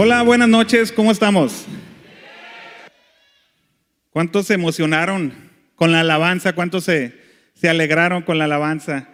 Hola, 0.00 0.22
buenas 0.22 0.48
noches, 0.48 0.92
¿cómo 0.92 1.10
estamos? 1.10 1.66
¿Cuántos 4.10 4.46
se 4.46 4.54
emocionaron 4.54 5.34
con 5.74 5.90
la 5.90 6.02
alabanza? 6.02 6.52
¿Cuántos 6.52 6.84
se, 6.84 7.18
se 7.54 7.68
alegraron 7.68 8.22
con 8.22 8.38
la 8.38 8.44
alabanza? 8.44 9.08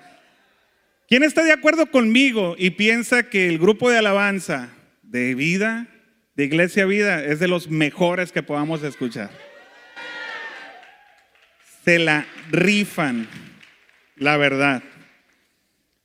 ¿Quién 1.09 1.23
está 1.23 1.43
de 1.43 1.53
acuerdo 1.53 1.91
conmigo 1.91 2.55
y 2.59 2.69
piensa 2.69 3.31
que 3.31 3.49
el 3.49 3.59
grupo 3.59 3.89
de 3.89 3.97
alabanza 3.97 4.75
de 5.03 5.35
vida, 5.35 5.87
de 6.35 6.45
Iglesia 6.45 6.85
Vida, 6.85 7.25
es 7.25 7.41
de 7.41 7.49
los 7.49 7.71
mejores 7.71 8.31
que 8.31 8.43
podamos 8.43 8.83
escuchar? 8.83 9.31
Se 11.83 11.99
la 11.99 12.27
rifan, 12.51 13.27
la 14.17 14.37
verdad. 14.37 14.83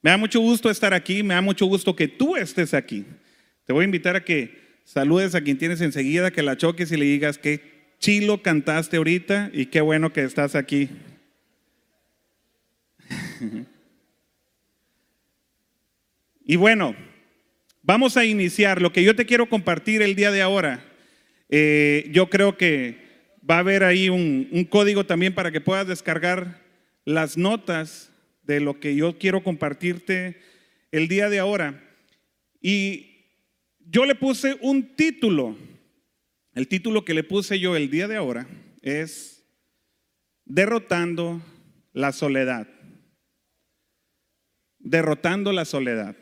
Me 0.01 0.11
da 0.11 0.15
mucho 0.15 0.39
gusto 0.39 0.69
estar 0.69 0.93
aquí, 0.93 1.21
me 1.21 1.33
da 1.33 1.41
mucho 1.41 1.65
gusto 1.65 1.97
que 1.97 2.07
tú 2.07 2.37
estés 2.37 2.73
aquí. 2.73 3.05
Te 3.65 3.73
voy 3.73 3.83
a 3.83 3.85
invitar 3.85 4.15
a 4.15 4.23
que 4.23 4.58
saludes 4.89 5.35
a 5.35 5.41
quien 5.41 5.59
tienes 5.59 5.81
enseguida, 5.81 6.31
que 6.31 6.41
la 6.41 6.57
choques 6.57 6.91
y 6.91 6.97
le 6.97 7.05
digas 7.05 7.37
que 7.37 7.61
chilo 7.99 8.41
cantaste 8.41 8.97
ahorita 8.97 9.51
y 9.53 9.67
qué 9.67 9.81
bueno 9.81 10.11
que 10.11 10.23
estás 10.23 10.55
aquí. 10.55 10.89
y 16.43 16.55
bueno, 16.55 16.95
vamos 17.83 18.17
a 18.17 18.25
iniciar. 18.25 18.81
Lo 18.81 18.91
que 18.91 19.03
yo 19.03 19.15
te 19.15 19.27
quiero 19.27 19.47
compartir 19.47 20.01
el 20.01 20.15
día 20.15 20.31
de 20.31 20.41
ahora, 20.41 20.83
eh, 21.49 22.09
yo 22.11 22.31
creo 22.31 22.57
que 22.57 22.97
va 23.47 23.57
a 23.57 23.59
haber 23.59 23.83
ahí 23.83 24.09
un, 24.09 24.49
un 24.51 24.63
código 24.65 25.05
también 25.05 25.35
para 25.35 25.51
que 25.51 25.61
puedas 25.61 25.85
descargar 25.85 26.63
las 27.05 27.37
notas 27.37 28.11
de 28.41 28.59
lo 28.59 28.79
que 28.79 28.95
yo 28.95 29.19
quiero 29.19 29.43
compartirte 29.43 30.41
el 30.91 31.07
día 31.07 31.29
de 31.29 31.37
ahora. 31.37 31.83
Y 32.59 33.08
yo 33.91 34.05
le 34.05 34.15
puse 34.15 34.57
un 34.61 34.95
título. 34.95 35.57
El 36.53 36.67
título 36.67 37.05
que 37.05 37.13
le 37.13 37.23
puse 37.23 37.59
yo 37.59 37.75
el 37.75 37.89
día 37.89 38.07
de 38.07 38.17
ahora 38.17 38.47
es 38.81 39.43
Derrotando 40.45 41.41
la 41.93 42.11
soledad. 42.11 42.67
Derrotando 44.79 45.51
la 45.53 45.65
soledad. 45.65 46.15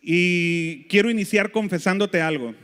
Y 0.00 0.84
quiero 0.88 1.10
iniciar 1.10 1.52
confesándote 1.52 2.20
algo. 2.20 2.54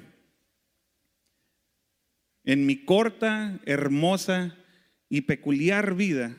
En 2.45 2.67
mi 2.67 2.85
corta, 2.85 3.61
hermosa 3.67 4.57
y 5.09 5.23
peculiar 5.23 5.95
vida, 5.95 6.37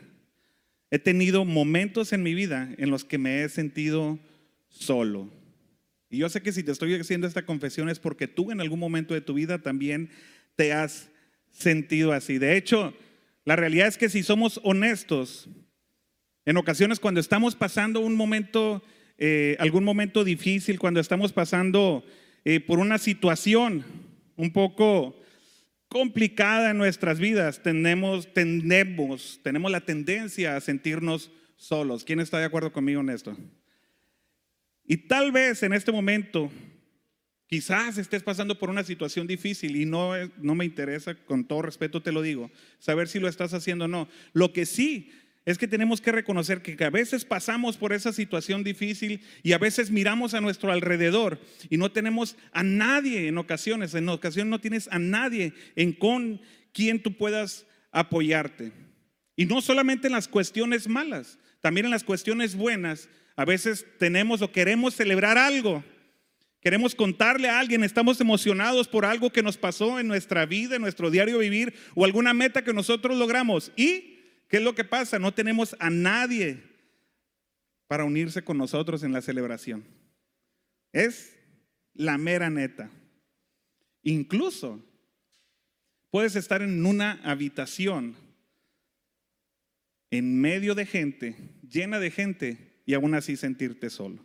he 0.89 0.97
tenido 0.97 1.45
momentos 1.45 2.11
en 2.13 2.23
mi 2.23 2.33
vida 2.33 2.73
en 2.77 2.89
los 2.89 3.05
que 3.05 3.19
me 3.19 3.43
he 3.43 3.49
sentido 3.49 4.17
solo 4.69 5.38
y 6.09 6.17
yo 6.17 6.29
sé 6.29 6.41
que 6.41 6.51
si 6.51 6.63
te 6.63 6.71
estoy 6.71 6.95
haciendo 6.95 7.27
esta 7.27 7.45
confesión 7.45 7.89
es 7.89 7.99
porque 7.99 8.27
tú 8.27 8.51
en 8.51 8.61
algún 8.61 8.79
momento 8.79 9.13
de 9.13 9.21
tu 9.21 9.33
vida 9.35 9.59
también 9.59 10.09
te 10.55 10.73
has 10.73 11.09
sentido 11.51 12.13
así. 12.13 12.37
De 12.39 12.57
hecho, 12.57 12.93
la 13.45 13.55
realidad 13.55 13.87
es 13.87 13.97
que 13.97 14.09
si 14.09 14.23
somos 14.23 14.59
honestos, 14.63 15.47
en 16.45 16.57
ocasiones 16.57 16.99
cuando 16.99 17.19
estamos 17.19 17.55
pasando 17.55 17.99
un 17.99 18.15
momento, 18.15 18.83
eh, 19.17 19.55
algún 19.59 19.83
momento 19.83 20.23
difícil, 20.23 20.79
cuando 20.79 20.99
estamos 20.99 21.31
pasando 21.31 22.03
eh, 22.43 22.59
por 22.59 22.79
una 22.79 22.97
situación 22.97 23.85
un 24.35 24.51
poco 24.51 25.15
complicada 25.89 26.71
en 26.71 26.77
nuestras 26.77 27.19
vidas, 27.19 27.61
tenemos, 27.61 28.33
tenemos, 28.33 29.39
tenemos 29.43 29.71
la 29.71 29.81
tendencia 29.81 30.55
a 30.55 30.61
sentirnos 30.61 31.31
solos. 31.55 32.03
¿Quién 32.03 32.19
está 32.19 32.39
de 32.39 32.45
acuerdo 32.45 32.71
conmigo 32.71 33.01
en 33.01 33.09
esto? 33.09 33.37
Y 34.89 34.97
tal 34.97 35.31
vez 35.31 35.61
en 35.61 35.71
este 35.71 35.91
momento, 35.91 36.51
quizás 37.45 37.99
estés 37.99 38.23
pasando 38.23 38.57
por 38.57 38.71
una 38.71 38.83
situación 38.83 39.27
difícil 39.27 39.75
y 39.75 39.85
no, 39.85 40.13
no 40.39 40.55
me 40.55 40.65
interesa, 40.65 41.13
con 41.13 41.45
todo 41.45 41.61
respeto 41.61 42.01
te 42.01 42.11
lo 42.11 42.23
digo, 42.23 42.49
saber 42.79 43.07
si 43.07 43.19
lo 43.19 43.27
estás 43.27 43.53
haciendo 43.53 43.85
o 43.85 43.87
no. 43.87 44.09
Lo 44.33 44.51
que 44.51 44.65
sí 44.65 45.11
es 45.45 45.59
que 45.59 45.67
tenemos 45.67 46.01
que 46.01 46.11
reconocer 46.11 46.63
que 46.63 46.83
a 46.83 46.89
veces 46.89 47.23
pasamos 47.23 47.77
por 47.77 47.93
esa 47.93 48.11
situación 48.11 48.63
difícil 48.63 49.21
y 49.43 49.51
a 49.51 49.59
veces 49.59 49.91
miramos 49.91 50.33
a 50.33 50.41
nuestro 50.41 50.71
alrededor 50.71 51.39
y 51.69 51.77
no 51.77 51.91
tenemos 51.91 52.35
a 52.51 52.63
nadie 52.63 53.27
en 53.27 53.37
ocasiones, 53.37 53.93
en 53.93 54.09
ocasiones 54.09 54.49
no 54.49 54.59
tienes 54.59 54.87
a 54.91 54.97
nadie 54.97 55.53
en 55.75 55.93
con 55.93 56.41
quien 56.73 57.03
tú 57.03 57.15
puedas 57.15 57.67
apoyarte. 57.91 58.71
Y 59.35 59.45
no 59.45 59.61
solamente 59.61 60.07
en 60.07 60.13
las 60.13 60.27
cuestiones 60.27 60.87
malas, 60.87 61.37
también 61.61 61.85
en 61.85 61.91
las 61.91 62.03
cuestiones 62.03 62.55
buenas 62.55 63.07
a 63.39 63.45
veces 63.45 63.85
tenemos 63.97 64.41
o 64.41 64.51
queremos 64.51 64.95
celebrar 64.95 65.37
algo. 65.37 65.81
Queremos 66.59 66.93
contarle 66.93 67.47
a 67.47 67.57
alguien, 67.57 67.85
estamos 67.85 68.19
emocionados 68.19 68.89
por 68.89 69.05
algo 69.05 69.29
que 69.29 69.41
nos 69.41 69.55
pasó 69.55 69.97
en 69.97 70.09
nuestra 70.09 70.45
vida, 70.45 70.75
en 70.75 70.81
nuestro 70.81 71.09
diario 71.09 71.37
vivir 71.37 71.73
o 71.95 72.03
alguna 72.03 72.33
meta 72.33 72.65
que 72.65 72.73
nosotros 72.73 73.17
logramos. 73.17 73.71
¿Y 73.77 74.19
qué 74.49 74.57
es 74.57 74.61
lo 74.61 74.75
que 74.75 74.83
pasa? 74.83 75.19
No 75.19 75.33
tenemos 75.33 75.73
a 75.79 75.89
nadie 75.89 76.61
para 77.87 78.03
unirse 78.03 78.43
con 78.43 78.57
nosotros 78.57 79.03
en 79.03 79.13
la 79.13 79.21
celebración. 79.21 79.85
Es 80.91 81.33
la 81.93 82.17
mera 82.17 82.49
neta. 82.49 82.91
Incluso 84.03 84.83
puedes 86.11 86.35
estar 86.35 86.61
en 86.61 86.85
una 86.85 87.21
habitación 87.23 88.17
en 90.11 90.41
medio 90.41 90.75
de 90.75 90.85
gente, 90.85 91.37
llena 91.61 91.99
de 91.99 92.11
gente, 92.11 92.68
y 92.89 92.95
aún 92.95 93.13
así 93.13 93.37
sentirte 93.37 93.91
solo. 93.91 94.17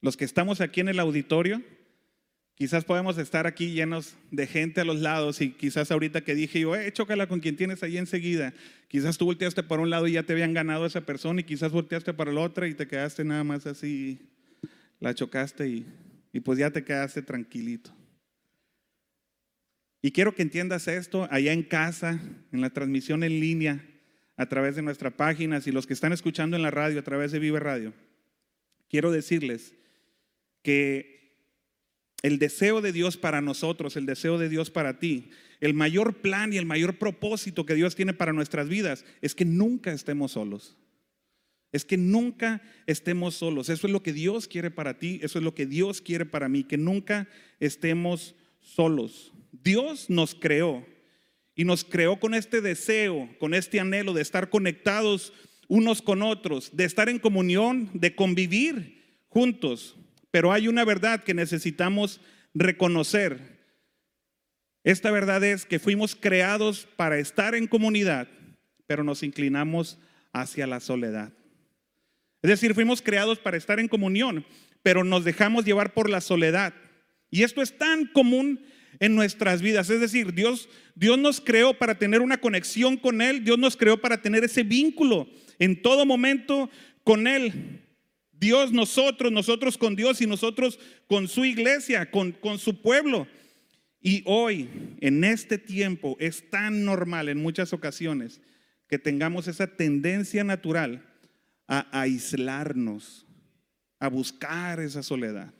Los 0.00 0.16
que 0.16 0.24
estamos 0.24 0.60
aquí 0.60 0.78
en 0.78 0.88
el 0.88 1.00
auditorio, 1.00 1.60
quizás 2.54 2.84
podemos 2.84 3.18
estar 3.18 3.48
aquí 3.48 3.72
llenos 3.72 4.14
de 4.30 4.46
gente 4.46 4.80
a 4.80 4.84
los 4.84 5.00
lados 5.00 5.40
y 5.40 5.50
quizás 5.50 5.90
ahorita 5.90 6.20
que 6.20 6.36
dije 6.36 6.60
yo, 6.60 6.76
eh, 6.76 6.92
chócala 6.92 7.26
con 7.26 7.40
quien 7.40 7.56
tienes 7.56 7.82
ahí 7.82 7.98
enseguida, 7.98 8.54
quizás 8.86 9.18
tú 9.18 9.24
volteaste 9.24 9.64
para 9.64 9.82
un 9.82 9.90
lado 9.90 10.06
y 10.06 10.12
ya 10.12 10.22
te 10.22 10.32
habían 10.32 10.54
ganado 10.54 10.86
esa 10.86 11.00
persona 11.00 11.40
y 11.40 11.44
quizás 11.44 11.72
volteaste 11.72 12.14
para 12.14 12.30
el 12.30 12.38
otro 12.38 12.68
y 12.68 12.74
te 12.74 12.86
quedaste 12.86 13.24
nada 13.24 13.42
más 13.42 13.66
así, 13.66 14.20
la 15.00 15.12
chocaste 15.12 15.66
y, 15.68 15.86
y 16.32 16.38
pues 16.38 16.60
ya 16.60 16.70
te 16.70 16.84
quedaste 16.84 17.20
tranquilito. 17.20 17.90
Y 20.02 20.12
quiero 20.12 20.36
que 20.36 20.42
entiendas 20.42 20.86
esto 20.86 21.26
allá 21.32 21.52
en 21.52 21.64
casa, 21.64 22.20
en 22.52 22.60
la 22.60 22.70
transmisión 22.70 23.24
en 23.24 23.40
línea 23.40 23.84
a 24.36 24.46
través 24.48 24.76
de 24.76 24.82
nuestra 24.82 25.16
página, 25.16 25.60
y 25.64 25.70
los 25.70 25.86
que 25.86 25.92
están 25.92 26.12
escuchando 26.12 26.56
en 26.56 26.62
la 26.62 26.70
radio 26.70 26.98
a 26.98 27.04
través 27.04 27.32
de 27.32 27.38
Vive 27.38 27.60
Radio, 27.60 27.92
quiero 28.88 29.12
decirles 29.12 29.74
que 30.62 31.14
el 32.22 32.38
deseo 32.38 32.80
de 32.80 32.92
Dios 32.92 33.16
para 33.16 33.42
nosotros, 33.42 33.96
el 33.96 34.06
deseo 34.06 34.38
de 34.38 34.48
Dios 34.48 34.70
para 34.70 34.98
ti, 34.98 35.30
el 35.60 35.74
mayor 35.74 36.22
plan 36.22 36.52
y 36.52 36.56
el 36.56 36.66
mayor 36.66 36.98
propósito 36.98 37.66
que 37.66 37.74
Dios 37.74 37.94
tiene 37.94 38.14
para 38.14 38.32
nuestras 38.32 38.68
vidas 38.68 39.04
es 39.20 39.34
que 39.34 39.44
nunca 39.44 39.92
estemos 39.92 40.32
solos. 40.32 40.76
Es 41.70 41.84
que 41.84 41.96
nunca 41.96 42.62
estemos 42.86 43.34
solos. 43.34 43.68
Eso 43.68 43.86
es 43.86 43.92
lo 43.92 44.02
que 44.02 44.12
Dios 44.12 44.48
quiere 44.48 44.70
para 44.70 44.98
ti, 44.98 45.20
eso 45.22 45.38
es 45.38 45.44
lo 45.44 45.54
que 45.54 45.66
Dios 45.66 46.00
quiere 46.00 46.24
para 46.24 46.48
mí, 46.48 46.64
que 46.64 46.78
nunca 46.78 47.28
estemos 47.60 48.34
solos. 48.60 49.32
Dios 49.52 50.08
nos 50.08 50.34
creó 50.34 50.86
y 51.54 51.64
nos 51.64 51.84
creó 51.84 52.18
con 52.18 52.34
este 52.34 52.60
deseo, 52.60 53.28
con 53.38 53.54
este 53.54 53.80
anhelo 53.80 54.12
de 54.12 54.22
estar 54.22 54.50
conectados 54.50 55.32
unos 55.68 56.02
con 56.02 56.22
otros, 56.22 56.76
de 56.76 56.84
estar 56.84 57.08
en 57.08 57.18
comunión, 57.18 57.90
de 57.94 58.14
convivir 58.14 59.22
juntos. 59.28 59.96
Pero 60.30 60.52
hay 60.52 60.68
una 60.68 60.84
verdad 60.84 61.22
que 61.22 61.34
necesitamos 61.34 62.20
reconocer. 62.54 63.54
Esta 64.82 65.10
verdad 65.10 65.42
es 65.44 65.64
que 65.64 65.78
fuimos 65.78 66.14
creados 66.14 66.86
para 66.96 67.18
estar 67.18 67.54
en 67.54 67.66
comunidad, 67.66 68.28
pero 68.86 69.04
nos 69.04 69.22
inclinamos 69.22 69.98
hacia 70.32 70.66
la 70.66 70.80
soledad. 70.80 71.32
Es 72.42 72.50
decir, 72.50 72.74
fuimos 72.74 73.00
creados 73.00 73.38
para 73.38 73.56
estar 73.56 73.80
en 73.80 73.88
comunión, 73.88 74.44
pero 74.82 75.02
nos 75.02 75.24
dejamos 75.24 75.64
llevar 75.64 75.94
por 75.94 76.10
la 76.10 76.20
soledad. 76.20 76.74
Y 77.30 77.42
esto 77.42 77.62
es 77.62 77.78
tan 77.78 78.06
común 78.06 78.60
en 79.00 79.14
nuestras 79.14 79.62
vidas. 79.62 79.90
Es 79.90 80.00
decir, 80.00 80.34
Dios, 80.34 80.68
Dios 80.94 81.18
nos 81.18 81.40
creó 81.40 81.74
para 81.74 81.98
tener 81.98 82.20
una 82.20 82.38
conexión 82.38 82.96
con 82.96 83.22
Él, 83.22 83.44
Dios 83.44 83.58
nos 83.58 83.76
creó 83.76 84.00
para 84.00 84.22
tener 84.22 84.44
ese 84.44 84.62
vínculo 84.62 85.28
en 85.58 85.80
todo 85.80 86.06
momento 86.06 86.70
con 87.02 87.26
Él. 87.26 87.80
Dios, 88.32 88.72
nosotros, 88.72 89.32
nosotros 89.32 89.78
con 89.78 89.96
Dios 89.96 90.20
y 90.20 90.26
nosotros 90.26 90.78
con 91.06 91.28
su 91.28 91.44
iglesia, 91.44 92.10
con, 92.10 92.32
con 92.32 92.58
su 92.58 92.82
pueblo. 92.82 93.26
Y 94.00 94.22
hoy, 94.26 94.68
en 95.00 95.24
este 95.24 95.56
tiempo, 95.56 96.16
es 96.20 96.50
tan 96.50 96.84
normal 96.84 97.28
en 97.28 97.38
muchas 97.38 97.72
ocasiones 97.72 98.42
que 98.88 98.98
tengamos 98.98 99.48
esa 99.48 99.66
tendencia 99.66 100.44
natural 100.44 101.02
a 101.66 102.00
aislarnos, 102.00 103.26
a 103.98 104.08
buscar 104.08 104.80
esa 104.80 105.02
soledad. 105.02 105.54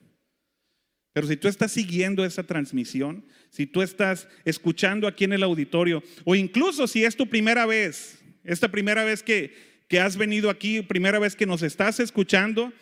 Pero 1.15 1.29
si 1.29 1.37
tú 1.37 1.47
estás 1.47 1.71
siguiendo 1.71 2.25
esa 2.25 2.43
transmisión, 2.43 3.25
si 3.49 3.67
tú 3.67 3.83
estás 3.83 4.29
escuchando 4.45 5.07
aquí 5.07 5.23
en 5.23 5.33
el 5.33 5.45
auditorio, 5.45 6.03
o 6.25 6.35
incluso 6.35 6.89
si 6.89 7.05
es 7.05 7.17
tu 7.17 7.29
primera 7.29 7.67
vez, 7.67 8.19
esta 8.43 8.69
primera 8.69 9.05
vez 9.05 9.23
que, 9.23 9.55
que 9.89 10.01
has 10.01 10.17
venido 10.17 10.51
aquí, 10.51 10.83
primera 10.83 11.21
vez 11.21 11.37
que 11.37 11.47
nos 11.47 11.63
estás 11.63 12.01
escuchando, 12.01 12.73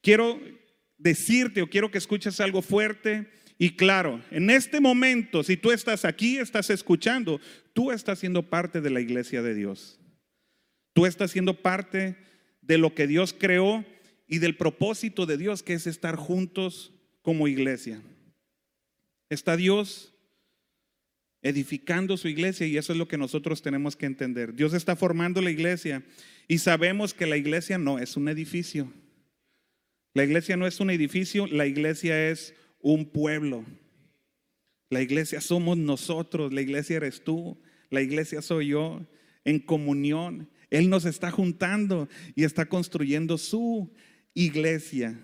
quiero 0.00 0.40
decirte 0.96 1.60
o 1.60 1.66
quiero 1.68 1.90
que 1.90 1.98
escuches 1.98 2.38
algo 2.40 2.62
fuerte 2.62 3.28
y 3.58 3.70
claro. 3.70 4.22
En 4.30 4.48
este 4.48 4.80
momento, 4.80 5.42
si 5.42 5.56
tú 5.56 5.72
estás 5.72 6.04
aquí, 6.04 6.38
estás 6.38 6.70
escuchando, 6.70 7.40
tú 7.72 7.90
estás 7.90 8.20
siendo 8.20 8.48
parte 8.48 8.80
de 8.80 8.90
la 8.90 9.00
iglesia 9.00 9.42
de 9.42 9.54
Dios. 9.54 9.98
Tú 10.92 11.04
estás 11.04 11.32
siendo 11.32 11.60
parte 11.60 12.16
de 12.60 12.78
lo 12.78 12.94
que 12.94 13.08
Dios 13.08 13.34
creó 13.36 13.84
y 14.28 14.38
del 14.38 14.56
propósito 14.56 15.26
de 15.26 15.36
Dios, 15.36 15.64
que 15.64 15.74
es 15.74 15.88
estar 15.88 16.14
juntos 16.14 16.92
como 17.22 17.48
iglesia. 17.48 18.02
Está 19.30 19.56
Dios 19.56 20.12
edificando 21.40 22.16
su 22.16 22.28
iglesia 22.28 22.66
y 22.66 22.76
eso 22.76 22.92
es 22.92 22.98
lo 22.98 23.08
que 23.08 23.18
nosotros 23.18 23.62
tenemos 23.62 23.96
que 23.96 24.06
entender. 24.06 24.54
Dios 24.54 24.74
está 24.74 24.94
formando 24.94 25.42
la 25.42 25.50
iglesia 25.50 26.04
y 26.46 26.58
sabemos 26.58 27.14
que 27.14 27.26
la 27.26 27.36
iglesia 27.36 27.78
no 27.78 27.98
es 27.98 28.16
un 28.16 28.28
edificio. 28.28 28.92
La 30.14 30.24
iglesia 30.24 30.56
no 30.56 30.66
es 30.66 30.78
un 30.78 30.90
edificio, 30.90 31.46
la 31.46 31.66
iglesia 31.66 32.30
es 32.30 32.54
un 32.80 33.06
pueblo. 33.06 33.64
La 34.90 35.00
iglesia 35.00 35.40
somos 35.40 35.78
nosotros, 35.78 36.52
la 36.52 36.60
iglesia 36.60 36.98
eres 36.98 37.24
tú, 37.24 37.58
la 37.90 38.02
iglesia 38.02 38.42
soy 38.42 38.68
yo, 38.68 39.06
en 39.44 39.58
comunión. 39.58 40.50
Él 40.70 40.90
nos 40.90 41.06
está 41.06 41.30
juntando 41.30 42.08
y 42.34 42.44
está 42.44 42.66
construyendo 42.66 43.38
su 43.38 43.92
iglesia. 44.34 45.18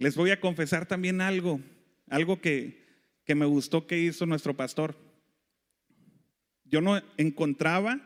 Les 0.00 0.16
voy 0.16 0.30
a 0.30 0.40
confesar 0.40 0.86
también 0.86 1.20
algo, 1.20 1.60
algo 2.08 2.40
que, 2.40 2.86
que 3.26 3.34
me 3.34 3.44
gustó 3.44 3.86
que 3.86 3.98
hizo 3.98 4.24
nuestro 4.24 4.56
pastor. 4.56 4.96
Yo 6.64 6.80
no 6.80 7.02
encontraba 7.18 8.00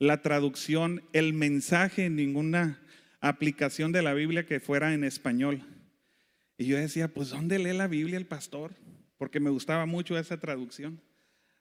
la 0.00 0.22
traducción, 0.22 1.04
el 1.12 1.34
mensaje 1.34 2.06
en 2.06 2.16
ninguna 2.16 2.82
aplicación 3.20 3.92
de 3.92 4.02
la 4.02 4.12
Biblia 4.12 4.44
que 4.44 4.58
fuera 4.58 4.92
en 4.92 5.04
español. 5.04 5.62
Y 6.58 6.66
yo 6.66 6.78
decía, 6.78 7.06
pues 7.06 7.30
¿dónde 7.30 7.60
lee 7.60 7.74
la 7.74 7.86
Biblia 7.86 8.18
el 8.18 8.26
pastor? 8.26 8.74
Porque 9.16 9.38
me 9.38 9.50
gustaba 9.50 9.86
mucho 9.86 10.18
esa 10.18 10.40
traducción. 10.40 11.00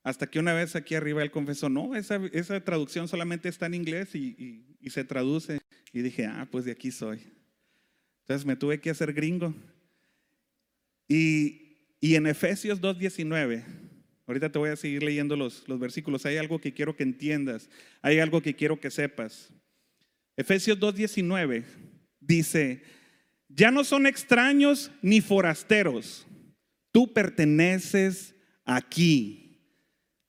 Hasta 0.01 0.25
que 0.25 0.39
una 0.39 0.53
vez 0.53 0.75
aquí 0.75 0.95
arriba 0.95 1.21
él 1.21 1.29
confesó, 1.29 1.69
no, 1.69 1.95
esa, 1.95 2.19
esa 2.33 2.59
traducción 2.63 3.07
solamente 3.07 3.49
está 3.49 3.67
en 3.67 3.75
inglés 3.75 4.15
y, 4.15 4.65
y, 4.81 4.89
se 4.89 5.03
traduce. 5.03 5.59
Y 5.93 6.01
dije, 6.01 6.25
ah, 6.25 6.47
pues 6.49 6.65
de 6.65 6.71
aquí 6.71 6.89
soy. 6.89 7.21
Entonces 8.21 8.47
me 8.47 8.55
tuve 8.55 8.79
que 8.79 8.89
hacer 8.89 9.13
gringo. 9.13 9.53
Y, 11.07 11.77
y 11.99 12.15
en 12.15 12.27
Efesios 12.27 12.81
2.19, 12.81 13.63
ahorita 14.27 14.51
te 14.51 14.59
voy 14.59 14.69
a 14.69 14.75
seguir 14.75 15.03
leyendo 15.03 15.35
los, 15.35 15.67
los 15.67 15.79
versículos, 15.79 16.25
hay 16.25 16.37
algo 16.37 16.59
que 16.59 16.73
quiero 16.73 16.95
que 16.95 17.03
entiendas, 17.03 17.69
hay 18.01 18.19
algo 18.19 18.41
que 18.41 18.55
quiero 18.55 18.79
que 18.79 18.91
sepas. 18.91 19.53
Efesios 20.37 20.79
2.19 20.79 21.63
dice, 22.19 22.83
ya 23.49 23.71
no 23.71 23.83
son 23.83 24.07
extraños 24.07 24.91
ni 25.01 25.21
forasteros, 25.21 26.27
tú 26.91 27.13
perteneces 27.13 28.35
aquí. 28.65 29.41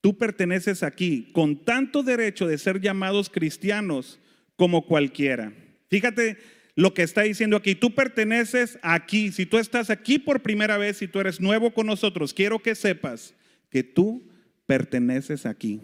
Tú 0.07 0.17
perteneces 0.17 0.85
aquí 0.85 1.33
con 1.33 1.65
tanto 1.65 2.05
derecho 2.05 2.47
de 2.47 2.59
ser 2.59 2.81
llamados 2.81 3.29
cristianos 3.29 4.21
como 4.55 4.87
cualquiera. 4.87 5.53
Fíjate 5.89 6.39
lo 6.77 6.93
que 6.93 7.03
está 7.03 7.23
diciendo 7.23 7.57
aquí. 7.57 7.75
Tú 7.75 7.95
perteneces 7.95 8.79
aquí. 8.83 9.33
Si 9.33 9.47
tú 9.47 9.59
estás 9.59 9.91
aquí 9.91 10.19
por 10.19 10.43
primera 10.43 10.77
vez, 10.77 10.99
si 10.99 11.09
tú 11.09 11.19
eres 11.19 11.41
nuevo 11.41 11.73
con 11.73 11.87
nosotros, 11.87 12.33
quiero 12.33 12.61
que 12.61 12.75
sepas 12.75 13.35
que 13.71 13.83
tú 13.83 14.29
perteneces 14.67 15.47
aquí. 15.47 15.81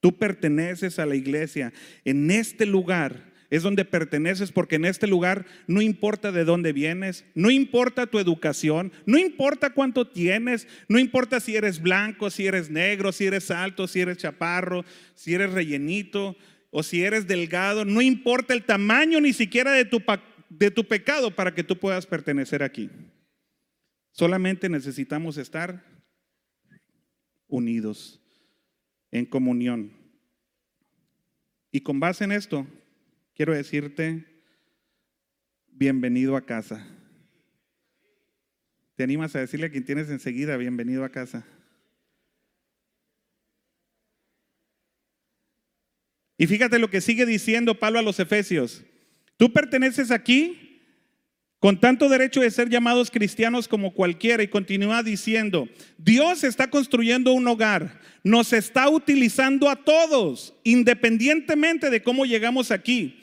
Tú 0.00 0.18
perteneces 0.18 0.98
a 0.98 1.06
la 1.06 1.14
iglesia. 1.14 1.72
En 2.04 2.30
este 2.30 2.66
lugar 2.66 3.32
es 3.48 3.62
donde 3.62 3.84
perteneces 3.84 4.50
porque 4.50 4.74
en 4.74 4.84
este 4.84 5.06
lugar 5.06 5.46
no 5.68 5.80
importa 5.80 6.32
de 6.32 6.44
dónde 6.44 6.72
vienes, 6.72 7.24
no 7.36 7.48
importa 7.50 8.08
tu 8.08 8.18
educación, 8.18 8.92
no 9.06 9.18
importa 9.18 9.70
cuánto 9.70 10.08
tienes, 10.08 10.66
no 10.88 10.98
importa 10.98 11.38
si 11.38 11.54
eres 11.54 11.80
blanco, 11.80 12.28
si 12.30 12.46
eres 12.46 12.70
negro, 12.70 13.12
si 13.12 13.26
eres 13.26 13.52
alto, 13.52 13.86
si 13.86 14.00
eres 14.00 14.18
chaparro, 14.18 14.84
si 15.14 15.34
eres 15.34 15.52
rellenito 15.52 16.36
o 16.70 16.82
si 16.82 17.02
eres 17.02 17.26
delgado, 17.26 17.84
no 17.84 18.02
importa 18.02 18.54
el 18.54 18.64
tamaño 18.64 19.20
ni 19.20 19.32
siquiera 19.32 19.72
de 19.72 19.84
tu, 19.84 20.02
de 20.48 20.70
tu 20.70 20.84
pecado 20.84 21.34
para 21.34 21.54
que 21.54 21.64
tú 21.64 21.78
puedas 21.78 22.06
pertenecer 22.06 22.62
aquí. 22.62 22.90
Solamente 24.12 24.68
necesitamos 24.68 25.36
estar 25.36 25.84
unidos 27.48 28.20
en 29.10 29.26
comunión. 29.26 29.92
Y 31.70 31.80
con 31.80 32.00
base 32.00 32.24
en 32.24 32.32
esto, 32.32 32.66
quiero 33.34 33.52
decirte, 33.52 34.24
bienvenido 35.68 36.36
a 36.36 36.46
casa. 36.46 36.86
¿Te 38.94 39.04
animas 39.04 39.36
a 39.36 39.40
decirle 39.40 39.66
a 39.66 39.70
quien 39.70 39.84
tienes 39.84 40.08
enseguida, 40.08 40.56
bienvenido 40.56 41.04
a 41.04 41.10
casa? 41.10 41.46
Y 46.38 46.46
fíjate 46.46 46.78
lo 46.78 46.90
que 46.90 47.00
sigue 47.00 47.26
diciendo 47.26 47.78
Pablo 47.78 47.98
a 47.98 48.02
los 48.02 48.20
Efesios. 48.20 48.82
Tú 49.36 49.52
perteneces 49.52 50.10
aquí 50.10 50.66
con 51.58 51.80
tanto 51.80 52.08
derecho 52.08 52.40
de 52.40 52.50
ser 52.50 52.68
llamados 52.68 53.10
cristianos 53.10 53.68
como 53.68 53.94
cualquiera. 53.94 54.42
Y 54.42 54.48
continúa 54.48 55.02
diciendo, 55.02 55.68
Dios 55.98 56.44
está 56.44 56.70
construyendo 56.70 57.32
un 57.32 57.48
hogar, 57.48 58.00
nos 58.22 58.52
está 58.52 58.88
utilizando 58.88 59.68
a 59.68 59.76
todos, 59.76 60.54
independientemente 60.64 61.90
de 61.90 62.02
cómo 62.02 62.26
llegamos 62.26 62.70
aquí 62.70 63.20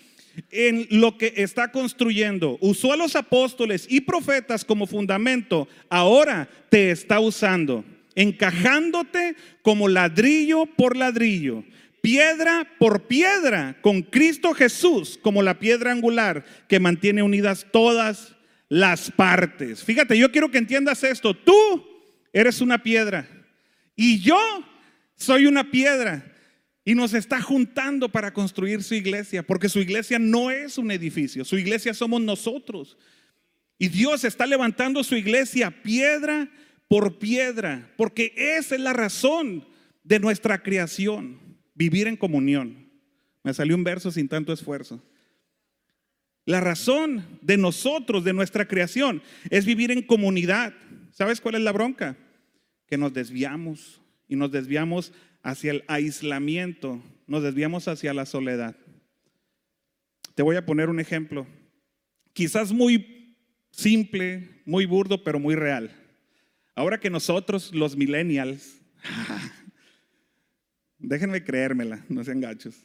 en 0.52 0.88
lo 0.90 1.18
que 1.18 1.34
está 1.38 1.72
construyendo. 1.72 2.58
Usó 2.60 2.94
a 2.94 2.98
los 2.98 3.16
apóstoles 3.16 3.86
y 3.90 4.02
profetas 4.02 4.66
como 4.66 4.88
fundamento. 4.88 5.68
Ahora 5.90 6.50
te 6.70 6.92
está 6.92 7.20
usando, 7.20 7.86
encajándote 8.16 9.36
como 9.62 9.88
ladrillo 9.88 10.66
por 10.66 10.98
ladrillo, 10.98 11.64
piedra 12.04 12.68
por 12.80 13.08
piedra, 13.08 13.78
con 13.80 14.02
Cristo 14.02 14.54
Jesús 14.54 15.18
como 15.22 15.42
la 15.42 15.58
piedra 15.58 15.94
angular 15.94 16.44
que 16.68 16.82
mantiene 16.82 17.24
unidas 17.24 17.66
todas 17.72 18.36
las 18.68 19.10
partes. 19.10 19.82
Fíjate, 19.86 20.18
yo 20.18 20.30
quiero 20.30 20.52
que 20.52 20.58
entiendas 20.58 21.02
esto. 21.06 21.34
Tú 21.34 21.54
eres 22.34 22.60
una 22.60 22.84
piedra 22.84 23.26
y 23.96 24.20
yo 24.20 24.38
soy 25.16 25.46
una 25.46 25.72
piedra. 25.72 26.30
Y 26.86 26.94
nos 26.96 27.14
está 27.14 27.42
juntando 27.42 28.10
para 28.10 28.34
construir 28.34 28.84
su 28.84 28.94
iglesia, 28.94 29.42
porque 29.42 29.70
su 29.70 29.80
iglesia 29.80 30.20
no 30.20 30.52
es 30.52 30.78
un 30.78 30.92
edificio, 30.92 31.46
su 31.46 31.58
iglesia 31.58 31.94
somos 31.94 32.20
nosotros. 32.20 32.98
Y 33.78 33.88
Dios 33.88 34.26
está 34.26 34.46
levantando 34.46 35.02
su 35.06 35.16
iglesia 35.16 35.72
piedra 35.82 36.50
por 36.90 37.20
piedra, 37.20 37.90
porque 37.96 38.34
esa 38.36 38.76
es 38.76 38.82
la 38.82 38.92
razón 38.92 39.66
de 40.04 40.20
nuestra 40.20 40.62
creación, 40.62 41.40
vivir 41.76 42.08
en 42.08 42.18
comunión. 42.18 42.90
Me 43.44 43.54
salió 43.54 43.76
un 43.76 43.84
verso 43.84 44.12
sin 44.12 44.28
tanto 44.28 44.54
esfuerzo. 44.54 45.04
La 46.46 46.60
razón 46.60 47.26
de 47.42 47.58
nosotros, 47.58 48.24
de 48.24 48.34
nuestra 48.34 48.68
creación, 48.68 49.22
es 49.50 49.66
vivir 49.66 49.92
en 49.92 50.02
comunidad. 50.02 50.74
¿Sabes 51.12 51.40
cuál 51.40 51.56
es 51.56 51.62
la 51.62 51.72
bronca? 51.72 52.18
Que 52.88 52.98
nos 52.98 53.14
desviamos 53.14 54.02
y 54.28 54.36
nos 54.36 54.52
desviamos 54.52 55.14
hacia 55.42 55.72
el 55.72 55.84
aislamiento, 55.88 57.02
nos 57.28 57.44
desviamos 57.44 57.88
hacia 57.88 58.14
la 58.14 58.26
soledad. 58.26 58.76
Te 60.36 60.44
voy 60.44 60.56
a 60.56 60.66
poner 60.66 60.90
un 60.90 61.00
ejemplo, 61.00 61.46
quizás 62.34 62.72
muy 62.74 63.36
simple, 63.72 64.62
muy 64.66 64.86
burdo, 64.86 65.24
pero 65.24 65.40
muy 65.40 65.56
real. 65.56 65.92
Ahora 66.76 67.00
que 67.00 67.10
nosotros, 67.10 67.74
los 67.74 67.96
millennials, 67.96 68.82
déjenme 71.04 71.44
creérmela, 71.44 72.04
no 72.10 72.24
sean 72.24 72.42
gachos, 72.42 72.76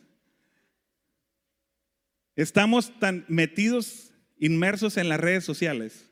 estamos 2.37 2.99
tan 2.99 3.25
metidos, 3.29 4.13
inmersos 4.39 4.97
en 4.97 5.09
las 5.09 5.19
redes 5.21 5.45
sociales. 5.45 6.11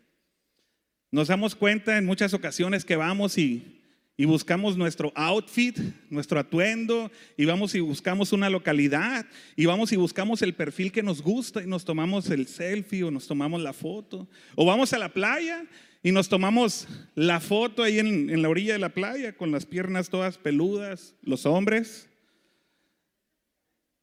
Nos 1.11 1.29
damos 1.29 1.55
cuenta 1.55 1.99
en 1.99 2.07
muchas 2.07 2.35
ocasiones 2.35 2.85
que 2.85 2.97
vamos 2.97 3.39
y 3.39 3.76
y 4.19 4.25
buscamos 4.25 4.77
nuestro 4.77 5.13
outfit, 5.15 5.79
nuestro 6.09 6.41
atuendo, 6.41 7.11
y 7.37 7.45
vamos 7.45 7.75
y 7.75 7.81
buscamos 7.81 8.33
una 8.33 8.49
localidad, 8.49 9.27
y 9.57 9.67
vamos 9.67 9.93
y 9.93 9.97
buscamos 9.97 10.41
el 10.41 10.55
perfil 10.55 10.91
que 10.91 11.03
nos 11.03 11.21
gusta 11.21 11.63
y 11.63 11.67
nos 11.67 11.85
tomamos 11.85 12.31
el 12.31 12.47
selfie 12.47 13.05
o 13.05 13.11
nos 13.11 13.27
tomamos 13.27 13.61
la 13.61 13.75
foto, 13.75 14.27
o 14.55 14.65
vamos 14.65 14.95
a 14.95 14.99
la 14.99 15.11
playa 15.11 15.67
y 16.03 16.13
nos 16.13 16.29
tomamos 16.29 16.89
la 17.15 17.41
foto 17.41 17.83
ahí 17.83 17.99
en, 17.99 18.31
en 18.31 18.41
la 18.41 18.49
orilla 18.49 18.73
de 18.73 18.79
la 18.79 18.95
playa 18.95 19.37
con 19.37 19.51
las 19.53 19.67
piernas 19.67 20.09
todas 20.09 20.39
peludas, 20.39 21.15
los 21.23 21.45
hombres, 21.45 22.09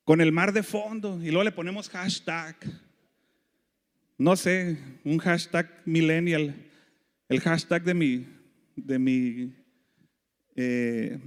con 0.04 0.22
el 0.22 0.32
mar 0.32 0.54
de 0.54 0.62
fondo, 0.62 1.20
y 1.24 1.28
luego 1.28 1.44
le 1.44 1.52
ponemos 1.52 1.90
hashtag, 1.90 2.56
no 4.20 4.36
sé, 4.36 4.78
un 5.04 5.18
hashtag 5.18 5.82
millennial, 5.86 6.56
el 7.30 7.40
hashtag 7.40 7.84
de 7.84 7.94
mi, 7.96 8.28
de 8.76 9.00
mi 9.00 9.63
eh, 10.56 11.20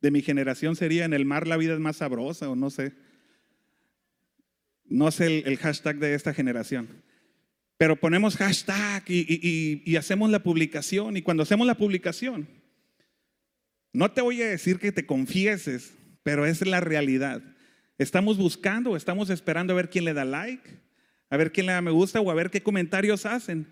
de 0.00 0.10
mi 0.10 0.22
generación 0.22 0.76
sería 0.76 1.04
en 1.04 1.12
el 1.12 1.24
mar 1.24 1.46
la 1.46 1.56
vida 1.56 1.74
es 1.74 1.80
más 1.80 1.96
sabrosa 1.96 2.48
o 2.48 2.56
no 2.56 2.70
sé. 2.70 2.92
No 4.84 5.10
sé 5.10 5.26
el, 5.26 5.42
el 5.46 5.58
hashtag 5.58 5.98
de 5.98 6.14
esta 6.14 6.32
generación. 6.32 7.02
pero 7.76 7.94
ponemos 7.94 8.36
hashtag 8.36 9.04
y, 9.06 9.96
hacemos 9.96 10.30
la 10.30 10.42
publicación. 10.42 11.16
Y 11.16 11.22
cuando 11.22 11.44
hacemos 11.44 11.66
la 11.66 11.76
publicación, 11.76 12.48
no 13.92 14.10
te 14.10 14.20
voy 14.20 14.42
a 14.42 14.48
decir 14.48 14.78
que 14.78 14.92
te 14.92 15.06
confieses, 15.06 15.94
pero 16.22 16.44
es 16.44 16.66
la 16.66 16.80
realidad. 16.80 17.42
Estamos 17.96 18.36
buscando, 18.36 18.96
estamos 18.96 19.30
esperando 19.30 19.72
a 19.72 19.76
ver 19.76 19.90
quién 19.90 20.04
le 20.04 20.14
da 20.14 20.24
like, 20.24 20.68
a 21.30 21.36
ver 21.36 21.52
quién 21.52 21.66
le 21.66 21.72
da 21.72 21.80
me 21.80 21.90
gusta 21.90 22.20
o 22.20 22.30
a 22.30 22.34
ver 22.34 22.50
qué 22.50 22.62
comentarios 22.62 23.26
hacen 23.26 23.68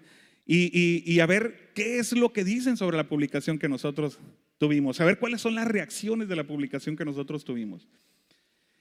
y, 0.46 1.02
y, 1.04 1.20
a 1.20 1.26
ver 1.26 1.72
qué 1.74 1.98
es 1.98 2.12
lo 2.12 2.32
que 2.32 2.44
dicen 2.44 2.76
sobre 2.76 2.96
la 2.96 3.08
publicación 3.08 3.58
que 3.58 3.68
nosotros 3.68 4.20
tuvimos, 4.58 5.00
a 5.00 5.04
ver 5.04 5.18
cuáles 5.18 5.40
son 5.40 5.56
las 5.56 5.66
reacciones 5.66 6.28
de 6.28 6.36
la 6.36 6.44
publicación 6.44 6.96
que 6.96 7.04
nosotros 7.04 7.44
tuvimos. 7.44 7.88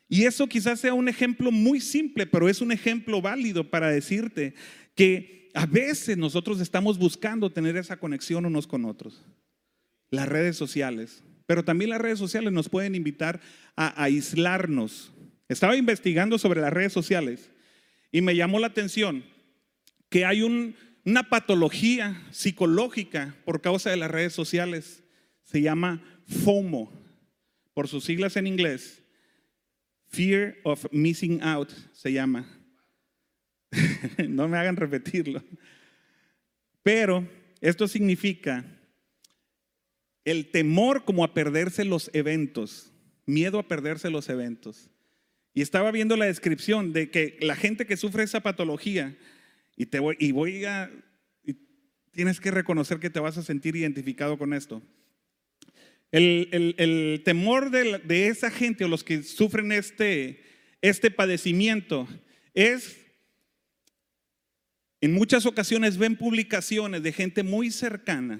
Y 0.08 0.26
eso 0.26 0.48
quizás 0.48 0.80
sea 0.80 0.94
un 0.94 1.10
ejemplo 1.10 1.52
muy 1.52 1.80
simple, 1.80 2.28
pero 2.28 2.48
es 2.48 2.62
un 2.62 2.72
ejemplo 2.72 3.22
válido 3.22 3.70
para 3.70 3.90
decirte 3.90 4.54
que 4.94 5.50
a 5.56 5.66
veces 5.66 6.18
nosotros 6.18 6.62
estamos 6.62 7.00
buscando 7.00 7.52
tener 7.52 7.78
esa 7.78 7.98
conexión 7.98 8.46
unos 8.46 8.68
con 8.68 8.86
otros. 8.86 9.24
Las 10.12 10.30
redes 10.30 10.56
sociales, 10.58 11.24
pero 11.48 11.66
también 11.66 11.90
las 11.90 12.02
redes 12.02 12.20
sociales 12.20 12.54
nos 12.54 12.70
pueden 12.70 12.94
invitar 12.94 13.42
a 13.76 14.04
aislarnos. 14.04 15.12
Estaba 15.50 15.76
investigando 15.76 16.38
sobre 16.38 16.62
las 16.62 16.72
redes 16.72 16.94
sociales 16.94 17.50
y 18.12 18.22
me 18.22 18.36
llamó 18.36 18.60
la 18.60 18.68
atención 18.68 19.24
que 20.10 20.26
hay 20.26 20.44
una 21.06 21.30
patología 21.30 22.22
psicológica 22.32 23.36
por 23.46 23.62
causa 23.62 23.92
de 23.92 23.98
las 23.98 24.10
redes 24.10 24.34
sociales. 24.34 25.04
Se 25.44 25.62
llama 25.62 26.04
FOMO, 26.44 26.92
por 27.74 27.88
sus 27.88 28.04
siglas 28.04 28.36
en 28.36 28.48
inglés. 28.48 29.04
Fear 30.08 30.58
of 30.64 30.86
Missing 30.92 31.44
Out 31.44 31.72
se 31.94 32.12
llama. 32.12 32.48
no 34.28 34.48
me 34.48 34.58
hagan 34.58 34.76
repetirlo. 34.76 35.44
Pero 36.82 37.28
esto 37.62 37.88
significa 37.88 38.66
el 40.24 40.50
temor 40.50 41.06
como 41.06 41.24
a 41.24 41.34
perderse 41.34 41.86
los 41.86 42.10
eventos, 42.14 42.92
miedo 43.28 43.60
a 43.60 43.68
perderse 43.68 44.10
los 44.10 44.28
eventos. 44.30 44.90
Y 45.54 45.62
estaba 45.62 45.92
viendo 45.92 46.18
la 46.18 46.26
descripción 46.26 46.94
de 46.94 47.12
que 47.12 47.38
la 47.42 47.56
gente 47.56 47.86
que 47.86 47.96
sufre 47.96 48.24
esa 48.24 48.42
patología, 48.42 49.18
y, 49.76 49.86
te 49.88 50.00
voy, 50.00 50.16
y 50.20 50.32
voy 50.32 50.66
a, 50.66 50.92
tienes 52.12 52.40
que 52.40 52.52
reconocer 52.52 53.00
que 53.00 53.10
te 53.10 53.20
vas 53.20 53.38
a 53.38 53.44
sentir 53.44 53.76
identificado 53.76 54.38
con 54.38 54.54
esto. 54.54 54.82
El, 56.12 57.22
temor 57.26 57.72
de, 57.72 58.00
de, 58.00 58.28
esa 58.28 58.50
gente 58.50 58.86
o 58.86 58.88
los 58.88 59.04
que 59.04 59.22
sufren 59.24 59.72
este, 59.74 60.42
este 60.82 61.12
padecimiento 61.12 62.08
es, 62.54 62.98
en 65.02 65.14
muchas 65.14 65.46
ocasiones 65.46 65.98
ven 65.98 66.16
publicaciones 66.16 67.04
de 67.04 67.12
gente 67.12 67.44
muy 67.44 67.70
cercana 67.70 68.40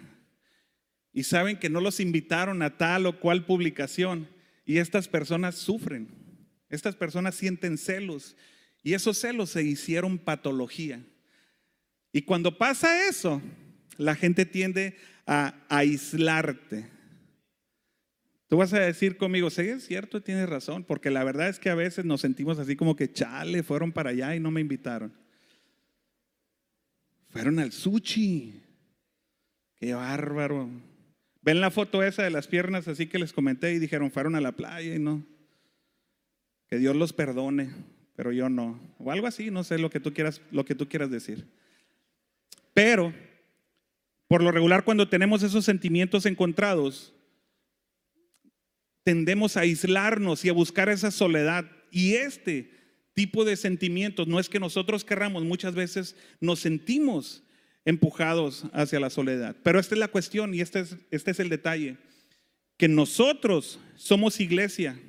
y 1.12 1.24
saben 1.24 1.58
que 1.58 1.70
no 1.70 1.82
los 1.82 2.00
invitaron 2.00 2.62
a 2.62 2.78
tal 2.78 3.06
o 3.08 3.20
cual 3.20 3.46
publicación 3.46 4.30
y 4.66 4.78
estas 4.78 5.08
personas 5.08 5.56
sufren. 5.56 6.08
Estas 6.70 6.96
personas 6.96 7.36
sienten 7.36 7.78
celos 7.78 8.36
y 8.84 8.94
esos 8.94 9.18
celos 9.18 9.50
se 9.50 9.64
hicieron 9.64 10.18
patología. 10.18 11.06
Y 12.16 12.22
cuando 12.22 12.58
pasa 12.58 13.10
eso, 13.10 13.42
la 13.98 14.16
gente 14.16 14.46
tiende 14.46 14.96
a 15.28 15.54
aislarte. 15.68 16.90
Tú 18.48 18.56
vas 18.56 18.72
a 18.72 18.80
decir 18.80 19.18
conmigo, 19.18 19.50
sí, 19.50 19.64
es 19.64 19.86
cierto, 19.86 20.24
tienes 20.24 20.48
razón, 20.48 20.86
porque 20.86 21.12
la 21.12 21.26
verdad 21.26 21.50
es 21.50 21.60
que 21.60 21.70
a 21.70 21.76
veces 21.76 22.06
nos 22.06 22.22
sentimos 22.22 22.58
así 22.58 22.78
como 22.78 22.96
que, 22.96 23.12
chale, 23.12 23.64
fueron 23.64 23.92
para 23.92 24.12
allá 24.12 24.34
y 24.34 24.40
no 24.40 24.50
me 24.50 24.62
invitaron. 24.62 25.12
Fueron 27.32 27.60
al 27.60 27.74
sushi. 27.74 28.62
Qué 29.76 29.94
bárbaro. 29.94 30.70
Ven 31.42 31.60
la 31.60 31.70
foto 31.70 32.02
esa 32.02 32.24
de 32.24 32.30
las 32.30 32.48
piernas 32.48 32.88
así 32.88 33.08
que 33.08 33.20
les 33.20 33.34
comenté 33.34 33.74
y 33.74 33.80
dijeron, 33.80 34.10
fueron 34.10 34.36
a 34.36 34.40
la 34.42 34.54
playa 34.54 34.96
y 34.96 35.00
no 35.00 35.22
que 36.70 36.78
Dios 36.78 36.96
los 36.96 37.12
perdone, 37.12 37.74
pero 38.16 38.32
yo 38.32 38.48
no. 38.48 38.80
O 39.00 39.12
algo 39.12 39.28
así, 39.28 39.52
no 39.52 39.66
sé 39.66 39.80
lo 39.80 39.90
que 39.90 40.00
tú 40.00 40.14
quieras, 40.14 40.42
lo 40.52 40.64
que 40.64 40.76
tú 40.76 40.88
quieras 40.88 41.12
decir. 41.12 41.46
Pero, 42.76 43.14
por 44.28 44.44
lo 44.44 44.52
regular, 44.52 44.84
cuando 44.84 45.08
tenemos 45.08 45.42
esos 45.44 45.64
sentimientos 45.64 46.26
encontrados, 46.26 47.14
tendemos 49.06 49.56
a 49.56 49.62
aislarnos 49.62 50.44
y 50.44 50.50
a 50.50 50.54
buscar 50.54 50.90
esa 50.90 51.10
soledad. 51.10 51.72
Y 51.90 52.16
este 52.16 52.70
tipo 53.14 53.46
de 53.46 53.56
sentimientos 53.56 54.28
no 54.28 54.42
es 54.42 54.50
que 54.50 54.60
nosotros 54.60 55.06
querramos, 55.06 55.46
muchas 55.46 55.74
veces 55.74 56.18
nos 56.42 56.60
sentimos 56.60 57.44
empujados 57.86 58.66
hacia 58.74 59.00
la 59.00 59.10
soledad. 59.10 59.56
Pero 59.64 59.80
esta 59.80 59.96
es 59.96 60.00
la 60.00 60.10
cuestión 60.10 60.54
y 60.54 60.60
este 60.60 60.82
es, 60.82 60.98
este 61.12 61.32
es 61.32 61.40
el 61.40 61.48
detalle, 61.48 61.96
que 62.76 62.90
nosotros 62.90 63.80
somos 63.96 64.42
iglesia 64.42 65.00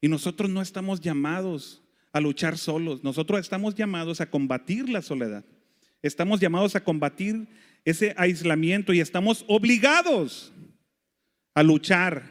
y 0.00 0.08
nosotros 0.08 0.50
no 0.50 0.62
estamos 0.62 1.00
llamados 1.00 1.84
a 2.12 2.20
luchar 2.20 2.58
solos, 2.58 3.04
nosotros 3.04 3.38
estamos 3.38 3.76
llamados 3.76 4.20
a 4.20 4.28
combatir 4.28 4.88
la 4.88 5.00
soledad. 5.00 5.44
Estamos 6.02 6.40
llamados 6.40 6.76
a 6.76 6.84
combatir 6.84 7.48
ese 7.84 8.14
aislamiento 8.16 8.92
y 8.92 9.00
estamos 9.00 9.44
obligados 9.48 10.52
a 11.54 11.62
luchar 11.62 12.22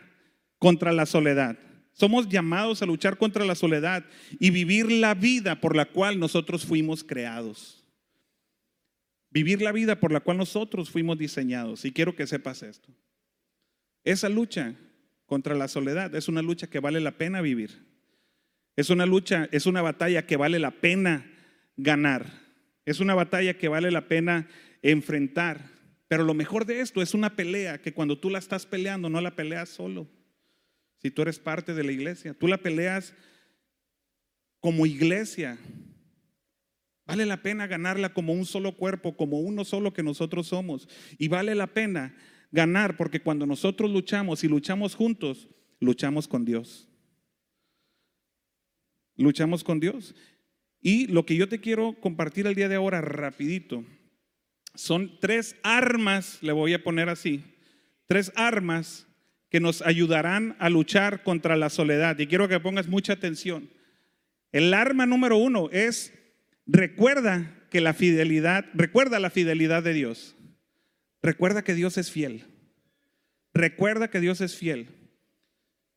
contra 0.60 0.92
la 0.92 1.06
soledad. 1.06 1.58
Somos 1.94 2.28
llamados 2.28 2.82
a 2.82 2.86
luchar 2.86 3.18
contra 3.18 3.46
la 3.46 3.56
soledad 3.56 4.04
y 4.40 4.50
vivir 4.50 4.92
la 4.92 5.14
vida 5.14 5.62
por 5.62 5.76
la 5.76 5.86
cual 5.86 6.20
nosotros 6.20 6.66
fuimos 6.66 7.04
creados. 7.04 7.84
Vivir 9.30 9.62
la 9.62 9.72
vida 9.72 10.00
por 10.00 10.12
la 10.12 10.20
cual 10.20 10.38
nosotros 10.38 10.90
fuimos 10.90 11.18
diseñados. 11.18 11.86
Y 11.86 11.92
quiero 11.92 12.16
que 12.16 12.28
sepas 12.28 12.64
esto. 12.64 12.90
Esa 14.04 14.30
lucha 14.30 14.76
contra 15.26 15.56
la 15.56 15.68
soledad. 15.68 16.14
Es 16.16 16.28
una 16.28 16.42
lucha 16.42 16.68
que 16.68 16.80
vale 16.80 17.00
la 17.00 17.18
pena 17.18 17.42
vivir. 17.42 17.86
Es 18.76 18.90
una 18.90 19.06
lucha, 19.06 19.48
es 19.52 19.66
una 19.66 19.82
batalla 19.82 20.26
que 20.26 20.38
vale 20.38 20.60
la 20.60 20.72
pena 20.72 21.32
ganar. 21.78 22.45
Es 22.86 23.00
una 23.00 23.16
batalla 23.16 23.58
que 23.58 23.68
vale 23.68 23.92
la 23.92 24.08
pena 24.08 24.48
enfrentar. 24.82 25.72
Pero 26.08 26.24
lo 26.24 26.34
mejor 26.34 26.66
de 26.66 26.82
esto 26.82 27.02
es 27.02 27.14
una 27.14 27.36
pelea 27.36 27.82
que 27.82 27.94
cuando 27.94 28.20
tú 28.20 28.30
la 28.30 28.40
estás 28.40 28.66
peleando 28.66 29.10
no 29.10 29.20
la 29.22 29.36
peleas 29.36 29.70
solo. 29.70 30.08
Si 31.02 31.12
tú 31.12 31.24
eres 31.24 31.40
parte 31.40 31.74
de 31.74 31.84
la 31.84 31.92
iglesia, 31.92 32.34
tú 32.34 32.48
la 32.48 32.58
peleas 32.58 33.14
como 34.60 34.86
iglesia. 34.86 35.58
Vale 37.06 37.26
la 37.26 37.42
pena 37.42 37.68
ganarla 37.68 38.14
como 38.14 38.34
un 38.34 38.46
solo 38.46 38.76
cuerpo, 38.78 39.16
como 39.16 39.40
uno 39.40 39.64
solo 39.66 39.94
que 39.94 40.04
nosotros 40.04 40.48
somos. 40.48 40.88
Y 41.18 41.28
vale 41.28 41.54
la 41.54 41.68
pena 41.68 42.16
ganar 42.52 42.98
porque 42.98 43.22
cuando 43.22 43.46
nosotros 43.46 43.92
luchamos 43.92 44.44
y 44.44 44.48
luchamos 44.48 44.96
juntos, 44.96 45.50
luchamos 45.80 46.28
con 46.28 46.46
Dios. 46.46 46.88
Luchamos 49.18 49.64
con 49.64 49.80
Dios. 49.80 50.16
Y 50.88 51.08
lo 51.08 51.26
que 51.26 51.36
yo 51.36 51.50
te 51.50 51.60
quiero 51.60 51.94
compartir 52.00 52.46
el 52.46 52.54
día 52.54 52.70
de 52.70 52.76
ahora 52.76 53.02
rapidito 53.02 53.84
son 54.76 55.20
tres 55.20 55.56
armas, 55.64 56.38
le 56.44 56.52
voy 56.52 56.76
a 56.76 56.84
poner 56.84 57.10
así, 57.10 57.44
tres 58.06 58.32
armas 58.36 59.08
que 59.50 59.60
nos 59.60 59.82
ayudarán 59.82 60.56
a 60.60 60.70
luchar 60.70 61.24
contra 61.24 61.56
la 61.56 61.72
soledad. 61.72 62.20
Y 62.20 62.28
quiero 62.28 62.48
que 62.48 62.60
pongas 62.60 62.88
mucha 62.88 63.14
atención. 63.14 63.68
El 64.52 64.76
arma 64.76 65.08
número 65.08 65.38
uno 65.38 65.72
es 65.72 66.14
recuerda 66.68 67.66
que 67.72 67.82
la 67.82 67.96
fidelidad, 67.96 68.66
recuerda 68.76 69.20
la 69.20 69.32
fidelidad 69.32 69.82
de 69.82 69.94
Dios. 69.94 70.36
Recuerda 71.24 71.64
que 71.64 71.74
Dios 71.74 71.98
es 71.98 72.12
fiel. 72.12 72.46
Recuerda 73.56 74.12
que 74.12 74.20
Dios 74.20 74.40
es 74.40 74.56
fiel. 74.56 74.90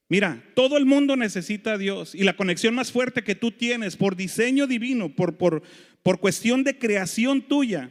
Mira, 0.08 0.42
todo 0.54 0.78
el 0.78 0.86
mundo 0.86 1.16
necesita 1.16 1.72
a 1.72 1.78
Dios 1.78 2.14
y 2.14 2.24
la 2.24 2.36
conexión 2.36 2.74
más 2.74 2.92
fuerte 2.92 3.22
que 3.22 3.34
tú 3.34 3.52
tienes 3.52 3.96
por 3.96 4.16
diseño 4.16 4.66
divino, 4.66 5.14
por, 5.14 5.36
por, 5.36 5.62
por 6.02 6.18
cuestión 6.18 6.64
de 6.64 6.78
creación 6.78 7.42
tuya, 7.42 7.90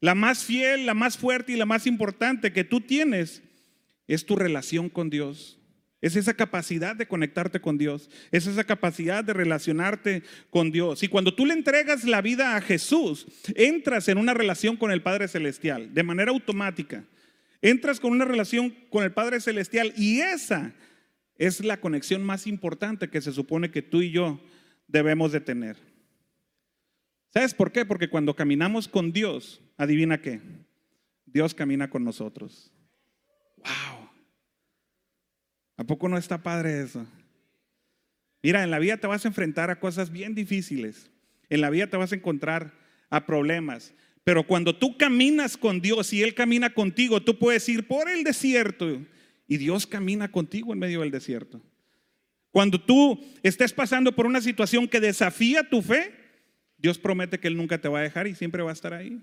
la 0.00 0.14
más 0.14 0.44
fiel, 0.44 0.86
la 0.86 0.94
más 0.94 1.18
fuerte 1.18 1.52
y 1.52 1.56
la 1.56 1.66
más 1.66 1.86
importante 1.86 2.52
que 2.52 2.64
tú 2.64 2.80
tienes 2.80 3.42
es 4.08 4.24
tu 4.24 4.36
relación 4.36 4.88
con 4.88 5.10
Dios. 5.10 5.58
Es 6.00 6.16
esa 6.16 6.32
capacidad 6.32 6.96
de 6.96 7.06
conectarte 7.06 7.60
con 7.60 7.76
Dios. 7.76 8.08
Es 8.30 8.46
esa 8.46 8.64
capacidad 8.64 9.22
de 9.22 9.34
relacionarte 9.34 10.22
con 10.48 10.70
Dios. 10.70 11.02
Y 11.02 11.08
cuando 11.08 11.34
tú 11.34 11.44
le 11.44 11.52
entregas 11.52 12.04
la 12.04 12.22
vida 12.22 12.56
a 12.56 12.62
Jesús, 12.62 13.26
entras 13.54 14.08
en 14.08 14.16
una 14.16 14.32
relación 14.32 14.78
con 14.78 14.90
el 14.90 15.02
Padre 15.02 15.28
Celestial 15.28 15.92
de 15.92 16.02
manera 16.02 16.30
automática. 16.30 17.04
Entras 17.60 18.00
con 18.00 18.12
una 18.12 18.24
relación 18.24 18.74
con 18.88 19.04
el 19.04 19.12
Padre 19.12 19.40
Celestial 19.40 19.92
y 19.94 20.20
esa 20.20 20.72
es 21.40 21.64
la 21.64 21.80
conexión 21.80 22.22
más 22.22 22.46
importante 22.46 23.08
que 23.08 23.22
se 23.22 23.32
supone 23.32 23.70
que 23.70 23.80
tú 23.80 24.02
y 24.02 24.10
yo 24.10 24.38
debemos 24.86 25.32
de 25.32 25.40
tener. 25.40 25.78
¿Sabes 27.32 27.54
por 27.54 27.72
qué? 27.72 27.86
Porque 27.86 28.10
cuando 28.10 28.36
caminamos 28.36 28.86
con 28.86 29.10
Dios, 29.10 29.62
adivina 29.78 30.20
qué, 30.20 30.42
Dios 31.24 31.54
camina 31.54 31.88
con 31.88 32.04
nosotros. 32.04 32.70
Wow. 33.56 34.10
¿A 35.78 35.84
poco 35.84 36.10
no 36.10 36.18
está 36.18 36.42
padre 36.42 36.82
eso? 36.82 37.06
Mira, 38.42 38.62
en 38.62 38.70
la 38.70 38.78
vida 38.78 38.98
te 38.98 39.06
vas 39.06 39.24
a 39.24 39.28
enfrentar 39.28 39.70
a 39.70 39.80
cosas 39.80 40.10
bien 40.10 40.34
difíciles. 40.34 41.10
En 41.48 41.62
la 41.62 41.70
vida 41.70 41.86
te 41.86 41.96
vas 41.96 42.12
a 42.12 42.16
encontrar 42.16 42.74
a 43.08 43.24
problemas. 43.24 43.94
Pero 44.24 44.46
cuando 44.46 44.76
tú 44.76 44.98
caminas 44.98 45.56
con 45.56 45.80
Dios 45.80 46.12
y 46.12 46.22
Él 46.22 46.34
camina 46.34 46.74
contigo, 46.74 47.22
tú 47.22 47.38
puedes 47.38 47.66
ir 47.70 47.88
por 47.88 48.10
el 48.10 48.24
desierto 48.24 49.00
y 49.50 49.56
Dios 49.56 49.84
camina 49.84 50.30
contigo 50.30 50.72
en 50.72 50.78
medio 50.78 51.00
del 51.00 51.10
desierto. 51.10 51.60
Cuando 52.52 52.80
tú 52.80 53.20
estés 53.42 53.72
pasando 53.72 54.14
por 54.14 54.24
una 54.24 54.40
situación 54.40 54.86
que 54.86 55.00
desafía 55.00 55.68
tu 55.68 55.82
fe, 55.82 56.14
Dios 56.78 57.00
promete 57.00 57.40
que 57.40 57.48
Él 57.48 57.56
nunca 57.56 57.80
te 57.80 57.88
va 57.88 57.98
a 57.98 58.02
dejar 58.02 58.28
y 58.28 58.36
siempre 58.36 58.62
va 58.62 58.70
a 58.70 58.74
estar 58.74 58.94
ahí. 58.94 59.20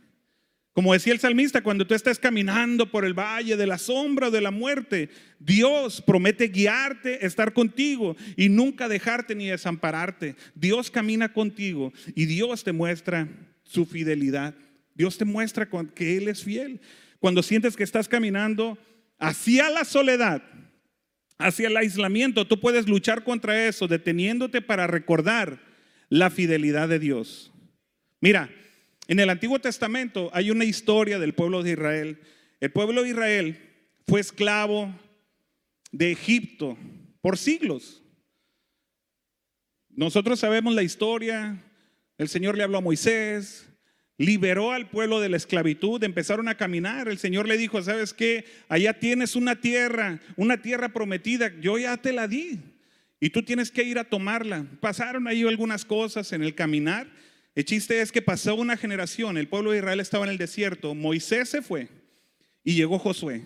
Como 0.74 0.92
decía 0.92 1.14
el 1.14 1.22
salmista, 1.22 1.64
cuando 1.64 1.88
tú 1.88 1.96
estés 1.96 2.20
caminando 2.20 2.92
por 2.92 3.06
el 3.06 3.14
valle 3.14 3.56
de 3.56 3.68
la 3.68 3.78
sombra 3.78 4.30
de 4.30 4.42
la 4.42 4.52
muerte, 4.52 5.10
Dios 5.40 6.02
promete 6.02 6.50
guiarte, 6.50 7.26
estar 7.26 7.54
contigo 7.54 8.18
y 8.36 8.50
nunca 8.50 8.90
dejarte 8.90 9.34
ni 9.34 9.48
desampararte. 9.48 10.36
Dios 10.56 10.92
camina 10.92 11.32
contigo 11.32 11.94
y 12.16 12.26
Dios 12.26 12.66
te 12.66 12.74
muestra 12.74 13.30
su 13.64 13.86
fidelidad. 13.86 14.56
Dios 14.94 15.18
te 15.18 15.24
muestra 15.24 15.70
que 15.96 16.18
Él 16.18 16.28
es 16.28 16.44
fiel. 16.44 16.82
Cuando 17.20 17.42
sientes 17.42 17.78
que 17.78 17.84
estás 17.86 18.10
caminando 18.10 18.78
hacia 19.20 19.70
la 19.70 19.86
soledad, 19.86 20.44
hacia 21.38 21.68
el 21.68 21.78
aislamiento, 21.78 22.48
tú 22.48 22.60
puedes 22.60 22.88
luchar 22.88 23.24
contra 23.24 23.68
eso, 23.68 23.88
deteniéndote 23.88 24.62
para 24.62 24.88
recordar 24.88 25.60
la 26.10 26.30
fidelidad 26.30 26.88
de 26.90 27.00
Dios. 27.00 27.52
Mira, 28.22 28.50
en 29.08 29.20
el 29.20 29.30
Antiguo 29.30 29.60
Testamento 29.60 30.30
hay 30.34 30.52
una 30.52 30.66
historia 30.66 31.20
del 31.20 31.34
pueblo 31.34 31.64
de 31.64 31.72
Israel. 31.72 32.20
El 32.60 32.72
pueblo 32.72 33.04
de 33.04 33.10
Israel 33.10 33.60
fue 34.08 34.20
esclavo 34.20 34.94
de 35.92 36.12
Egipto 36.12 36.78
por 37.22 37.38
siglos. 37.38 38.04
Nosotros 39.90 40.40
sabemos 40.40 40.74
la 40.74 40.84
historia. 40.84 41.64
El 42.18 42.30
Señor 42.30 42.58
le 42.58 42.64
habló 42.64 42.80
a 42.80 42.82
Moisés, 42.82 43.67
liberó 44.18 44.72
al 44.72 44.90
pueblo 44.90 45.20
de 45.20 45.30
la 45.30 45.38
esclavitud, 45.38 46.04
empezaron 46.04 46.48
a 46.48 46.58
caminar. 46.58 47.08
El 47.08 47.20
Señor 47.20 47.48
le 47.48 47.58
dijo, 47.58 47.82
¿sabes 47.82 48.14
qué? 48.14 48.46
Allá 48.68 48.94
tienes 48.94 49.36
una 49.36 49.62
tierra, 49.62 50.20
una 50.36 50.62
tierra 50.62 50.90
prometida, 50.90 51.52
yo 51.62 51.78
ya 51.78 51.98
te 51.98 52.14
la 52.14 52.28
di 52.28 52.60
y 53.20 53.30
tú 53.30 53.44
tienes 53.44 53.72
que 53.72 53.84
ir 53.84 54.00
a 54.00 54.04
tomarla. 54.04 54.66
Pasaron 54.80 55.28
ahí 55.28 55.44
algunas 55.44 55.86
cosas 55.86 56.32
en 56.34 56.44
el 56.44 56.56
caminar. 56.56 57.08
El 57.54 57.66
chiste 57.66 58.02
es 58.02 58.12
que 58.12 58.22
pasó 58.22 58.56
una 58.56 58.78
generación, 58.78 59.38
el 59.38 59.48
pueblo 59.48 59.72
de 59.72 59.80
Israel 59.80 60.00
estaba 60.00 60.26
en 60.26 60.32
el 60.32 60.38
desierto, 60.38 60.94
Moisés 60.94 61.50
se 61.50 61.62
fue 61.62 61.88
y 62.64 62.76
llegó 62.76 63.00
Josué. 63.00 63.44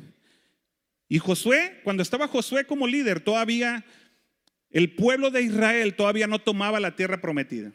Y 1.07 1.19
Josué, 1.19 1.79
cuando 1.83 2.03
estaba 2.03 2.27
Josué 2.27 2.65
como 2.65 2.87
líder, 2.87 3.19
todavía 3.19 3.85
el 4.69 4.95
pueblo 4.95 5.31
de 5.31 5.41
Israel 5.41 5.95
todavía 5.95 6.27
no 6.27 6.39
tomaba 6.39 6.79
la 6.79 6.95
tierra 6.95 7.19
prometida. 7.19 7.71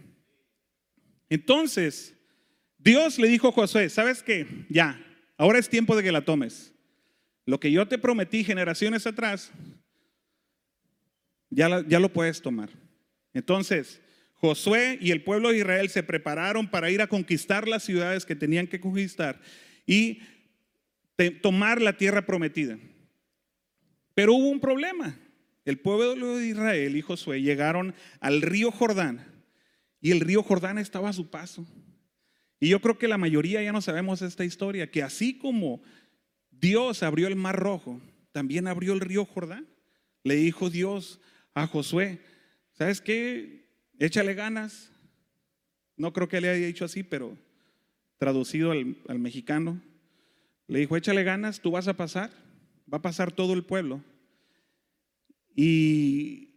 Entonces, 1.28 2.15
Dios 2.86 3.18
le 3.18 3.26
dijo 3.26 3.48
a 3.48 3.52
Josué, 3.52 3.90
¿sabes 3.90 4.22
qué? 4.22 4.46
Ya, 4.68 5.04
ahora 5.36 5.58
es 5.58 5.68
tiempo 5.68 5.96
de 5.96 6.04
que 6.04 6.12
la 6.12 6.24
tomes. 6.24 6.72
Lo 7.44 7.58
que 7.58 7.72
yo 7.72 7.88
te 7.88 7.98
prometí 7.98 8.44
generaciones 8.44 9.08
atrás, 9.08 9.50
ya, 11.50 11.84
ya 11.88 11.98
lo 11.98 12.12
puedes 12.12 12.40
tomar. 12.40 12.70
Entonces, 13.34 14.00
Josué 14.34 14.98
y 15.00 15.10
el 15.10 15.24
pueblo 15.24 15.48
de 15.48 15.58
Israel 15.58 15.88
se 15.88 16.04
prepararon 16.04 16.70
para 16.70 16.88
ir 16.88 17.02
a 17.02 17.08
conquistar 17.08 17.66
las 17.66 17.82
ciudades 17.82 18.24
que 18.24 18.36
tenían 18.36 18.68
que 18.68 18.78
conquistar 18.78 19.40
y 19.84 20.20
tomar 21.42 21.82
la 21.82 21.96
tierra 21.96 22.24
prometida. 22.24 22.78
Pero 24.14 24.34
hubo 24.34 24.48
un 24.48 24.60
problema. 24.60 25.18
El 25.64 25.80
pueblo 25.80 26.36
de 26.36 26.46
Israel 26.46 26.96
y 26.96 27.02
Josué 27.02 27.42
llegaron 27.42 27.96
al 28.20 28.42
río 28.42 28.70
Jordán 28.70 29.26
y 30.00 30.12
el 30.12 30.20
río 30.20 30.44
Jordán 30.44 30.78
estaba 30.78 31.08
a 31.08 31.12
su 31.12 31.28
paso. 31.30 31.66
Y 32.58 32.68
yo 32.70 32.80
creo 32.80 32.98
que 32.98 33.08
la 33.08 33.18
mayoría 33.18 33.62
ya 33.62 33.72
no 33.72 33.82
sabemos 33.82 34.22
esta 34.22 34.44
historia, 34.44 34.90
que 34.90 35.02
así 35.02 35.36
como 35.36 35.82
Dios 36.50 37.02
abrió 37.02 37.28
el 37.28 37.36
mar 37.36 37.56
rojo, 37.58 38.00
también 38.32 38.66
abrió 38.66 38.92
el 38.92 39.00
río 39.00 39.24
Jordán. 39.24 39.66
Le 40.24 40.36
dijo 40.36 40.70
Dios 40.70 41.20
a 41.54 41.66
Josué, 41.66 42.20
¿sabes 42.72 43.00
qué? 43.00 43.68
Échale 43.98 44.34
ganas. 44.34 44.90
No 45.96 46.12
creo 46.12 46.28
que 46.28 46.40
le 46.40 46.48
haya 46.48 46.66
dicho 46.66 46.84
así, 46.84 47.02
pero 47.02 47.36
traducido 48.18 48.72
al, 48.72 48.96
al 49.08 49.18
mexicano. 49.18 49.80
Le 50.66 50.80
dijo, 50.80 50.96
échale 50.96 51.24
ganas, 51.24 51.60
tú 51.60 51.70
vas 51.70 51.88
a 51.88 51.96
pasar, 51.96 52.30
va 52.92 52.98
a 52.98 53.02
pasar 53.02 53.32
todo 53.32 53.52
el 53.52 53.64
pueblo. 53.64 54.02
Y, 55.54 56.54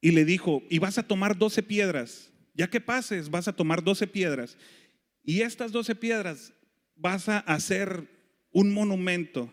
y 0.00 0.10
le 0.10 0.24
dijo, 0.24 0.62
y 0.68 0.78
vas 0.78 0.98
a 0.98 1.06
tomar 1.06 1.38
doce 1.38 1.62
piedras. 1.62 2.32
Ya 2.54 2.68
que 2.68 2.80
pases, 2.80 3.30
vas 3.30 3.46
a 3.46 3.54
tomar 3.54 3.84
doce 3.84 4.06
piedras 4.06 4.58
y 5.28 5.42
estas 5.42 5.72
doce 5.72 5.94
piedras 5.94 6.54
vas 6.96 7.28
a 7.28 7.40
hacer 7.40 8.08
un 8.50 8.72
monumento 8.72 9.52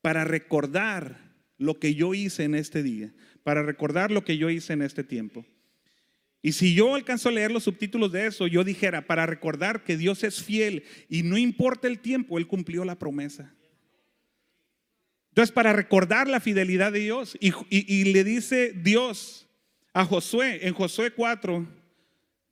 para 0.00 0.24
recordar 0.24 1.34
lo 1.58 1.78
que 1.78 1.94
yo 1.94 2.14
hice 2.14 2.44
en 2.44 2.54
este 2.54 2.82
día, 2.82 3.12
para 3.42 3.62
recordar 3.62 4.10
lo 4.10 4.24
que 4.24 4.38
yo 4.38 4.48
hice 4.48 4.72
en 4.72 4.80
este 4.80 5.04
tiempo. 5.04 5.44
Y 6.40 6.52
si 6.52 6.74
yo 6.74 6.94
alcanzo 6.94 7.28
a 7.28 7.32
leer 7.32 7.50
los 7.50 7.64
subtítulos 7.64 8.12
de 8.12 8.28
eso, 8.28 8.46
yo 8.46 8.64
dijera, 8.64 9.06
para 9.06 9.26
recordar 9.26 9.84
que 9.84 9.98
Dios 9.98 10.24
es 10.24 10.42
fiel 10.42 10.84
y 11.10 11.22
no 11.22 11.36
importa 11.36 11.86
el 11.86 11.98
tiempo, 11.98 12.38
Él 12.38 12.46
cumplió 12.46 12.82
la 12.86 12.98
promesa. 12.98 13.54
Entonces, 15.32 15.52
para 15.52 15.74
recordar 15.74 16.28
la 16.28 16.40
fidelidad 16.40 16.92
de 16.92 17.00
Dios, 17.00 17.36
y, 17.40 17.52
y 17.68 18.04
le 18.04 18.24
dice 18.24 18.72
Dios 18.72 19.50
a 19.92 20.06
Josué, 20.06 20.66
en 20.66 20.72
Josué 20.72 21.10
4, 21.10 21.83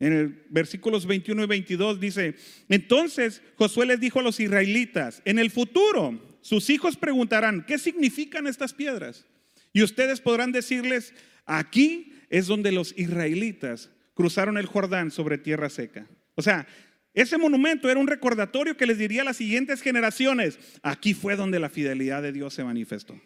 en 0.02 0.12
el 0.12 0.44
versículos 0.50 1.06
21 1.06 1.44
y 1.44 1.46
22 1.46 2.00
dice, 2.00 2.34
entonces 2.68 3.40
Josué 3.54 3.86
les 3.86 4.00
dijo 4.00 4.18
a 4.18 4.22
los 4.24 4.40
israelitas, 4.40 5.22
en 5.24 5.38
el 5.38 5.48
futuro 5.48 6.20
sus 6.40 6.70
hijos 6.70 6.96
preguntarán, 6.96 7.64
¿qué 7.64 7.78
significan 7.78 8.48
estas 8.48 8.74
piedras? 8.74 9.26
Y 9.72 9.84
ustedes 9.84 10.20
podrán 10.20 10.50
decirles, 10.50 11.14
aquí 11.46 12.14
es 12.30 12.48
donde 12.48 12.72
los 12.72 12.98
israelitas 12.98 13.90
cruzaron 14.14 14.58
el 14.58 14.66
Jordán 14.66 15.12
sobre 15.12 15.38
tierra 15.38 15.70
seca. 15.70 16.08
O 16.34 16.42
sea, 16.42 16.66
ese 17.14 17.38
monumento 17.38 17.88
era 17.88 18.00
un 18.00 18.08
recordatorio 18.08 18.76
que 18.76 18.86
les 18.86 18.98
diría 18.98 19.22
a 19.22 19.26
las 19.26 19.36
siguientes 19.36 19.82
generaciones, 19.82 20.58
aquí 20.82 21.14
fue 21.14 21.36
donde 21.36 21.60
la 21.60 21.70
fidelidad 21.70 22.22
de 22.22 22.32
Dios 22.32 22.54
se 22.54 22.64
manifestó. 22.64 23.20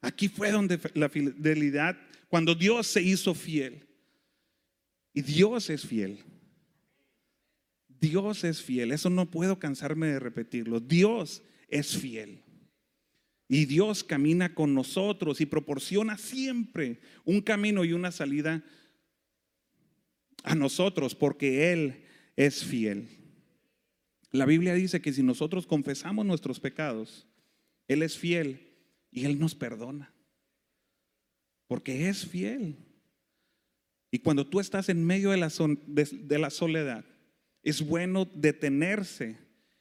Aquí 0.00 0.28
fue 0.28 0.52
donde 0.52 0.78
la 0.94 1.08
fidelidad, 1.08 1.98
cuando 2.28 2.54
Dios 2.54 2.86
se 2.86 3.02
hizo 3.02 3.34
fiel. 3.34 3.85
Y 5.16 5.22
Dios 5.22 5.70
es 5.70 5.86
fiel. 5.86 6.18
Dios 7.88 8.44
es 8.44 8.60
fiel. 8.60 8.92
Eso 8.92 9.08
no 9.08 9.30
puedo 9.30 9.58
cansarme 9.58 10.08
de 10.08 10.20
repetirlo. 10.20 10.78
Dios 10.78 11.42
es 11.68 11.96
fiel. 11.96 12.42
Y 13.48 13.64
Dios 13.64 14.04
camina 14.04 14.54
con 14.54 14.74
nosotros 14.74 15.40
y 15.40 15.46
proporciona 15.46 16.18
siempre 16.18 17.00
un 17.24 17.40
camino 17.40 17.82
y 17.86 17.94
una 17.94 18.12
salida 18.12 18.62
a 20.42 20.54
nosotros 20.54 21.14
porque 21.14 21.72
Él 21.72 22.04
es 22.36 22.62
fiel. 22.62 23.08
La 24.32 24.44
Biblia 24.44 24.74
dice 24.74 25.00
que 25.00 25.14
si 25.14 25.22
nosotros 25.22 25.66
confesamos 25.66 26.26
nuestros 26.26 26.60
pecados, 26.60 27.26
Él 27.88 28.02
es 28.02 28.18
fiel 28.18 28.68
y 29.10 29.24
Él 29.24 29.38
nos 29.38 29.54
perdona. 29.54 30.12
Porque 31.68 32.10
es 32.10 32.26
fiel. 32.26 32.85
Y 34.16 34.20
cuando 34.20 34.46
tú 34.46 34.60
estás 34.60 34.88
en 34.88 35.04
medio 35.04 35.28
de 35.28 35.36
la, 36.38 36.48
soledad, 36.48 37.04
es 37.62 37.86
bueno 37.86 38.24
detenerse 38.24 39.36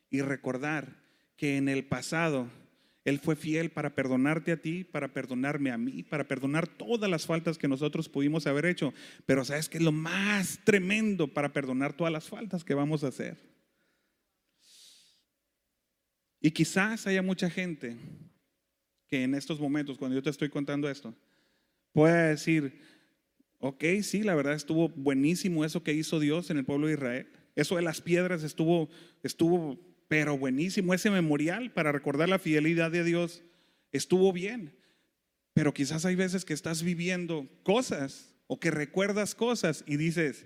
y 0.09 0.19
recordar 0.19 1.01
que 1.37 1.55
en 1.55 1.69
el 1.69 1.85
pasado 1.85 2.49
Él 3.05 3.21
fue 3.21 3.37
fiel 3.37 3.71
para 3.71 3.95
perdonarte 3.95 4.51
a 4.51 4.61
ti, 4.61 4.83
para 4.83 5.13
perdonarme 5.13 5.71
a 5.71 5.77
mí, 5.77 6.03
para 6.03 6.27
perdonar 6.27 6.67
todas 6.67 7.09
las 7.09 7.25
faltas 7.25 7.57
que 7.57 7.69
nosotros 7.69 8.09
pudimos 8.09 8.45
haber 8.45 8.65
hecho. 8.65 8.93
Pero 9.25 9.45
sabes 9.45 9.69
que 9.69 9.77
es 9.77 9.83
lo 9.85 9.93
más 9.93 10.59
tremendo 10.65 11.29
para 11.29 11.53
perdonar 11.53 11.93
todas 11.93 12.11
las 12.11 12.27
faltas 12.27 12.65
que 12.65 12.73
vamos 12.73 13.05
a 13.05 13.07
hacer. 13.07 13.37
Y 16.41 16.51
quizás 16.51 17.07
haya 17.07 17.21
mucha 17.21 17.49
gente 17.49 17.95
que 19.07 19.23
en 19.23 19.33
estos 19.33 19.61
momentos, 19.61 19.97
cuando 19.97 20.15
yo 20.15 20.21
te 20.21 20.29
estoy 20.29 20.49
contando 20.49 20.89
esto, 20.89 21.15
pueda 21.93 22.27
decir, 22.27 22.94
Ok, 23.59 23.83
sí, 24.01 24.23
la 24.23 24.35
verdad 24.35 24.53
estuvo 24.53 24.89
buenísimo 24.89 25.65
eso 25.65 25.83
que 25.83 25.93
hizo 25.93 26.19
Dios 26.19 26.49
en 26.49 26.57
el 26.57 26.65
pueblo 26.65 26.87
de 26.87 26.93
Israel. 26.93 27.27
Eso 27.55 27.77
de 27.77 27.81
las 27.81 28.01
piedras 28.01 28.43
estuvo, 28.43 28.89
estuvo, 29.23 29.79
pero 30.07 30.37
buenísimo. 30.37 30.93
Ese 30.93 31.09
memorial 31.09 31.71
para 31.71 31.91
recordar 31.91 32.29
la 32.29 32.39
fidelidad 32.39 32.91
de 32.91 33.03
Dios 33.03 33.43
estuvo 33.91 34.33
bien. 34.33 34.75
Pero 35.53 35.73
quizás 35.73 36.05
hay 36.05 36.15
veces 36.15 36.43
que 36.43 36.53
estás 36.53 36.83
viviendo 36.83 37.47
cosas 37.63 38.35
o 38.47 38.59
que 38.59 38.71
recuerdas 38.71 39.35
cosas 39.35 39.83
y 39.87 39.95
dices, 39.95 40.45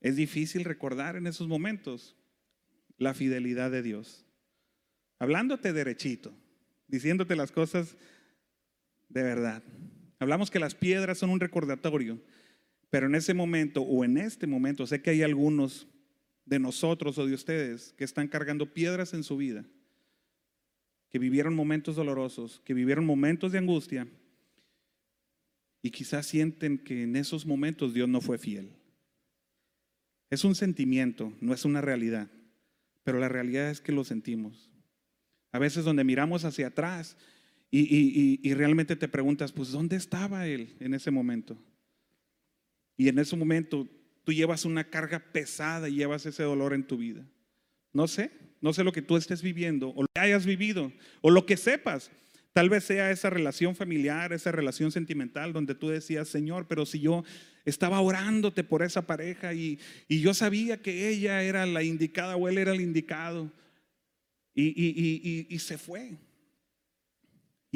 es 0.00 0.16
difícil 0.16 0.64
recordar 0.64 1.16
en 1.16 1.26
esos 1.26 1.46
momentos 1.48 2.16
la 2.98 3.14
fidelidad 3.14 3.70
de 3.70 3.82
Dios. 3.82 4.24
Hablándote 5.18 5.72
derechito, 5.72 6.34
diciéndote 6.88 7.36
las 7.36 7.52
cosas 7.52 7.96
de 9.08 9.22
verdad. 9.22 9.62
Hablamos 10.18 10.50
que 10.50 10.58
las 10.58 10.74
piedras 10.74 11.18
son 11.18 11.30
un 11.30 11.40
recordatorio, 11.40 12.20
pero 12.90 13.06
en 13.06 13.14
ese 13.14 13.34
momento 13.34 13.82
o 13.82 14.04
en 14.04 14.16
este 14.16 14.46
momento 14.46 14.86
sé 14.86 15.02
que 15.02 15.10
hay 15.10 15.22
algunos 15.22 15.86
de 16.44 16.58
nosotros 16.58 17.18
o 17.18 17.26
de 17.26 17.34
ustedes 17.34 17.92
que 17.94 18.04
están 18.04 18.28
cargando 18.28 18.72
piedras 18.72 19.12
en 19.12 19.24
su 19.24 19.36
vida, 19.36 19.64
que 21.10 21.18
vivieron 21.18 21.54
momentos 21.54 21.96
dolorosos, 21.96 22.60
que 22.64 22.72
vivieron 22.74 23.04
momentos 23.04 23.52
de 23.52 23.58
angustia 23.58 24.06
y 25.82 25.90
quizás 25.90 26.26
sienten 26.26 26.78
que 26.78 27.02
en 27.02 27.16
esos 27.16 27.46
momentos 27.46 27.92
Dios 27.92 28.08
no 28.08 28.20
fue 28.20 28.38
fiel. 28.38 28.72
Es 30.30 30.44
un 30.44 30.54
sentimiento, 30.54 31.32
no 31.40 31.54
es 31.54 31.64
una 31.64 31.80
realidad, 31.80 32.30
pero 33.04 33.18
la 33.18 33.28
realidad 33.28 33.70
es 33.70 33.80
que 33.80 33.92
lo 33.92 34.04
sentimos. 34.04 34.70
A 35.52 35.58
veces 35.58 35.84
donde 35.84 36.04
miramos 36.04 36.44
hacia 36.44 36.68
atrás 36.68 37.16
y, 37.70 38.54
realmente 38.54 38.96
te 38.96 39.08
preguntas, 39.08 39.52
pues 39.52 39.70
¿dónde 39.70 39.96
estaba 39.96 40.46
Él 40.46 40.76
en 40.80 40.94
ese 40.94 41.10
momento? 41.10 41.58
Y 42.96 43.08
en 43.08 43.18
ese 43.18 43.36
momento 43.36 43.86
tú 44.24 44.32
llevas 44.32 44.64
una 44.64 44.84
carga 44.84 45.18
pesada 45.32 45.88
y 45.88 45.96
llevas 45.96 46.26
ese 46.26 46.42
dolor 46.42 46.72
en 46.74 46.86
tu 46.86 46.96
vida. 46.96 47.26
No 47.92 48.08
sé, 48.08 48.30
no 48.60 48.72
sé 48.72 48.84
lo 48.84 48.92
que 48.92 49.02
tú 49.02 49.16
estés 49.16 49.42
viviendo 49.42 49.90
o 49.90 50.02
lo 50.02 50.08
que 50.14 50.20
hayas 50.20 50.46
vivido 50.46 50.92
o 51.20 51.30
lo 51.30 51.44
que 51.44 51.56
sepas. 51.56 52.10
Tal 52.52 52.70
vez 52.70 52.84
sea 52.84 53.10
esa 53.10 53.28
relación 53.28 53.76
familiar, 53.76 54.32
esa 54.32 54.50
relación 54.50 54.90
sentimental 54.90 55.52
donde 55.52 55.74
tú 55.74 55.88
decías, 55.88 56.28
Señor, 56.28 56.66
pero 56.66 56.86
si 56.86 57.00
yo 57.00 57.22
estaba 57.66 58.00
orándote 58.00 58.64
por 58.64 58.82
esa 58.82 59.06
pareja 59.06 59.52
y, 59.52 59.78
yo 60.08 60.32
sabía 60.32 60.80
que 60.80 61.08
ella 61.08 61.42
era 61.42 61.66
la 61.66 61.82
indicada 61.82 62.36
o 62.36 62.48
él 62.48 62.56
era 62.56 62.72
el 62.72 62.80
indicado 62.80 63.52
y, 64.54 65.46
y 65.50 65.58
se 65.58 65.76
fue. 65.76 66.16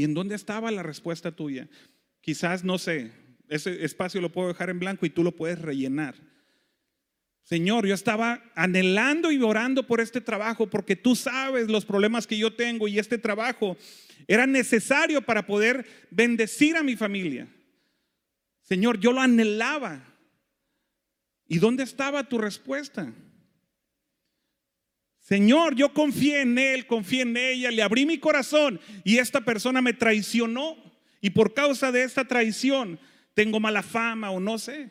¿Y 0.01 0.05
en 0.05 0.15
dónde 0.15 0.35
estaba 0.35 0.71
la 0.71 0.83
respuesta 0.83 1.31
tuya? 1.31 1.69
Quizás, 2.23 2.65
no 2.65 2.79
sé, 2.79 3.13
ese 3.51 3.85
espacio 3.85 4.23
lo 4.23 4.33
puedo 4.33 4.49
dejar 4.49 4.71
en 4.71 4.81
blanco 4.81 5.05
y 5.05 5.11
tú 5.11 5.23
lo 5.23 5.37
puedes 5.37 5.61
rellenar. 5.61 6.15
Señor, 7.43 7.87
yo 7.87 7.93
estaba 7.93 8.43
anhelando 8.55 9.31
y 9.31 9.43
orando 9.43 9.87
por 9.87 10.01
este 10.01 10.23
trabajo 10.23 10.71
porque 10.71 10.97
tú 10.97 11.15
sabes 11.15 11.69
los 11.69 11.85
problemas 11.85 12.27
que 12.27 12.39
yo 12.39 12.55
tengo 12.55 12.89
y 12.89 12.99
este 12.99 13.19
trabajo 13.19 13.77
era 14.27 14.47
necesario 14.47 15.21
para 15.21 15.45
poder 15.45 15.87
bendecir 16.11 16.79
a 16.79 16.83
mi 16.83 16.97
familia. 16.97 17.47
Señor, 18.63 19.01
yo 19.01 19.13
lo 19.13 19.21
anhelaba. 19.21 20.03
¿Y 21.47 21.59
dónde 21.59 21.83
estaba 21.83 22.27
tu 22.27 22.39
respuesta? 22.39 23.13
Señor, 25.31 25.77
yo 25.77 25.95
confié 25.95 26.41
en 26.41 26.59
Él, 26.59 26.89
confié 26.89 27.23
en 27.23 27.37
ella, 27.37 27.71
le 27.71 27.85
abrí 27.85 28.05
mi 28.05 28.19
corazón 28.19 28.81
y 29.05 29.19
esta 29.19 29.41
persona 29.41 29.81
me 29.81 29.93
traicionó. 29.93 30.77
Y 31.21 31.31
por 31.31 31.55
causa 31.55 31.93
de 31.93 32.03
esta 32.03 32.25
traición 32.25 32.99
tengo 33.33 33.61
mala 33.61 33.85
fama 33.85 34.33
o 34.33 34.41
no 34.41 34.59
sé. 34.59 34.91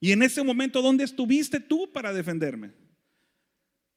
Y 0.00 0.12
en 0.12 0.22
ese 0.22 0.42
momento, 0.42 0.80
¿dónde 0.80 1.04
estuviste 1.04 1.60
tú 1.60 1.92
para 1.92 2.14
defenderme? 2.14 2.70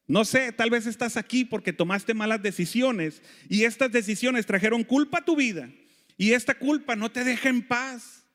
No 0.05 0.25
sé, 0.25 0.51
tal 0.51 0.69
vez 0.69 0.85
estás 0.85 1.15
aquí 1.15 1.45
porque 1.45 1.71
tomaste 1.71 2.13
malas 2.13 2.43
decisiones 2.43 3.21
y 3.47 3.63
estas 3.63 3.89
decisiones 3.89 4.45
trajeron 4.45 4.83
culpa 4.83 5.19
a 5.19 5.25
tu 5.25 5.37
vida 5.37 5.69
y 6.17 6.33
esta 6.33 6.55
culpa 6.55 6.97
no 6.97 7.09
te 7.09 7.23
deja 7.23 7.47
en 7.47 7.65
paz 7.65 8.25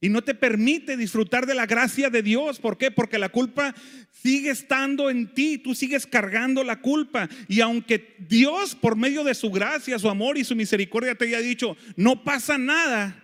y 0.00 0.08
no 0.08 0.22
te 0.22 0.34
permite 0.34 0.96
disfrutar 0.96 1.46
de 1.46 1.54
la 1.54 1.66
gracia 1.66 2.10
de 2.10 2.22
Dios. 2.22 2.58
¿Por 2.58 2.76
qué? 2.76 2.90
Porque 2.90 3.18
la 3.18 3.30
culpa 3.30 3.74
sigue 4.10 4.50
estando 4.50 5.10
en 5.10 5.32
ti, 5.32 5.58
tú 5.58 5.74
sigues 5.74 6.06
cargando 6.06 6.62
la 6.64 6.80
culpa 6.80 7.28
y 7.48 7.60
aunque 7.60 8.16
Dios 8.18 8.74
por 8.74 8.96
medio 8.96 9.24
de 9.24 9.34
su 9.34 9.50
gracia, 9.50 9.98
su 9.98 10.08
amor 10.08 10.38
y 10.38 10.44
su 10.44 10.54
misericordia 10.54 11.14
te 11.14 11.26
haya 11.26 11.40
dicho, 11.40 11.76
no 11.96 12.24
pasa 12.24 12.58
nada, 12.58 13.22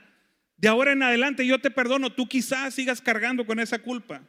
de 0.57 0.69
ahora 0.69 0.93
en 0.93 1.03
adelante 1.03 1.47
yo 1.47 1.61
te 1.61 1.71
perdono, 1.71 2.13
tú 2.13 2.29
quizás 2.29 2.75
sigas 2.75 3.01
cargando 3.01 3.45
con 3.47 3.59
esa 3.59 3.81
culpa. 3.81 4.23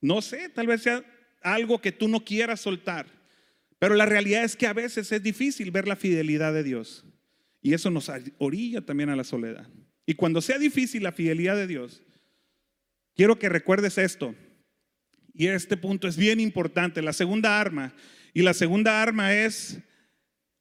No 0.00 0.22
sé, 0.22 0.48
tal 0.48 0.66
vez 0.66 0.82
sea 0.82 1.04
algo 1.42 1.80
que 1.80 1.92
tú 1.92 2.08
no 2.08 2.24
quieras 2.24 2.60
soltar. 2.60 3.06
Pero 3.78 3.94
la 3.94 4.06
realidad 4.06 4.44
es 4.44 4.56
que 4.56 4.66
a 4.66 4.74
veces 4.74 5.10
es 5.10 5.22
difícil 5.22 5.70
ver 5.70 5.88
la 5.88 5.96
fidelidad 5.96 6.52
de 6.52 6.62
Dios. 6.62 7.06
Y 7.62 7.72
eso 7.72 7.90
nos 7.90 8.10
orilla 8.38 8.82
también 8.82 9.08
a 9.08 9.16
la 9.16 9.24
soledad. 9.24 9.68
Y 10.10 10.14
cuando 10.14 10.42
sea 10.42 10.58
difícil 10.58 11.04
la 11.04 11.12
fidelidad 11.12 11.54
de 11.54 11.68
Dios, 11.68 12.02
quiero 13.14 13.38
que 13.38 13.48
recuerdes 13.48 13.96
esto. 13.96 14.34
Y 15.32 15.46
este 15.46 15.76
punto 15.76 16.08
es 16.08 16.16
bien 16.16 16.40
importante. 16.40 17.00
La 17.00 17.12
segunda 17.12 17.60
arma. 17.60 17.94
Y 18.34 18.42
la 18.42 18.52
segunda 18.52 19.00
arma 19.00 19.32
es 19.32 19.78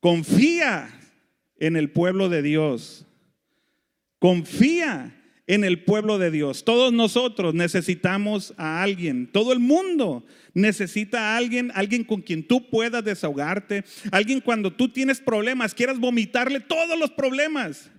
confía 0.01 0.91
en 1.57 1.77
el 1.77 1.89
pueblo 1.89 2.29
de 2.29 2.43
Dios. 2.43 3.07
Confía 4.19 5.19
en 5.47 5.63
el 5.63 5.83
pueblo 5.83 6.19
de 6.19 6.29
Dios. 6.29 6.63
Todos 6.63 6.93
nosotros 6.93 7.55
necesitamos 7.55 8.53
a 8.55 8.83
alguien, 8.83 9.31
todo 9.31 9.51
el 9.51 9.57
mundo 9.57 10.27
necesita 10.53 11.33
a 11.33 11.37
alguien, 11.37 11.71
alguien 11.73 12.03
con 12.03 12.21
quien 12.21 12.47
tú 12.47 12.69
puedas 12.69 13.03
desahogarte, 13.03 13.83
alguien 14.11 14.41
cuando 14.41 14.71
tú 14.71 14.89
tienes 14.89 15.19
problemas, 15.19 15.73
quieras 15.73 15.97
vomitarle 15.97 16.59
todos 16.59 16.99
los 16.99 17.09
problemas. 17.09 17.89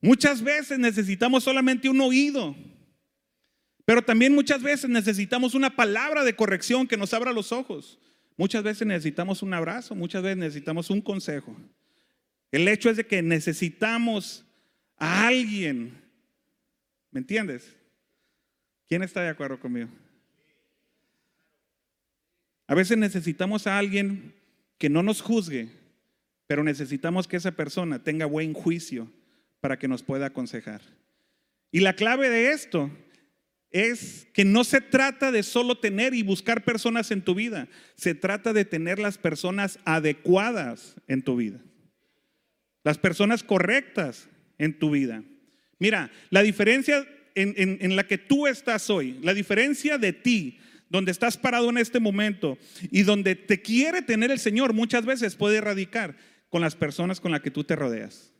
Muchas 0.00 0.42
veces 0.42 0.78
necesitamos 0.78 1.44
solamente 1.44 1.88
un 1.88 2.00
oído, 2.00 2.54
pero 3.84 4.02
también 4.02 4.34
muchas 4.34 4.62
veces 4.62 4.88
necesitamos 4.88 5.54
una 5.54 5.74
palabra 5.74 6.24
de 6.24 6.36
corrección 6.36 6.86
que 6.86 6.96
nos 6.96 7.14
abra 7.14 7.32
los 7.32 7.52
ojos. 7.52 7.98
Muchas 8.36 8.62
veces 8.62 8.86
necesitamos 8.86 9.42
un 9.42 9.54
abrazo, 9.54 9.94
muchas 9.94 10.22
veces 10.22 10.38
necesitamos 10.38 10.90
un 10.90 11.00
consejo. 11.00 11.56
El 12.52 12.68
hecho 12.68 12.90
es 12.90 12.96
de 12.96 13.06
que 13.06 13.22
necesitamos 13.22 14.44
a 14.96 15.26
alguien 15.26 16.08
¿Me 17.10 17.20
entiendes? 17.20 17.74
¿Quién 18.86 19.02
está 19.02 19.22
de 19.22 19.28
acuerdo 19.28 19.58
conmigo? 19.58 19.88
A 22.66 22.74
veces 22.74 22.98
necesitamos 22.98 23.66
a 23.66 23.78
alguien 23.78 24.34
que 24.76 24.90
no 24.90 25.02
nos 25.02 25.22
juzgue, 25.22 25.70
pero 26.46 26.62
necesitamos 26.62 27.26
que 27.26 27.36
esa 27.36 27.52
persona 27.52 28.02
tenga 28.02 28.26
buen 28.26 28.52
juicio 28.52 29.10
para 29.60 29.78
que 29.78 29.88
nos 29.88 30.02
pueda 30.02 30.26
aconsejar. 30.26 30.80
Y 31.70 31.80
la 31.80 31.94
clave 31.94 32.28
de 32.30 32.52
esto 32.52 32.90
es 33.70 34.26
que 34.32 34.44
no 34.44 34.64
se 34.64 34.80
trata 34.80 35.30
de 35.30 35.42
solo 35.42 35.78
tener 35.78 36.14
y 36.14 36.22
buscar 36.22 36.64
personas 36.64 37.10
en 37.10 37.22
tu 37.22 37.34
vida, 37.34 37.68
se 37.96 38.14
trata 38.14 38.52
de 38.52 38.64
tener 38.64 38.98
las 38.98 39.18
personas 39.18 39.78
adecuadas 39.84 40.96
en 41.06 41.22
tu 41.22 41.36
vida, 41.36 41.60
las 42.82 42.98
personas 42.98 43.42
correctas 43.42 44.28
en 44.56 44.78
tu 44.78 44.90
vida. 44.90 45.22
Mira, 45.78 46.10
la 46.30 46.42
diferencia 46.42 47.06
en, 47.34 47.94
la 47.94 48.06
que 48.06 48.18
tú 48.18 48.46
estás 48.46 48.90
hoy, 48.90 49.18
la 49.22 49.34
diferencia 49.34 49.98
de 49.98 50.12
ti, 50.12 50.58
donde 50.88 51.12
estás 51.12 51.36
parado 51.36 51.68
en 51.68 51.78
este 51.78 52.00
momento 52.00 52.58
y 52.90 53.02
donde 53.02 53.36
te 53.36 53.60
quiere 53.60 54.02
tener 54.02 54.30
el 54.30 54.38
Señor, 54.38 54.72
muchas 54.72 55.04
veces 55.04 55.36
puede 55.36 55.60
radicar 55.60 56.16
con 56.48 56.62
las 56.62 56.74
personas 56.74 57.20
con 57.20 57.30
las 57.30 57.42
que 57.42 57.50
tú 57.50 57.62
te 57.62 57.76
rodeas. 57.76 58.32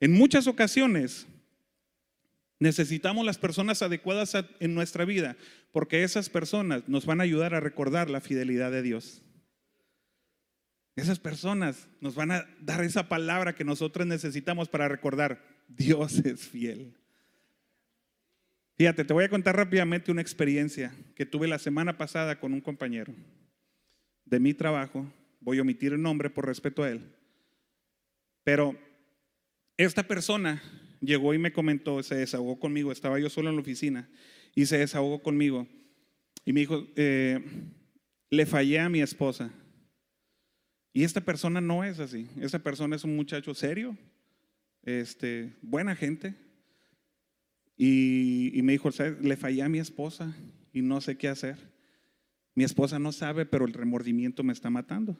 En 0.00 0.12
muchas 0.12 0.46
ocasiones 0.46 1.26
necesitamos 2.58 3.24
las 3.24 3.38
personas 3.38 3.82
adecuadas 3.82 4.34
en 4.60 4.74
nuestra 4.74 5.04
vida 5.04 5.36
porque 5.72 6.02
esas 6.02 6.30
personas 6.30 6.88
nos 6.88 7.06
van 7.06 7.20
a 7.20 7.24
ayudar 7.24 7.54
a 7.54 7.60
recordar 7.60 8.10
la 8.10 8.20
fidelidad 8.20 8.70
de 8.70 8.82
Dios. 8.82 9.22
Esas 10.96 11.18
personas 11.18 11.88
nos 12.00 12.14
van 12.14 12.30
a 12.30 12.46
dar 12.60 12.82
esa 12.82 13.08
palabra 13.08 13.54
que 13.54 13.64
nosotros 13.64 14.06
necesitamos 14.06 14.68
para 14.68 14.88
recordar 14.88 15.42
Dios 15.68 16.18
es 16.24 16.40
fiel. 16.40 16.96
Fíjate, 18.76 19.04
te 19.04 19.12
voy 19.12 19.24
a 19.24 19.28
contar 19.30 19.56
rápidamente 19.56 20.10
una 20.10 20.20
experiencia 20.20 20.94
que 21.14 21.26
tuve 21.26 21.48
la 21.48 21.58
semana 21.58 21.96
pasada 21.96 22.38
con 22.38 22.52
un 22.52 22.60
compañero 22.60 23.14
de 24.24 24.40
mi 24.40 24.54
trabajo. 24.54 25.10
Voy 25.40 25.58
a 25.58 25.62
omitir 25.62 25.92
el 25.92 26.02
nombre 26.02 26.30
por 26.30 26.46
respeto 26.46 26.82
a 26.82 26.90
él. 26.90 27.14
Pero 28.44 28.78
esta 29.76 30.02
persona 30.02 30.62
llegó 31.00 31.34
y 31.34 31.38
me 31.38 31.52
comentó, 31.52 32.02
se 32.02 32.16
desahogó 32.16 32.58
conmigo, 32.58 32.92
estaba 32.92 33.18
yo 33.18 33.28
solo 33.28 33.50
en 33.50 33.56
la 33.56 33.62
oficina 33.62 34.08
y 34.54 34.66
se 34.66 34.78
desahogó 34.78 35.22
conmigo. 35.22 35.66
Y 36.44 36.52
me 36.52 36.60
dijo, 36.60 36.86
eh, 36.96 37.44
le 38.30 38.46
fallé 38.46 38.80
a 38.80 38.88
mi 38.88 39.00
esposa. 39.00 39.52
Y 40.92 41.04
esta 41.04 41.20
persona 41.20 41.60
no 41.60 41.84
es 41.84 42.00
así. 42.00 42.26
Esta 42.40 42.58
persona 42.58 42.96
es 42.96 43.04
un 43.04 43.16
muchacho 43.16 43.54
serio, 43.54 43.96
este, 44.82 45.52
buena 45.60 45.94
gente. 45.94 46.34
Y, 47.76 48.58
me 48.62 48.72
dijo, 48.72 48.88
le 49.20 49.36
fallé 49.36 49.62
a 49.62 49.68
mi 49.68 49.78
esposa 49.78 50.34
y 50.72 50.80
no 50.80 51.02
sé 51.02 51.18
qué 51.18 51.28
hacer. 51.28 51.58
Mi 52.54 52.64
esposa 52.64 52.98
no 52.98 53.12
sabe, 53.12 53.44
pero 53.44 53.66
el 53.66 53.74
remordimiento 53.74 54.42
me 54.42 54.54
está 54.54 54.70
matando. 54.70 55.18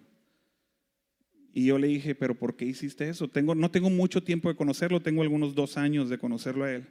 Y 1.56 1.64
yo 1.64 1.78
le 1.78 1.86
dije, 1.86 2.14
pero 2.14 2.34
¿por 2.34 2.54
qué 2.54 2.66
hiciste 2.66 3.08
eso? 3.08 3.28
Tengo, 3.28 3.54
no 3.54 3.70
tengo 3.70 3.88
mucho 3.88 4.22
tiempo 4.22 4.50
de 4.50 4.56
conocerlo, 4.56 5.00
tengo 5.00 5.22
algunos 5.22 5.54
dos 5.54 5.78
años 5.78 6.10
de 6.10 6.18
conocerlo 6.18 6.64
a 6.64 6.72
él. 6.72 6.86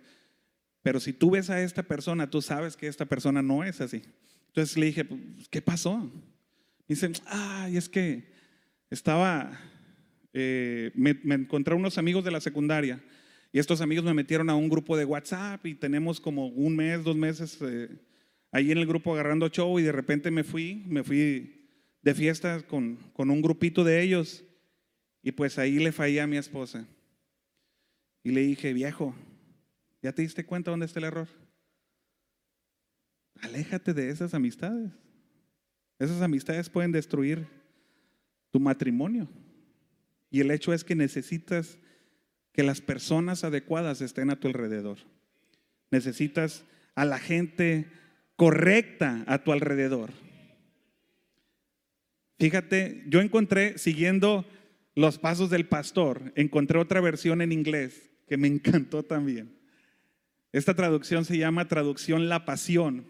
Pero 0.81 0.99
si 0.99 1.13
tú 1.13 1.29
ves 1.29 1.51
a 1.51 1.61
esta 1.61 1.83
persona, 1.83 2.31
tú 2.31 2.41
sabes 2.41 2.75
que 2.75 2.87
esta 2.87 3.05
persona 3.05 3.43
no 3.43 3.63
es 3.63 3.79
así. 3.79 4.01
Entonces 4.47 4.75
le 4.75 4.87
dije, 4.87 5.05
pues, 5.05 5.21
¿qué 5.51 5.61
pasó? 5.61 5.99
Me 5.99 6.11
dice, 6.87 7.11
ay, 7.27 7.77
es 7.77 7.87
que 7.87 8.33
estaba 8.89 9.55
eh, 10.33 10.89
me, 10.95 11.11
encontré 11.35 11.75
unos 11.75 11.99
amigos 11.99 12.25
de 12.25 12.31
la 12.31 12.41
secundaria 12.41 13.03
y 13.53 13.59
estos 13.59 13.81
amigos 13.81 14.03
me 14.03 14.15
metieron 14.15 14.49
a 14.49 14.55
un 14.55 14.67
grupo 14.67 14.97
de 14.97 15.05
WhatsApp 15.05 15.63
y 15.67 15.75
tenemos 15.75 16.19
como 16.19 16.47
un 16.47 16.75
mes, 16.75 17.03
dos 17.03 17.15
meses 17.15 17.59
eh, 17.61 17.89
ahí 18.51 18.71
en 18.71 18.79
el 18.79 18.87
grupo 18.87 19.13
agarrando 19.13 19.47
show 19.49 19.77
y 19.77 19.83
de 19.83 19.91
repente 19.91 20.31
me 20.31 20.43
fui, 20.43 20.85
me 20.87 21.03
fui 21.03 21.67
de 22.01 22.15
fiesta 22.15 22.63
con, 22.63 22.95
con 23.13 23.29
un 23.29 23.43
grupito 23.43 23.83
de 23.83 24.01
ellos 24.01 24.43
y 25.25 25.31
pues 25.31 25.57
ahí 25.57 25.79
le 25.79 25.91
fallé 25.91 26.21
a 26.21 26.27
mi 26.27 26.37
esposa. 26.37 26.85
Y 28.23 28.29
le 28.29 28.41
dije, 28.41 28.73
viejo, 28.73 29.15
¿ya 30.03 30.13
te 30.13 30.21
diste 30.21 30.45
cuenta 30.45 30.69
dónde 30.69 30.85
está 30.85 30.99
el 30.99 31.05
error? 31.05 31.27
Aléjate 33.41 33.95
de 33.95 34.11
esas 34.11 34.35
amistades. 34.35 34.91
Esas 35.97 36.21
amistades 36.21 36.69
pueden 36.69 36.91
destruir 36.91 37.47
tu 38.51 38.59
matrimonio. 38.59 39.27
Y 40.29 40.41
el 40.41 40.51
hecho 40.51 40.73
es 40.73 40.83
que 40.83 40.93
necesitas 40.93 41.79
que 42.51 42.61
las 42.61 42.79
personas 42.79 43.43
adecuadas 43.43 44.01
estén 44.01 44.29
a 44.29 44.39
tu 44.39 44.47
alrededor. 44.47 44.99
Necesitas 45.89 46.65
a 46.93 47.03
la 47.03 47.17
gente 47.17 47.87
correcta 48.35 49.23
a 49.25 49.43
tu 49.43 49.51
alrededor. 49.51 50.11
Fíjate, 52.37 53.03
yo 53.07 53.21
encontré, 53.21 53.79
siguiendo 53.79 54.45
los 54.95 55.19
pasos 55.19 55.49
del 55.49 55.67
pastor, 55.67 56.31
encontré 56.35 56.79
otra 56.79 57.01
versión 57.01 57.41
en 57.41 57.51
inglés 57.51 58.11
que 58.27 58.37
me 58.37 58.47
encantó 58.49 59.03
también. 59.03 59.59
Esta 60.51 60.73
traducción 60.73 61.25
se 61.25 61.37
llama 61.37 61.67
traducción 61.67 62.29
La 62.29 62.45
Pasión 62.45 63.05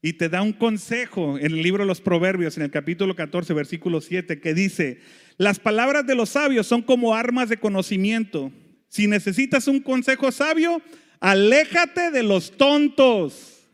y 0.00 0.14
te 0.14 0.28
da 0.28 0.42
un 0.42 0.52
consejo 0.52 1.38
en 1.38 1.52
el 1.52 1.62
libro 1.62 1.82
de 1.82 1.88
los 1.88 2.00
Proverbios, 2.00 2.56
en 2.56 2.62
el 2.62 2.70
capítulo 2.70 3.14
14, 3.14 3.52
versículo 3.52 4.00
7, 4.00 4.40
que 4.40 4.54
dice, 4.54 5.00
las 5.36 5.58
palabras 5.58 6.06
de 6.06 6.14
los 6.14 6.30
sabios 6.30 6.66
son 6.66 6.82
como 6.82 7.14
armas 7.14 7.48
de 7.48 7.58
conocimiento. 7.58 8.52
Si 8.88 9.06
necesitas 9.06 9.68
un 9.68 9.80
consejo 9.80 10.32
sabio, 10.32 10.80
aléjate 11.20 12.10
de 12.10 12.22
los 12.22 12.56
tontos. 12.56 13.68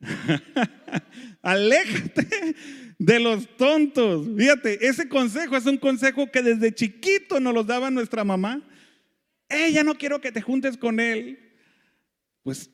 aléjate 1.42 2.28
de 3.04 3.20
los 3.20 3.46
tontos. 3.56 4.26
Fíjate, 4.36 4.86
ese 4.86 5.08
consejo 5.08 5.56
es 5.56 5.66
un 5.66 5.76
consejo 5.76 6.30
que 6.30 6.42
desde 6.42 6.74
chiquito 6.74 7.38
nos 7.38 7.52
lo 7.52 7.62
daba 7.62 7.90
nuestra 7.90 8.24
mamá. 8.24 8.62
Ella 9.48 9.84
no 9.84 9.94
quiero 9.96 10.20
que 10.22 10.32
te 10.32 10.40
juntes 10.40 10.78
con 10.78 10.98
él. 10.98 11.38
Pues 12.42 12.70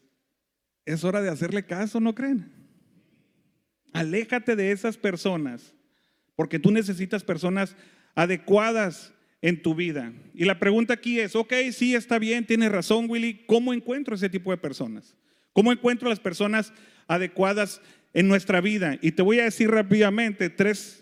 es 0.84 1.02
hora 1.02 1.20
de 1.20 1.30
hacerle 1.30 1.64
caso, 1.64 1.98
¿no 1.98 2.14
creen? 2.14 2.52
Aléjate 3.92 4.54
de 4.54 4.70
esas 4.70 4.96
personas, 4.96 5.74
porque 6.36 6.60
tú 6.60 6.70
necesitas 6.70 7.24
personas 7.24 7.74
adecuadas 8.14 9.12
en 9.42 9.60
tu 9.60 9.74
vida. 9.74 10.12
Y 10.32 10.44
la 10.44 10.60
pregunta 10.60 10.94
aquí 10.94 11.18
es, 11.18 11.34
ok, 11.34 11.52
sí, 11.72 11.96
está 11.96 12.20
bien, 12.20 12.46
tienes 12.46 12.70
razón, 12.70 13.06
Willy, 13.08 13.44
¿cómo 13.46 13.72
encuentro 13.72 14.14
ese 14.14 14.28
tipo 14.28 14.52
de 14.52 14.58
personas? 14.58 15.16
¿Cómo 15.52 15.72
encuentro 15.72 16.08
las 16.08 16.20
personas 16.20 16.72
adecuadas 17.08 17.82
en 18.12 18.28
nuestra 18.28 18.60
vida? 18.60 18.98
Y 19.00 19.12
te 19.12 19.22
voy 19.22 19.40
a 19.40 19.44
decir 19.44 19.70
rápidamente 19.70 20.50
tres 20.50 21.00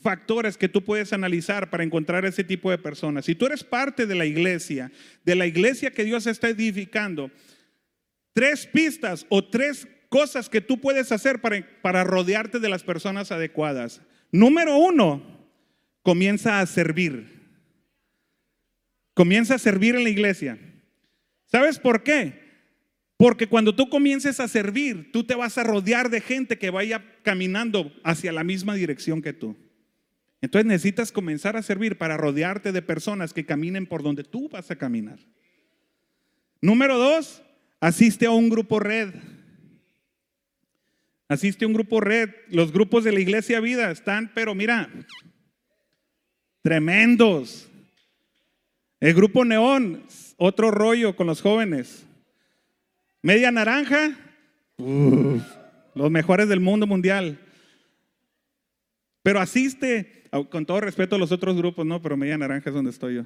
factores 0.00 0.56
que 0.56 0.68
tú 0.68 0.84
puedes 0.84 1.12
analizar 1.12 1.70
para 1.70 1.84
encontrar 1.84 2.24
ese 2.24 2.44
tipo 2.44 2.70
de 2.70 2.78
personas. 2.78 3.24
Si 3.24 3.34
tú 3.34 3.46
eres 3.46 3.64
parte 3.64 4.06
de 4.06 4.14
la 4.14 4.26
iglesia, 4.26 4.92
de 5.24 5.34
la 5.34 5.46
iglesia 5.46 5.90
que 5.90 6.04
Dios 6.04 6.26
está 6.26 6.48
edificando, 6.48 7.30
tres 8.32 8.66
pistas 8.66 9.26
o 9.28 9.44
tres 9.44 9.88
cosas 10.08 10.48
que 10.48 10.60
tú 10.60 10.80
puedes 10.80 11.12
hacer 11.12 11.40
para, 11.40 11.66
para 11.82 12.04
rodearte 12.04 12.58
de 12.58 12.68
las 12.68 12.82
personas 12.82 13.32
adecuadas. 13.32 14.00
Número 14.30 14.76
uno, 14.78 15.22
comienza 16.02 16.60
a 16.60 16.66
servir. 16.66 17.38
Comienza 19.14 19.56
a 19.56 19.58
servir 19.58 19.96
en 19.96 20.04
la 20.04 20.10
iglesia. 20.10 20.58
¿Sabes 21.46 21.78
por 21.78 22.02
qué? 22.02 22.47
Porque 23.18 23.48
cuando 23.48 23.74
tú 23.74 23.90
comiences 23.90 24.38
a 24.38 24.46
servir, 24.46 25.10
tú 25.10 25.24
te 25.24 25.34
vas 25.34 25.58
a 25.58 25.64
rodear 25.64 26.08
de 26.08 26.20
gente 26.20 26.56
que 26.56 26.70
vaya 26.70 27.04
caminando 27.24 27.92
hacia 28.04 28.30
la 28.30 28.44
misma 28.44 28.76
dirección 28.76 29.20
que 29.20 29.32
tú. 29.32 29.56
Entonces 30.40 30.66
necesitas 30.66 31.10
comenzar 31.10 31.56
a 31.56 31.62
servir 31.62 31.98
para 31.98 32.16
rodearte 32.16 32.70
de 32.70 32.80
personas 32.80 33.34
que 33.34 33.44
caminen 33.44 33.86
por 33.86 34.04
donde 34.04 34.22
tú 34.22 34.48
vas 34.48 34.70
a 34.70 34.76
caminar. 34.76 35.18
Número 36.60 36.96
dos, 36.96 37.42
asiste 37.80 38.24
a 38.26 38.30
un 38.30 38.48
grupo 38.48 38.78
red. 38.78 39.12
Asiste 41.26 41.64
a 41.64 41.68
un 41.68 41.74
grupo 41.74 42.00
red. 42.00 42.30
Los 42.50 42.70
grupos 42.70 43.02
de 43.02 43.10
la 43.10 43.18
iglesia 43.18 43.58
vida 43.58 43.90
están, 43.90 44.30
pero 44.32 44.54
mira, 44.54 44.88
tremendos. 46.62 47.68
El 49.00 49.12
grupo 49.14 49.44
neón, 49.44 50.04
otro 50.36 50.70
rollo 50.70 51.16
con 51.16 51.26
los 51.26 51.40
jóvenes. 51.40 52.04
Media 53.22 53.50
naranja, 53.50 54.16
los 54.76 56.10
mejores 56.10 56.48
del 56.48 56.60
mundo 56.60 56.86
mundial. 56.86 57.38
Pero 59.22 59.40
asiste, 59.40 60.24
con 60.50 60.64
todo 60.64 60.80
respeto 60.80 61.16
a 61.16 61.18
los 61.18 61.32
otros 61.32 61.56
grupos, 61.56 61.84
no, 61.84 62.00
pero 62.00 62.16
media 62.16 62.38
naranja 62.38 62.70
es 62.70 62.74
donde 62.74 62.90
estoy 62.90 63.16
yo. 63.16 63.24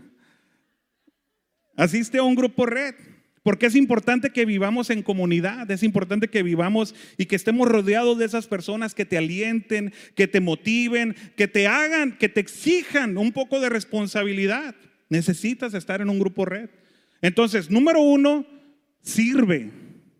Asiste 1.76 2.18
a 2.18 2.22
un 2.22 2.35
grupo 2.35 2.66
red. 2.66 2.94
Porque 3.42 3.66
es 3.66 3.74
importante 3.74 4.31
que 4.31 4.44
vivamos 4.44 4.88
en 4.90 5.02
comunidad, 5.02 5.68
es 5.68 5.83
importante 5.83 6.28
que 6.28 6.44
vivamos 6.44 6.94
y 7.18 7.26
que 7.26 7.35
estemos 7.35 7.68
rodeados 7.68 8.16
de 8.16 8.24
esas 8.24 8.46
personas 8.46 8.94
que 8.94 9.05
te 9.05 9.18
alienten, 9.18 9.92
que 10.14 10.28
te 10.28 10.40
motiven, 10.40 11.16
que 11.37 11.48
te 11.48 11.66
hagan, 11.66 12.16
que 12.18 12.28
te 12.28 12.38
exijan 12.38 13.18
un 13.18 13.33
poco 13.33 13.59
de 13.59 13.68
responsabilidad. 13.68 14.76
Necesitas 15.09 15.74
estar 15.74 16.00
en 16.00 16.09
un 16.09 16.20
grupo 16.20 16.44
red. 16.44 16.70
Entonces, 17.20 17.68
número 17.68 18.00
uno, 18.00 18.46
sirve. 19.00 19.72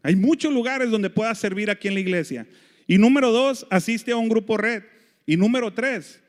Hay 0.03 0.17
muchos 0.17 0.53
lugares 0.53 0.91
donde 0.91 1.11
puedas 1.11 1.39
servir 1.39 1.71
aquí 1.71 1.89
en 1.89 1.95
la 1.95 2.01
iglesia. 2.01 2.47
Y 2.87 2.99
número 2.99 3.31
dos, 3.31 3.67
asiste 3.71 4.13
a 4.13 4.17
un 4.17 4.29
grupo 4.29 4.57
red. 4.57 4.83
Y 5.27 5.37
número 5.37 5.73
tres, 5.73 6.21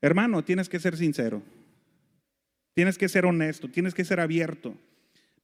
hermano, 0.00 0.44
tienes 0.44 0.68
que 0.68 0.80
ser 0.80 0.96
sincero. 0.96 1.42
Tienes 2.74 2.98
que 2.98 3.08
ser 3.08 3.26
honesto, 3.26 3.68
tienes 3.68 3.94
que 3.94 4.04
ser 4.04 4.20
abierto. 4.20 4.74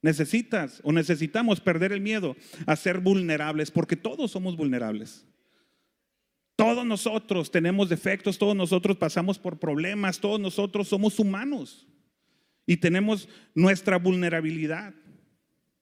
Necesitas 0.01 0.81
o 0.83 0.91
necesitamos 0.91 1.59
perder 1.59 1.91
el 1.91 2.01
miedo 2.01 2.35
a 2.65 2.75
ser 2.75 2.99
vulnerables, 2.99 3.71
porque 3.71 3.95
todos 3.95 4.31
somos 4.31 4.55
vulnerables. 4.55 5.25
Todos 6.55 6.85
nosotros 6.85 7.51
tenemos 7.51 7.87
defectos, 7.87 8.37
todos 8.37 8.55
nosotros 8.55 8.97
pasamos 8.97 9.37
por 9.37 9.59
problemas, 9.59 10.19
todos 10.19 10.39
nosotros 10.39 10.87
somos 10.87 11.19
humanos 11.19 11.87
y 12.65 12.77
tenemos 12.77 13.29
nuestra 13.53 13.97
vulnerabilidad. 13.97 14.93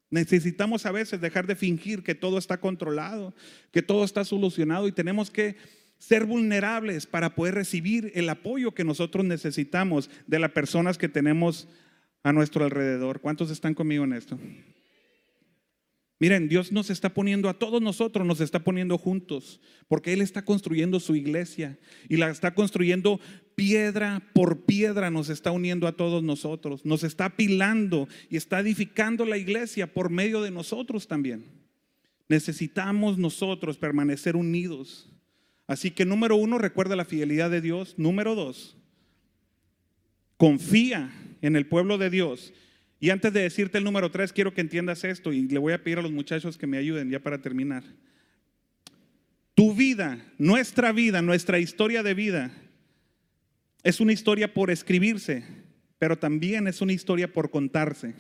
Necesitamos 0.10 0.86
a 0.86 0.92
veces 0.92 1.20
dejar 1.20 1.48
de 1.48 1.56
fingir 1.56 2.04
que 2.04 2.16
todo 2.16 2.38
está 2.38 2.60
controlado, 2.60 3.34
que 3.72 3.82
todo 3.82 4.04
está 4.04 4.24
solucionado 4.24 4.88
y 4.88 4.92
tenemos 4.92 5.32
que 5.32 5.56
ser 5.98 6.26
vulnerables 6.26 7.06
para 7.06 7.36
poder 7.36 7.56
recibir 7.56 8.12
el 8.16 8.30
apoyo 8.30 8.74
que 8.74 8.84
nosotros 8.84 9.26
necesitamos 9.26 10.10
de 10.28 10.40
las 10.40 10.52
personas 10.52 10.98
que 10.98 11.10
tenemos 11.10 11.68
a 12.24 12.34
nuestro 12.34 12.66
alrededor. 12.66 13.22
¿Cuántos 13.22 13.50
están 13.50 13.74
conmigo 13.74 14.04
en 14.04 14.14
esto? 14.14 14.38
Miren, 16.18 16.48
Dios 16.48 16.72
nos 16.72 16.90
está 16.90 17.14
poniendo 17.14 17.50
a 17.50 17.60
todos 17.60 17.82
nosotros, 17.82 18.26
nos 18.26 18.40
está 18.40 18.64
poniendo 18.64 18.98
juntos, 18.98 19.60
porque 19.90 20.14
Él 20.14 20.22
está 20.22 20.46
construyendo 20.46 21.02
su 21.02 21.16
iglesia 21.16 21.78
y 22.08 22.16
la 22.16 22.30
está 22.30 22.54
construyendo 22.56 23.20
piedra 23.56 24.24
por 24.34 24.66
piedra, 24.66 25.12
nos 25.12 25.28
está 25.30 25.52
uniendo 25.52 25.88
a 25.88 25.92
todos 25.98 26.24
nosotros, 26.24 26.86
nos 26.86 27.04
está 27.04 27.36
pilando 27.36 28.08
y 28.30 28.38
está 28.38 28.62
edificando 28.62 29.26
la 29.26 29.38
iglesia 29.38 29.92
por 29.92 30.10
medio 30.10 30.42
de 30.42 30.52
nosotros 30.52 31.08
también. 31.08 31.66
Necesitamos 32.30 33.18
nosotros 33.18 33.78
permanecer 33.78 34.38
unidos. 34.38 35.12
Así 35.68 35.92
que 35.92 36.06
número 36.06 36.38
uno, 36.38 36.58
recuerda 36.58 36.96
la 36.96 37.06
fidelidad 37.06 37.52
de 37.52 37.60
Dios. 37.62 37.96
Número 37.98 38.36
dos, 38.36 38.78
confía 40.38 41.12
en 41.42 41.56
el 41.56 41.68
pueblo 41.68 41.98
de 41.98 42.10
Dios. 42.10 42.54
Y 43.06 43.12
antes 43.12 43.32
de 43.32 43.42
decirte 43.42 43.78
el 43.78 43.84
número 43.84 44.10
tres, 44.10 44.34
quiero 44.34 44.52
que 44.52 44.62
entiendas 44.62 45.04
esto 45.04 45.32
y 45.32 45.44
le 45.44 45.60
voy 45.60 45.74
a 45.74 45.84
pedir 45.84 46.00
a 46.00 46.02
los 46.02 46.12
muchachos 46.12 46.58
que 46.58 46.66
me 46.66 46.80
ayuden 46.80 47.12
ya 47.12 47.20
para 47.20 47.40
terminar. 47.40 47.84
Tu 49.54 49.76
vida, 49.76 50.26
nuestra 50.40 50.92
vida, 50.92 51.22
nuestra 51.22 51.60
historia 51.60 52.02
de 52.02 52.16
vida 52.16 52.52
es 53.84 54.00
una 54.00 54.12
historia 54.12 54.52
por 54.52 54.72
escribirse, 54.72 55.44
pero 56.00 56.18
también 56.18 56.68
es 56.68 56.82
una 56.82 56.94
historia 56.94 57.32
por 57.32 57.52
contarse. 57.52 58.16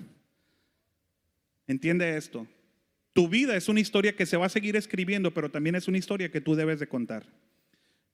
Entiende 1.66 2.16
esto. 2.16 2.46
Tu 3.14 3.28
vida 3.28 3.56
es 3.56 3.68
una 3.68 3.80
historia 3.80 4.16
que 4.16 4.28
se 4.28 4.38
va 4.38 4.46
a 4.46 4.50
seguir 4.50 4.76
escribiendo, 4.76 5.34
pero 5.34 5.50
también 5.50 5.74
es 5.74 5.88
una 5.88 5.98
historia 5.98 6.30
que 6.30 6.42
tú 6.42 6.54
debes 6.54 6.80
de 6.80 6.86
contar. 6.86 7.26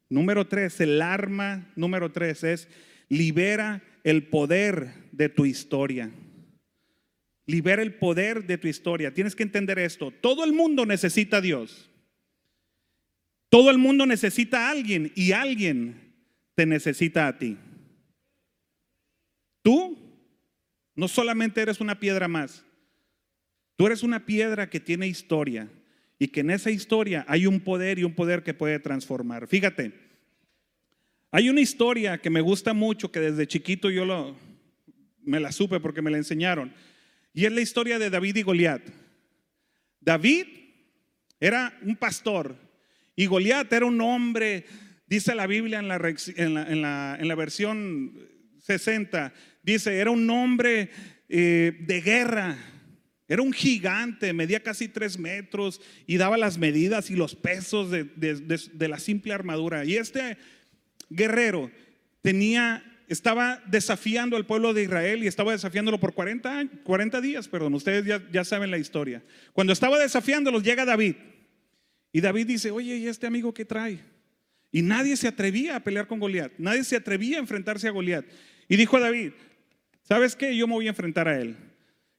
Número 0.07 0.47
tres, 0.47 0.79
el 0.79 1.01
arma 1.01 1.69
número 1.75 2.13
tres 2.13 2.45
es 2.45 2.69
libera 3.09 3.83
el 4.05 4.27
poder 4.27 4.93
de 5.11 5.27
tu 5.27 5.45
historia. 5.45 6.09
Libera 7.45 7.81
el 7.81 7.95
poder 7.95 8.45
de 8.45 8.57
tu 8.57 8.67
historia. 8.67 9.13
Tienes 9.13 9.35
que 9.35 9.43
entender 9.43 9.79
esto. 9.79 10.11
Todo 10.11 10.43
el 10.43 10.53
mundo 10.53 10.85
necesita 10.85 11.37
a 11.37 11.41
Dios. 11.41 11.89
Todo 13.49 13.69
el 13.69 13.77
mundo 13.77 14.05
necesita 14.05 14.67
a 14.67 14.71
alguien 14.71 15.11
y 15.15 15.33
alguien 15.33 16.13
te 16.55 16.65
necesita 16.65 17.27
a 17.27 17.37
ti. 17.37 17.57
Tú 19.61 19.97
no 20.95 21.07
solamente 21.07 21.61
eres 21.61 21.81
una 21.81 21.99
piedra 21.99 22.27
más. 22.27 22.63
Tú 23.75 23.87
eres 23.87 24.03
una 24.03 24.25
piedra 24.25 24.69
que 24.69 24.79
tiene 24.79 25.07
historia. 25.07 25.69
y 26.19 26.27
que 26.27 26.41
en 26.41 26.51
esa 26.51 26.69
historia 26.69 27.25
hay 27.27 27.47
un 27.47 27.61
poder 27.61 27.97
y 27.97 28.03
un 28.03 28.13
poder 28.13 28.43
que 28.43 28.53
puede 28.53 28.77
transformar. 28.77 29.47
Fíjate, 29.47 29.91
hay 31.31 31.49
una 31.49 31.61
historia 31.61 32.19
que 32.19 32.29
me 32.29 32.41
gusta 32.41 32.75
mucho, 32.75 33.11
que 33.11 33.19
desde 33.19 33.47
chiquito 33.47 33.89
yo 33.89 34.05
lo, 34.05 34.37
me 35.23 35.39
la 35.39 35.51
supe 35.51 35.79
porque 35.79 36.03
me 36.03 36.11
la 36.11 36.17
enseñaron, 36.17 36.75
y 37.33 37.45
es 37.45 37.51
la 37.51 37.61
historia 37.61 37.99
de 37.99 38.09
David 38.09 38.37
y 38.37 38.41
Goliat. 38.43 38.81
David 39.99 40.47
era 41.39 41.77
un 41.83 41.95
pastor 41.95 42.55
y 43.15 43.25
Goliat 43.25 43.71
era 43.71 43.85
un 43.85 44.01
hombre, 44.01 44.65
dice 45.07 45.35
la 45.35 45.47
Biblia 45.47 45.79
en 45.79 45.87
la, 45.87 47.35
versión 47.35 48.13
60, 48.59 49.33
dice, 49.63 49.97
era 49.97 50.11
un 50.11 50.29
hombre 50.29 50.89
eh, 51.29 51.77
de 51.81 52.01
guerra, 52.01 52.57
era 53.27 53.41
un 53.41 53.53
gigante, 53.53 54.33
medía 54.33 54.61
casi 54.61 54.89
tres 54.89 55.17
metros 55.17 55.81
y 56.05 56.17
daba 56.17 56.37
las 56.37 56.57
medidas 56.57 57.09
y 57.09 57.15
los 57.15 57.35
pesos 57.35 57.89
de, 57.89 58.87
la 58.89 58.99
simple 58.99 59.33
armadura. 59.33 59.85
Y 59.85 59.95
este 59.95 60.37
guerrero 61.09 61.71
tenía, 62.21 62.83
estaba 63.11 63.61
desafiando 63.67 64.37
al 64.37 64.45
pueblo 64.45 64.73
de 64.73 64.83
Israel 64.83 65.23
y 65.23 65.27
estaba 65.27 65.51
desafiándolo 65.51 65.99
por 65.99 66.13
40, 66.13 66.67
40 66.83 67.21
días, 67.21 67.47
perdón, 67.47 67.73
ustedes 67.73 68.05
ya, 68.05 68.21
ya 68.31 68.45
saben 68.45 68.71
la 68.71 68.77
historia. 68.77 69.21
Cuando 69.53 69.73
estaba 69.73 69.99
desafiándolos 69.99 70.63
llega 70.63 70.85
David 70.85 71.15
y 72.13 72.21
David 72.21 72.47
dice, 72.47 72.71
oye, 72.71 72.95
¿y 72.95 73.07
este 73.07 73.27
amigo 73.27 73.53
qué 73.53 73.65
trae? 73.65 73.99
Y 74.71 74.81
nadie 74.81 75.17
se 75.17 75.27
atrevía 75.27 75.75
a 75.75 75.79
pelear 75.81 76.07
con 76.07 76.19
Goliat, 76.19 76.53
nadie 76.57 76.85
se 76.85 76.95
atrevía 76.95 77.37
a 77.37 77.41
enfrentarse 77.41 77.87
a 77.87 77.91
Goliat. 77.91 78.25
Y 78.69 78.77
dijo 78.77 78.95
a 78.95 79.01
David, 79.01 79.33
¿sabes 80.03 80.35
qué? 80.37 80.55
Yo 80.55 80.65
me 80.65 80.73
voy 80.73 80.87
a 80.87 80.91
enfrentar 80.91 81.27
a 81.27 81.37
él. 81.37 81.57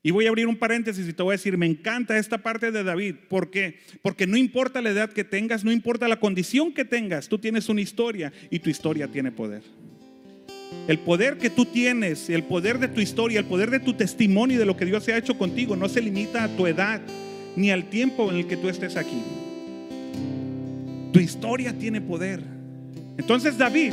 Y 0.03 0.11
voy 0.11 0.27
a 0.27 0.29
abrir 0.29 0.47
un 0.49 0.57
paréntesis 0.57 1.09
y 1.09 1.13
te 1.13 1.23
voy 1.23 1.33
a 1.33 1.39
decir, 1.39 1.57
me 1.57 1.65
encanta 1.65 2.19
esta 2.19 2.39
parte 2.39 2.71
de 2.71 2.83
David. 2.83 3.15
¿Por 3.29 3.51
qué? 3.51 3.79
Porque 4.03 4.27
no 4.27 4.37
importa 4.37 4.83
la 4.83 4.91
edad 4.91 5.13
que 5.13 5.25
tengas, 5.25 5.65
no 5.65 5.73
importa 5.73 6.09
la 6.09 6.19
condición 6.19 6.75
que 6.75 6.85
tengas, 6.85 7.29
tú 7.29 7.39
tienes 7.39 7.69
una 7.69 7.81
historia 7.81 8.33
y 8.51 8.59
tu 8.59 8.69
historia 8.69 9.09
tiene 9.09 9.31
poder. 9.31 9.63
El 10.89 10.99
poder 10.99 11.39
que 11.39 11.49
tú 11.49 11.65
tienes, 11.65 12.29
el 12.29 12.43
poder 12.43 12.79
de 12.79 12.89
tu 12.89 13.01
historia, 13.01 13.39
el 13.39 13.45
poder 13.45 13.71
de 13.71 13.81
tu 13.81 13.95
testimonio 13.95 14.57
y 14.57 14.59
de 14.59 14.67
lo 14.67 14.77
que 14.77 14.85
Dios 14.85 15.07
ha 15.09 15.17
hecho 15.17 15.39
contigo 15.39 15.77
no 15.77 15.89
se 15.89 16.03
limita 16.03 16.45
a 16.45 16.49
tu 16.49 16.67
edad 16.67 17.01
ni 17.55 17.71
al 17.71 17.85
tiempo 17.85 18.31
en 18.31 18.39
el 18.39 18.47
que 18.47 18.57
tú 18.57 18.69
estés 18.69 18.97
aquí. 18.97 19.23
Tu 21.13 21.21
historia 21.21 21.73
tiene 21.79 22.01
poder. 22.01 22.41
Entonces 23.17 23.59
David 23.59 23.93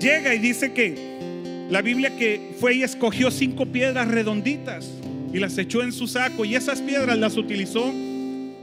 llega 0.00 0.34
y 0.34 0.38
dice 0.38 0.72
que 0.72 1.66
la 1.70 1.82
Biblia 1.82 2.16
que 2.16 2.52
fue 2.58 2.74
y 2.74 2.82
escogió 2.82 3.30
cinco 3.30 3.66
piedras 3.66 4.08
redonditas 4.08 4.90
y 5.32 5.38
las 5.38 5.56
echó 5.56 5.82
en 5.82 5.92
su 5.92 6.08
saco 6.08 6.44
y 6.44 6.56
esas 6.56 6.80
piedras 6.80 7.16
las 7.16 7.36
utilizó 7.36 7.92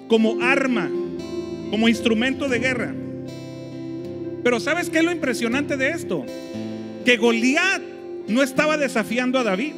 como 0.07 0.41
arma, 0.41 0.89
como 1.71 1.87
instrumento 1.87 2.49
de 2.49 2.59
guerra. 2.59 2.93
Pero 4.43 4.59
¿sabes 4.59 4.89
qué 4.89 4.99
es 4.99 5.03
lo 5.03 5.11
impresionante 5.11 5.77
de 5.77 5.89
esto? 5.89 6.25
Que 7.07 7.15
Goliat 7.15 7.81
no 8.27 8.43
estaba 8.43 8.75
desafiando 8.75 9.39
a 9.39 9.43
David. 9.45 9.71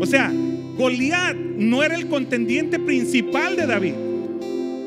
O 0.00 0.06
sea, 0.06 0.32
Goliat 0.78 1.36
no 1.36 1.82
era 1.82 1.96
el 1.96 2.08
contendiente 2.08 2.78
principal 2.78 3.56
de 3.56 3.66
David. 3.66 3.92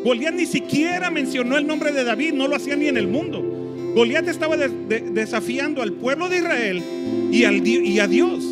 Goliat 0.04 0.34
ni 0.34 0.48
siquiera 0.48 1.12
mencionó 1.12 1.60
el 1.60 1.68
nombre 1.68 1.92
de 1.92 2.04
David, 2.04 2.34
no 2.34 2.48
lo 2.48 2.56
hacía 2.56 2.76
ni 2.76 2.88
en 2.88 2.98
el 2.98 3.08
mundo. 3.08 3.40
Goliat 3.94 4.28
estaba 4.28 4.58
desafiando 4.58 5.84
al 5.84 5.94
pueblo 5.94 6.28
de 6.28 6.38
Israel 6.40 6.82
y, 7.32 7.44
al, 7.44 7.68
y 7.68 8.00
a 8.00 8.08
Dios, 8.08 8.44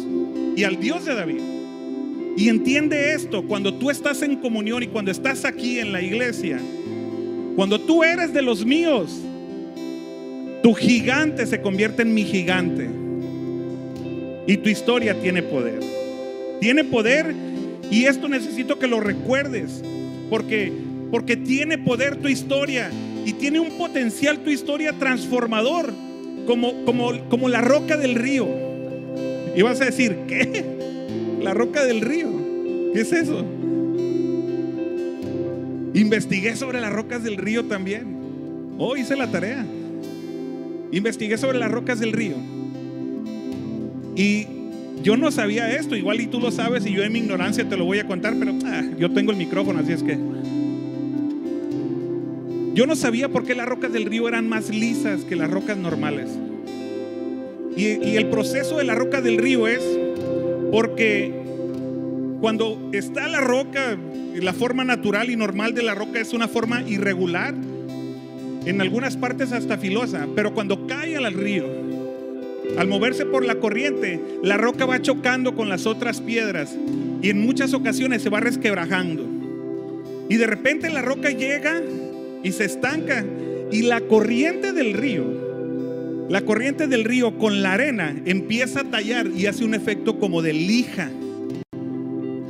y 0.55 0.63
al 0.63 0.79
Dios 0.79 1.05
de 1.05 1.15
David. 1.15 1.41
Y 2.37 2.49
entiende 2.49 3.15
esto, 3.15 3.47
cuando 3.47 3.73
tú 3.73 3.89
estás 3.89 4.21
en 4.21 4.35
comunión 4.35 4.83
y 4.83 4.87
cuando 4.89 5.09
estás 5.09 5.43
aquí 5.43 5.79
en 5.79 5.91
la 5.91 6.03
iglesia, 6.03 6.59
cuando 7.55 7.81
tú 7.81 8.03
eres 8.03 8.31
de 8.31 8.43
los 8.43 8.63
míos, 8.63 9.23
tu 10.63 10.73
gigante 10.73 11.45
se 11.45 11.62
convierte 11.62 12.02
en 12.02 12.13
mi 12.13 12.23
gigante. 12.23 12.89
Y 14.47 14.58
tu 14.58 14.69
historia 14.69 15.13
tiene 15.21 15.43
poder. 15.43 15.80
Tiene 16.60 16.84
poder 16.84 17.36
y 17.91 18.06
esto 18.06 18.28
necesito 18.28 18.80
que 18.80 18.88
lo 18.88 18.99
recuerdes, 18.99 19.84
porque 20.30 20.71
porque 21.13 21.38
tiene 21.38 21.78
poder 21.78 22.15
tu 22.15 22.28
historia 22.28 22.89
y 23.23 23.34
tiene 23.34 23.60
un 23.60 23.78
potencial 23.78 24.39
tu 24.39 24.49
historia 24.49 24.93
transformador, 24.93 25.93
como, 26.47 26.84
como, 26.86 27.30
como 27.30 27.49
la 27.49 27.62
roca 27.62 27.97
del 27.97 28.15
río. 28.15 28.47
Y 29.56 29.62
vas 29.62 29.80
a 29.82 29.86
decir, 29.86 30.17
¿qué? 30.28 30.65
La 31.39 31.54
roca 31.54 31.86
del 31.86 32.02
río. 32.02 32.30
¿Qué 32.93 33.02
es 33.02 33.12
eso? 33.13 33.45
Investigué 35.93 36.56
sobre 36.56 36.82
las 36.82 36.91
rocas 36.91 37.23
del 37.23 37.38
río 37.38 37.65
también. 37.65 38.08
Oh, 38.80 38.97
hice 38.97 39.15
la 39.15 39.30
tarea. 39.30 39.63
Investigué 40.93 41.38
sobre 41.38 41.60
las 41.60 41.71
rocas 41.71 41.99
del 41.99 42.13
río. 42.13 42.36
Y 44.15 44.47
yo 45.01 45.17
no 45.17 45.32
sabía 45.32 45.75
esto, 45.75 45.95
igual 45.95 46.21
y 46.21 46.27
tú 46.27 46.39
lo 46.39 46.51
sabes 46.51 46.86
y 46.86 46.93
yo 46.93 47.03
en 47.03 47.12
mi 47.12 47.19
ignorancia 47.19 47.67
te 47.67 47.75
lo 47.75 47.84
voy 47.84 47.99
a 47.99 48.08
contar, 48.08 48.36
pero 48.38 48.53
ah, 48.65 48.84
yo 48.97 49.12
tengo 49.12 49.32
el 49.32 49.38
micrófono, 49.38 49.79
así 49.79 49.91
es 49.91 50.03
que... 50.03 50.17
Yo 52.75 52.88
no 52.88 52.95
sabía 52.95 53.29
por 53.29 53.43
qué 53.43 53.56
las 53.56 53.67
rocas 53.67 53.91
del 53.91 54.06
río 54.06 54.27
eran 54.27 54.47
más 54.47 54.69
lisas 54.69 55.21
que 55.25 55.36
las 55.36 55.49
rocas 55.49 55.77
normales. 55.77 56.29
Y, 57.75 58.15
el 58.15 58.29
proceso 58.29 58.77
de 58.77 58.84
la 58.84 58.93
roca 58.93 59.19
del 59.19 59.39
río 59.39 59.67
es 59.67 59.82
porque 60.71 61.34
cuando 62.39 62.89
está 62.93 63.27
la 63.27 63.41
roca, 63.41 63.97
la 64.36 64.53
forma 64.53 64.84
natural 64.84 65.32
y 65.32 65.36
normal 65.36 65.73
de 65.73 65.82
la 65.82 65.95
roca 65.95 66.19
es 66.19 66.34
una 66.34 66.47
forma 66.47 66.84
irregular, 66.84 67.56
en 68.65 68.82
algunas 68.82 69.17
partes 69.17 69.52
hasta 69.52 69.78
filosa, 69.78 70.28
pero 70.36 70.54
cuando 70.54 70.88
cae 70.88 71.15
al 71.17 71.34
río, 71.34 71.65
al 72.78 72.88
moverse 72.88 73.26
por 73.26 73.45
la 73.45 73.56
corriente, 73.56 74.19
la 74.41 74.58
roca 74.58 74.86
va 74.86 75.02
chocando 75.02 75.56
con 75.56 75.69
las 75.69 75.86
otras 75.86 76.21
piedras 76.21 76.76
y 77.21 77.30
en 77.30 77.41
muchas 77.41 77.73
ocasiones 77.73 78.21
se 78.21 78.30
va 78.30 78.39
resquebrajando. 78.39 79.26
Y 80.30 80.38
de 80.38 80.47
repente 80.47 80.89
la 80.89 81.02
roca 81.02 81.30
llega 81.30 81.82
y 82.43 82.52
se 82.52 82.65
estanca. 82.65 83.26
Y 83.71 83.84
la 83.84 84.02
corriente 84.02 84.71
del 84.71 84.93
río, 84.93 85.23
la 86.30 86.41
corriente 86.41 86.88
del 86.88 87.04
río 87.04 87.38
con 87.38 87.63
la 87.63 87.73
arena 87.73 88.15
empieza 88.26 88.82
a 88.82 88.84
tallar 88.84 89.28
y 89.28 89.47
hace 89.47 89.65
un 89.65 89.73
efecto 89.73 90.19
como 90.19 90.41
de 90.41 90.54
lija. 90.54 91.10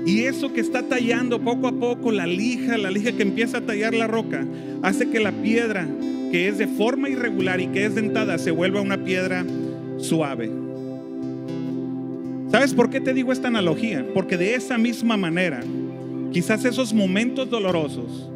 Y 0.05 0.23
eso 0.23 0.51
que 0.51 0.61
está 0.61 0.83
tallando 0.83 1.39
poco 1.39 1.67
a 1.67 1.71
poco 1.71 2.11
la 2.11 2.27
lija, 2.27 2.77
la 2.77 2.91
lija 2.91 3.13
que 3.13 3.23
empieza 3.23 3.59
a 3.59 3.61
tallar 3.61 3.93
la 3.93 4.07
roca, 4.07 4.45
hace 4.81 5.09
que 5.09 5.19
la 5.19 5.31
piedra 5.31 5.87
que 6.31 6.47
es 6.47 6.57
de 6.57 6.67
forma 6.67 7.09
irregular 7.09 7.61
y 7.61 7.67
que 7.67 7.85
es 7.85 7.95
dentada 7.95 8.37
se 8.37 8.51
vuelva 8.51 8.81
una 8.81 9.03
piedra 9.03 9.45
suave. 9.97 10.51
¿Sabes 12.51 12.73
por 12.73 12.89
qué 12.89 12.99
te 12.99 13.13
digo 13.13 13.31
esta 13.31 13.47
analogía? 13.47 14.05
Porque 14.13 14.37
de 14.37 14.55
esa 14.55 14.77
misma 14.77 15.15
manera, 15.15 15.61
quizás 16.31 16.65
esos 16.65 16.93
momentos 16.93 17.49
dolorosos, 17.49 18.29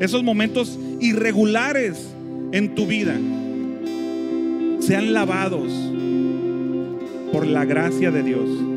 esos 0.00 0.22
momentos 0.22 0.78
irregulares 1.00 2.14
en 2.52 2.74
tu 2.74 2.86
vida 2.86 3.16
sean 4.80 5.14
lavados 5.14 5.72
por 7.32 7.46
la 7.46 7.64
gracia 7.64 8.10
de 8.10 8.22
Dios 8.22 8.73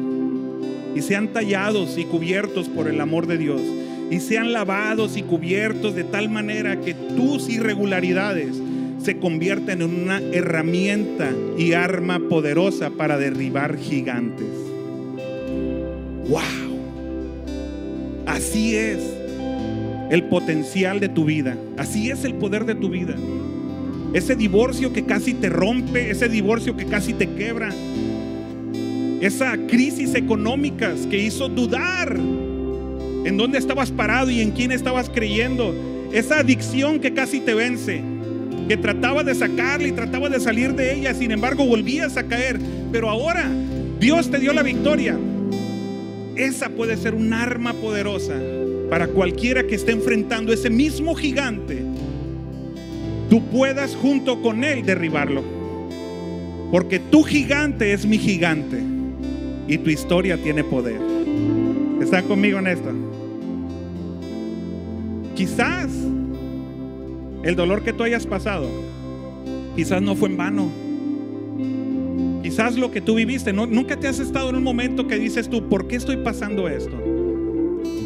y 0.97 1.01
sean 1.03 1.27
tallados 1.27 1.95
y 1.97 2.05
cubiertos 2.05 2.67
por 2.69 2.87
el 2.87 2.99
amor 2.99 3.27
de 3.27 3.37
Dios 3.37 3.61
y 4.09 4.19
sean 4.19 4.51
lavados 4.51 5.15
y 5.15 5.21
cubiertos 5.21 5.93
de 5.93 6.03
tal 6.03 6.27
manera 6.27 6.81
que 6.81 6.95
tus 6.95 7.49
irregularidades 7.49 8.55
se 8.97 9.17
convierten 9.17 9.83
en 9.83 9.93
una 9.93 10.19
herramienta 10.19 11.31
y 11.55 11.73
arma 11.73 12.19
poderosa 12.27 12.89
para 12.89 13.19
derribar 13.19 13.77
gigantes. 13.77 14.47
¡Wow! 16.27 16.41
Así 18.25 18.75
es 18.75 18.99
el 20.09 20.23
potencial 20.23 20.99
de 20.99 21.09
tu 21.09 21.25
vida. 21.25 21.55
Así 21.77 22.09
es 22.09 22.23
el 22.23 22.33
poder 22.33 22.65
de 22.65 22.73
tu 22.73 22.89
vida. 22.89 23.15
Ese 24.13 24.35
divorcio 24.35 24.93
que 24.93 25.05
casi 25.05 25.35
te 25.35 25.49
rompe, 25.49 26.09
ese 26.09 26.27
divorcio 26.27 26.75
que 26.75 26.85
casi 26.85 27.13
te 27.13 27.29
quebra, 27.29 27.69
esa 29.21 29.57
crisis 29.67 30.13
económica 30.13 30.93
que 31.09 31.17
hizo 31.17 31.49
dudar 31.49 32.15
en 32.15 33.35
dónde 33.35 33.57
estabas 33.57 33.91
parado 33.91 34.29
y 34.29 34.41
en 34.41 34.51
quién 34.51 34.71
estabas 34.71 35.09
creyendo, 35.09 35.73
esa 36.13 36.39
adicción 36.39 36.99
que 36.99 37.13
casi 37.13 37.39
te 37.39 37.53
vence, 37.53 38.01
que 38.67 38.77
trataba 38.77 39.23
de 39.23 39.35
sacarla 39.35 39.87
y 39.87 39.91
trataba 39.91 40.29
de 40.29 40.39
salir 40.39 40.73
de 40.75 40.93
ella, 40.93 41.13
sin 41.13 41.31
embargo 41.31 41.65
volvías 41.65 42.15
a 42.15 42.23
caer, 42.23 42.59
pero 42.91 43.09
ahora 43.09 43.49
Dios 43.99 44.29
te 44.29 44.39
dio 44.39 44.53
la 44.53 44.63
victoria. 44.63 45.17
Esa 46.35 46.69
puede 46.69 46.95
ser 46.95 47.15
un 47.15 47.33
arma 47.33 47.73
poderosa 47.73 48.35
para 48.89 49.07
cualquiera 49.07 49.65
que 49.65 49.75
esté 49.75 49.91
enfrentando 49.91 50.53
ese 50.53 50.69
mismo 50.69 51.15
gigante, 51.15 51.81
tú 53.29 53.43
puedas 53.47 53.95
junto 53.95 54.41
con 54.41 54.63
él 54.63 54.85
derribarlo. 54.85 55.43
Porque 56.71 56.99
tu 56.99 57.23
gigante 57.23 57.93
es 57.93 58.05
mi 58.05 58.17
gigante 58.17 58.96
y 59.67 59.77
tu 59.77 59.89
historia 59.89 60.37
tiene 60.37 60.63
poder. 60.63 60.99
¿Están 62.01 62.27
conmigo 62.27 62.59
en 62.59 62.67
esto? 62.67 62.91
quizás 65.37 65.91
el 67.43 67.55
dolor 67.55 67.83
que 67.83 67.93
tú 67.93 68.01
hayas 68.01 68.25
pasado, 68.25 68.67
quizás 69.75 70.01
no 70.01 70.15
fue 70.15 70.29
en 70.29 70.37
vano. 70.37 70.71
Quizás 72.41 72.75
lo 72.75 72.89
que 72.89 73.01
tú 73.01 73.13
viviste, 73.13 73.53
nunca 73.53 73.97
te 73.97 74.07
has 74.07 74.19
estado 74.19 74.49
en 74.49 74.55
un 74.55 74.63
momento 74.63 75.07
que 75.07 75.19
dices 75.19 75.47
tú, 75.47 75.69
¿por 75.69 75.87
qué 75.87 75.97
estoy 75.97 76.17
pasando 76.17 76.67
esto? 76.67 76.95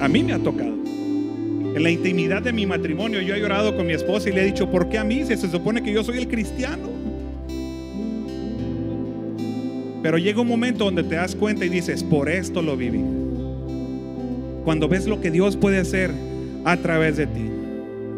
A 0.02 0.10
mí 0.10 0.24
me 0.24 0.34
ha 0.34 0.40
tocado. 0.40 0.74
En 0.74 1.84
la 1.84 1.90
intimidad 1.90 2.42
de 2.42 2.52
mi 2.52 2.66
matrimonio 2.66 3.22
yo 3.22 3.34
he 3.34 3.40
llorado 3.40 3.78
con 3.78 3.88
mi 3.88 3.94
esposa 3.94 4.28
y 4.28 4.34
le 4.34 4.42
he 4.42 4.46
dicho, 4.46 4.70
¿por 4.70 4.90
qué 4.90 4.98
a 4.98 5.06
mí? 5.06 5.24
Si 5.26 5.38
se 5.38 5.50
supone 5.50 5.82
que 5.82 5.94
yo 5.94 6.04
soy 6.04 6.18
el 6.18 6.28
cristiano. 6.28 6.90
Pero 10.02 10.18
llega 10.18 10.42
un 10.42 10.48
momento 10.48 10.86
donde 10.86 11.04
te 11.04 11.16
das 11.16 11.36
cuenta 11.36 11.66
y 11.66 11.70
dices, 11.70 12.04
por 12.04 12.30
esto 12.30 12.62
lo 12.62 12.76
viví. 12.76 13.02
Cuando 14.64 14.88
ves 14.88 15.08
lo 15.08 15.22
que 15.22 15.32
Dios 15.32 15.58
puede 15.58 15.80
hacer 15.80 16.12
a 16.66 16.78
través 16.78 17.18
de 17.18 17.28
ti. 17.28 17.52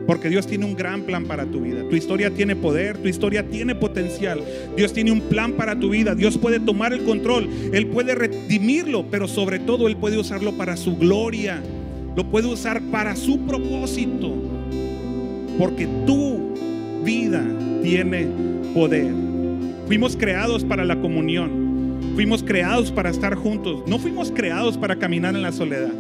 Porque 0.06 0.30
Dios 0.30 0.48
tiene 0.48 0.66
un 0.66 0.76
gran 0.76 1.04
plan 1.04 1.26
para 1.26 1.46
tu 1.46 1.62
vida. 1.62 1.82
Tu 1.90 1.96
historia 1.96 2.30
tiene 2.30 2.56
poder, 2.56 2.98
tu 2.98 3.08
historia 3.08 3.48
tiene 3.48 3.74
potencial. 3.74 4.42
Dios 4.76 4.92
tiene 4.92 5.12
un 5.12 5.22
plan 5.22 5.54
para 5.54 5.80
tu 5.80 5.90
vida. 5.90 6.14
Dios 6.14 6.38
puede 6.38 6.60
tomar 6.60 6.92
el 6.92 7.04
control. 7.04 7.50
Él 7.72 7.88
puede 7.88 8.14
redimirlo, 8.14 9.06
pero 9.10 9.28
sobre 9.28 9.60
todo 9.60 9.88
Él 9.88 9.96
puede 9.96 10.18
usarlo 10.18 10.54
para 10.58 10.76
su 10.76 10.98
gloria. 10.98 11.62
Lo 12.18 12.30
puede 12.30 12.48
usar 12.48 12.82
para 12.92 13.16
su 13.16 13.40
propósito. 13.46 14.34
Porque 15.58 15.88
tu 16.06 16.54
vida 17.06 17.44
tiene 17.82 18.28
poder. 18.74 19.12
Fuimos 19.88 20.18
creados 20.18 20.66
para 20.66 20.84
la 20.84 21.00
comunión. 21.00 21.63
Fuimos 22.16 22.44
creados 22.44 22.92
para 22.92 23.10
estar 23.10 23.36
juntos. 23.36 23.84
No 23.88 23.98
fuimos 23.98 24.32
creados 24.32 24.78
para 24.78 24.98
caminar 24.98 25.36
en 25.36 25.42
la 25.42 25.52
soledad. 25.52 25.92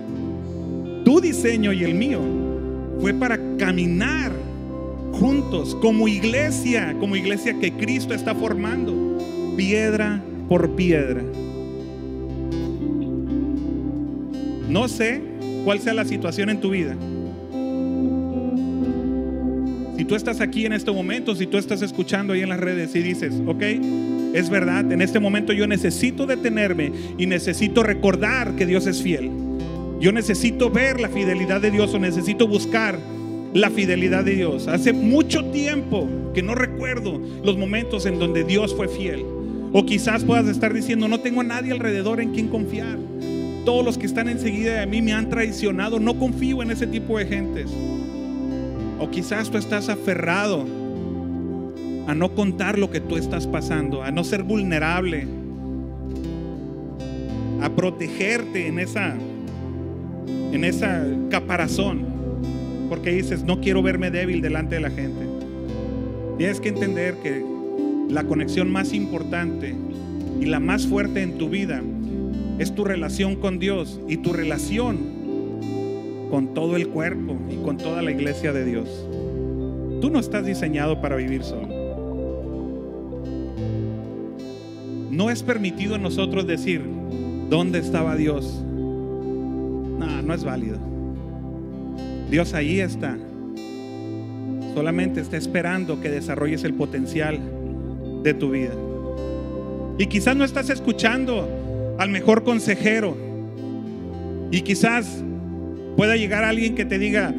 Tu 1.03 1.19
diseño 1.19 1.73
y 1.73 1.83
el 1.83 1.95
mío 1.95 2.19
fue 2.99 3.13
para 3.13 3.39
caminar 3.57 4.31
juntos 5.13 5.75
como 5.81 6.07
iglesia, 6.07 6.95
como 6.99 7.15
iglesia 7.15 7.59
que 7.59 7.71
Cristo 7.71 8.13
está 8.13 8.35
formando, 8.35 9.17
piedra 9.57 10.21
por 10.47 10.75
piedra. 10.75 11.23
No 14.69 14.87
sé 14.87 15.21
cuál 15.65 15.79
sea 15.79 15.93
la 15.93 16.05
situación 16.05 16.49
en 16.49 16.61
tu 16.61 16.69
vida. 16.71 16.95
Si 19.97 20.05
tú 20.05 20.15
estás 20.15 20.41
aquí 20.41 20.65
en 20.65 20.73
este 20.73 20.91
momento, 20.91 21.35
si 21.35 21.47
tú 21.47 21.57
estás 21.57 21.81
escuchando 21.81 22.33
ahí 22.33 22.41
en 22.41 22.49
las 22.49 22.59
redes 22.59 22.95
y 22.95 22.99
dices, 22.99 23.33
ok, 23.45 23.63
es 24.33 24.49
verdad, 24.49 24.91
en 24.91 25.01
este 25.01 25.19
momento 25.19 25.53
yo 25.53 25.67
necesito 25.67 26.25
detenerme 26.25 26.91
y 27.17 27.27
necesito 27.27 27.83
recordar 27.83 28.55
que 28.55 28.65
Dios 28.65 28.87
es 28.87 29.01
fiel. 29.01 29.29
Yo 29.99 30.11
necesito 30.11 30.69
ver 30.69 30.99
la 30.99 31.09
fidelidad 31.09 31.61
de 31.61 31.71
Dios 31.71 31.93
o 31.93 31.99
necesito 31.99 32.47
buscar 32.47 32.97
la 33.53 33.69
fidelidad 33.69 34.23
de 34.23 34.35
Dios. 34.35 34.67
Hace 34.67 34.91
mucho 34.91 35.45
tiempo 35.45 36.09
que 36.33 36.41
no 36.41 36.55
recuerdo 36.55 37.21
los 37.43 37.57
momentos 37.57 38.05
en 38.05 38.19
donde 38.19 38.43
Dios 38.43 38.75
fue 38.75 38.87
fiel. 38.87 39.23
O 39.71 39.85
quizás 39.85 40.23
puedas 40.23 40.47
estar 40.47 40.73
diciendo, 40.73 41.07
no 41.07 41.19
tengo 41.19 41.41
a 41.41 41.43
nadie 41.43 41.71
alrededor 41.71 42.19
en 42.19 42.31
quien 42.31 42.47
confiar. 42.47 42.97
Todos 43.65 43.85
los 43.85 43.97
que 43.97 44.05
están 44.05 44.27
enseguida 44.29 44.79
de 44.79 44.87
mí 44.87 45.01
me 45.01 45.13
han 45.13 45.29
traicionado. 45.29 45.99
No 45.99 46.17
confío 46.19 46.61
en 46.61 46.71
ese 46.71 46.87
tipo 46.87 47.17
de 47.17 47.25
gentes. 47.25 47.71
O 48.99 49.09
quizás 49.09 49.49
tú 49.49 49.57
estás 49.57 49.89
aferrado 49.89 50.65
a 52.07 52.13
no 52.13 52.35
contar 52.35 52.77
lo 52.77 52.89
que 52.91 52.99
tú 52.99 53.17
estás 53.17 53.47
pasando, 53.47 54.03
a 54.03 54.11
no 54.11 54.23
ser 54.23 54.43
vulnerable, 54.43 55.27
a 57.61 57.69
protegerte 57.69 58.67
en 58.67 58.79
esa 58.79 59.15
en 60.53 60.63
esa 60.63 61.03
caparazón, 61.29 62.05
porque 62.87 63.11
dices, 63.11 63.43
no 63.43 63.59
quiero 63.59 63.81
verme 63.81 64.11
débil 64.11 64.41
delante 64.41 64.75
de 64.75 64.81
la 64.81 64.91
gente. 64.91 65.25
Tienes 66.37 66.59
que 66.59 66.69
entender 66.69 67.15
que 67.23 67.43
la 68.09 68.23
conexión 68.25 68.71
más 68.71 68.93
importante 68.93 69.75
y 70.39 70.45
la 70.45 70.59
más 70.59 70.85
fuerte 70.85 71.23
en 71.23 71.39
tu 71.39 71.49
vida 71.49 71.81
es 72.59 72.75
tu 72.75 72.83
relación 72.83 73.35
con 73.35 73.57
Dios 73.57 73.99
y 74.07 74.17
tu 74.17 74.31
relación 74.31 74.97
con 76.29 76.53
todo 76.53 76.75
el 76.75 76.87
cuerpo 76.87 77.35
y 77.49 77.63
con 77.63 77.77
toda 77.77 78.03
la 78.03 78.11
iglesia 78.11 78.53
de 78.53 78.65
Dios. 78.65 79.07
Tú 80.01 80.11
no 80.11 80.19
estás 80.19 80.45
diseñado 80.45 81.01
para 81.01 81.15
vivir 81.15 81.43
solo. 81.43 81.72
No 85.13 85.29
es 85.29 85.43
permitido 85.43 85.95
en 85.95 86.01
nosotros 86.01 86.47
decir, 86.47 86.81
¿dónde 87.47 87.77
estaba 87.77 88.15
Dios? 88.15 88.63
No, 88.65 90.23
no 90.23 90.33
es 90.33 90.43
válido. 90.43 90.79
Dios 92.31 92.55
ahí 92.55 92.79
está. 92.79 93.15
Solamente 94.73 95.21
está 95.21 95.37
esperando 95.37 96.01
que 96.01 96.09
desarrolles 96.09 96.63
el 96.63 96.73
potencial 96.73 97.39
de 98.23 98.33
tu 98.33 98.49
vida. 98.49 98.73
Y 99.99 100.07
quizás 100.07 100.35
no 100.35 100.43
estás 100.43 100.71
escuchando 100.71 101.95
al 101.99 102.09
mejor 102.09 102.43
consejero. 102.43 103.15
Y 104.49 104.61
quizás 104.61 105.23
pueda 105.95 106.15
llegar 106.15 106.43
alguien 106.43 106.73
que 106.73 106.85
te 106.85 106.97
diga, 106.97 107.35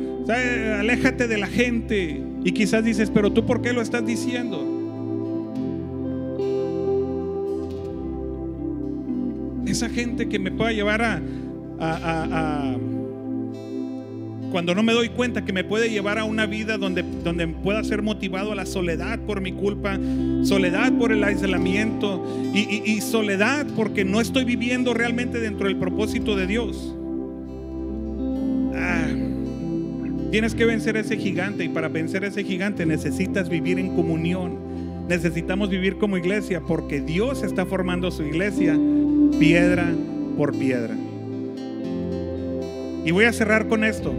aléjate 0.79 1.27
de 1.27 1.39
la 1.39 1.49
gente. 1.49 2.23
Y 2.45 2.53
quizás 2.53 2.85
dices, 2.85 3.11
pero 3.13 3.33
tú 3.33 3.45
por 3.45 3.63
qué 3.63 3.73
lo 3.73 3.83
estás 3.83 4.07
diciendo? 4.07 4.74
Esa 9.75 9.89
gente 9.89 10.29
que 10.29 10.39
me 10.39 10.53
pueda 10.53 10.71
llevar 10.71 11.03
a, 11.03 12.77
cuando 14.53 14.73
no 14.73 14.85
me 14.85 14.93
doy 14.93 15.09
cuenta 15.09 15.45
que 15.45 15.53
me 15.53 15.65
puede 15.65 15.91
llevar 15.91 16.17
a 16.17 16.23
una 16.23 16.47
vida 16.47 16.79
donde, 16.79 17.03
donde 17.03 17.49
pueda 17.49 17.83
ser 17.83 18.01
motivado 18.01 18.53
a 18.53 18.55
la 18.55 18.67
soledad 18.67 19.19
por 19.27 19.41
mi 19.41 19.51
culpa, 19.51 19.99
soledad 20.45 20.93
por 20.93 21.11
el 21.11 21.25
aislamiento 21.25 22.25
y, 22.55 23.01
soledad 23.01 23.67
porque 23.75 24.05
no 24.05 24.21
estoy 24.21 24.45
viviendo 24.45 24.95
realmente 24.95 25.41
dentro 25.41 25.67
del 25.67 25.77
propósito 25.77 26.37
de 26.37 26.47
Dios. 26.47 26.95
Ah, 28.77 29.09
tienes 30.31 30.55
que 30.55 30.67
vencer 30.67 30.97
a 30.99 31.01
ese 31.01 31.17
gigante 31.17 31.65
y 31.65 31.69
para 31.69 31.89
vencer 31.89 32.23
a 32.23 32.29
ese 32.29 32.45
gigante 32.45 32.87
necesitas 32.87 33.49
vivir 33.49 33.81
en 33.81 33.97
comunión. 33.97 34.57
Necesitamos 35.09 35.69
vivir 35.69 35.97
como 35.97 36.17
iglesia 36.17 36.61
porque 36.61 37.01
Dios 37.01 37.43
está 37.43 37.67
formando 37.67 38.13
su 38.13 38.23
iglesia 38.23 38.79
piedra 39.39 39.87
por 40.37 40.57
piedra. 40.57 40.95
Y 43.05 43.11
voy 43.11 43.25
a 43.25 43.33
cerrar 43.33 43.69
con 43.69 43.85
esto. 43.85 44.13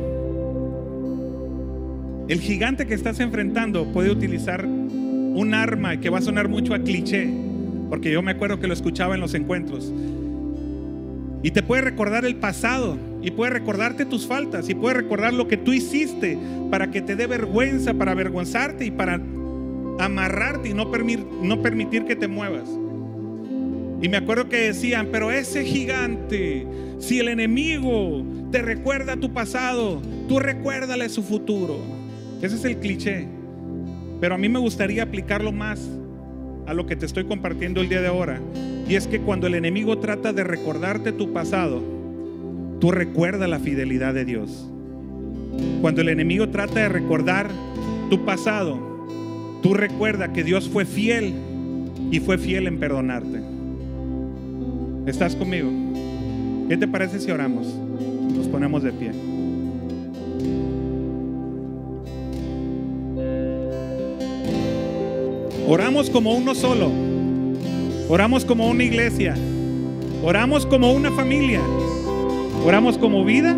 El 2.28 2.40
gigante 2.40 2.86
que 2.86 2.94
estás 2.94 3.20
enfrentando 3.20 3.92
puede 3.92 4.12
utilizar 4.12 4.66
un 4.66 5.54
arma 5.54 6.00
que 6.00 6.10
va 6.10 6.20
a 6.20 6.22
sonar 6.22 6.50
mucho 6.50 6.74
a 6.74 6.80
cliché, 6.80 7.30
porque 7.90 8.12
yo 8.12 8.22
me 8.22 8.32
acuerdo 8.32 8.60
que 8.60 8.68
lo 8.68 8.74
escuchaba 8.74 9.16
en 9.16 9.22
los 9.22 9.34
encuentros. 9.34 9.94
Y 11.44 11.52
te 11.52 11.62
puede 11.62 11.84
recordar 11.84 12.26
el 12.26 12.38
pasado, 12.38 12.98
y 13.22 13.32
puede 13.32 13.52
recordarte 13.52 14.06
tus 14.06 14.26
faltas, 14.26 14.70
y 14.70 14.76
puede 14.76 14.96
recordar 14.96 15.34
lo 15.34 15.48
que 15.48 15.58
tú 15.58 15.74
hiciste 15.74 16.38
para 16.72 16.92
que 16.92 17.02
te 17.02 17.16
dé 17.16 17.28
vergüenza, 17.28 17.94
para 17.94 18.12
avergonzarte 18.12 18.86
y 18.86 18.92
para 18.92 19.20
amarrarte 20.00 20.70
y 20.70 20.74
no, 20.74 20.92
no 21.42 21.62
permitir 21.62 22.06
que 22.06 22.16
te 22.16 22.28
muevas. 22.28 22.70
Y 24.02 24.10
me 24.10 24.18
acuerdo 24.18 24.50
que 24.50 24.58
decían, 24.58 25.10
pero 25.12 25.32
ese 25.32 25.64
gigante, 25.64 26.68
si 27.00 27.20
el 27.20 27.30
enemigo 27.30 28.24
te 28.52 28.62
recuerda 28.62 29.18
tu 29.18 29.34
pasado, 29.34 30.02
tú 30.28 30.40
recuérdale 30.40 31.10
su 31.10 31.24
futuro. 31.24 31.80
Ese 32.42 32.56
es 32.56 32.66
el 32.66 32.78
cliché. 32.78 33.28
Pero 34.20 34.36
a 34.36 34.38
mí 34.38 34.50
me 34.50 34.60
gustaría 34.60 35.04
aplicarlo 35.04 35.52
más 35.52 35.90
a 36.68 36.74
lo 36.74 36.86
que 36.86 36.96
te 36.96 37.06
estoy 37.06 37.26
compartiendo 37.26 37.82
el 37.82 37.90
día 37.90 38.02
de 38.02 38.08
ahora. 38.08 38.40
Y 38.88 38.96
es 38.96 39.08
que 39.08 39.20
cuando 39.20 39.48
el 39.48 39.56
enemigo 39.56 39.98
trata 40.00 40.34
de 40.34 40.44
recordarte 40.44 41.12
tu 41.12 41.34
pasado, 41.34 41.82
tú 42.80 42.92
recuerda 42.92 43.48
la 43.48 43.60
fidelidad 43.60 44.14
de 44.14 44.26
Dios. 44.26 44.70
Cuando 45.82 46.02
el 46.02 46.10
enemigo 46.10 46.50
trata 46.50 46.82
de 46.82 46.90
recordar 46.90 47.50
tu 48.10 48.26
pasado, 48.26 48.78
tú 49.62 49.74
recuerda 49.74 50.34
que 50.34 50.44
Dios 50.44 50.70
fue 50.70 50.86
fiel 50.86 51.34
y 52.12 52.20
fue 52.20 52.38
fiel 52.38 52.68
en 52.68 52.80
perdonarte. 52.80 53.55
¿Estás 55.06 55.36
conmigo? 55.36 55.70
¿Qué 56.68 56.78
te 56.78 56.88
parece 56.88 57.20
si 57.20 57.30
oramos? 57.30 57.68
Nos 57.68 58.48
ponemos 58.48 58.82
de 58.82 58.92
pie. 58.92 59.12
Oramos 65.68 66.10
como 66.10 66.34
uno 66.34 66.56
solo. 66.56 66.90
Oramos 68.10 68.46
como 68.46 68.68
una 68.68 68.84
iglesia. 68.84 69.36
Oramos 70.24 70.66
como 70.66 70.92
una 70.92 71.12
familia. 71.12 71.62
Oramos 72.66 72.98
como 72.98 73.24
vida. 73.24 73.56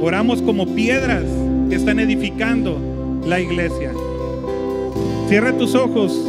Oramos 0.00 0.42
como 0.42 0.64
piedras 0.76 1.24
que 1.68 1.74
están 1.74 1.98
edificando 1.98 2.78
la 3.26 3.40
iglesia. 3.40 3.90
Cierra 5.28 5.52
tus 5.58 5.74
ojos 5.74 6.24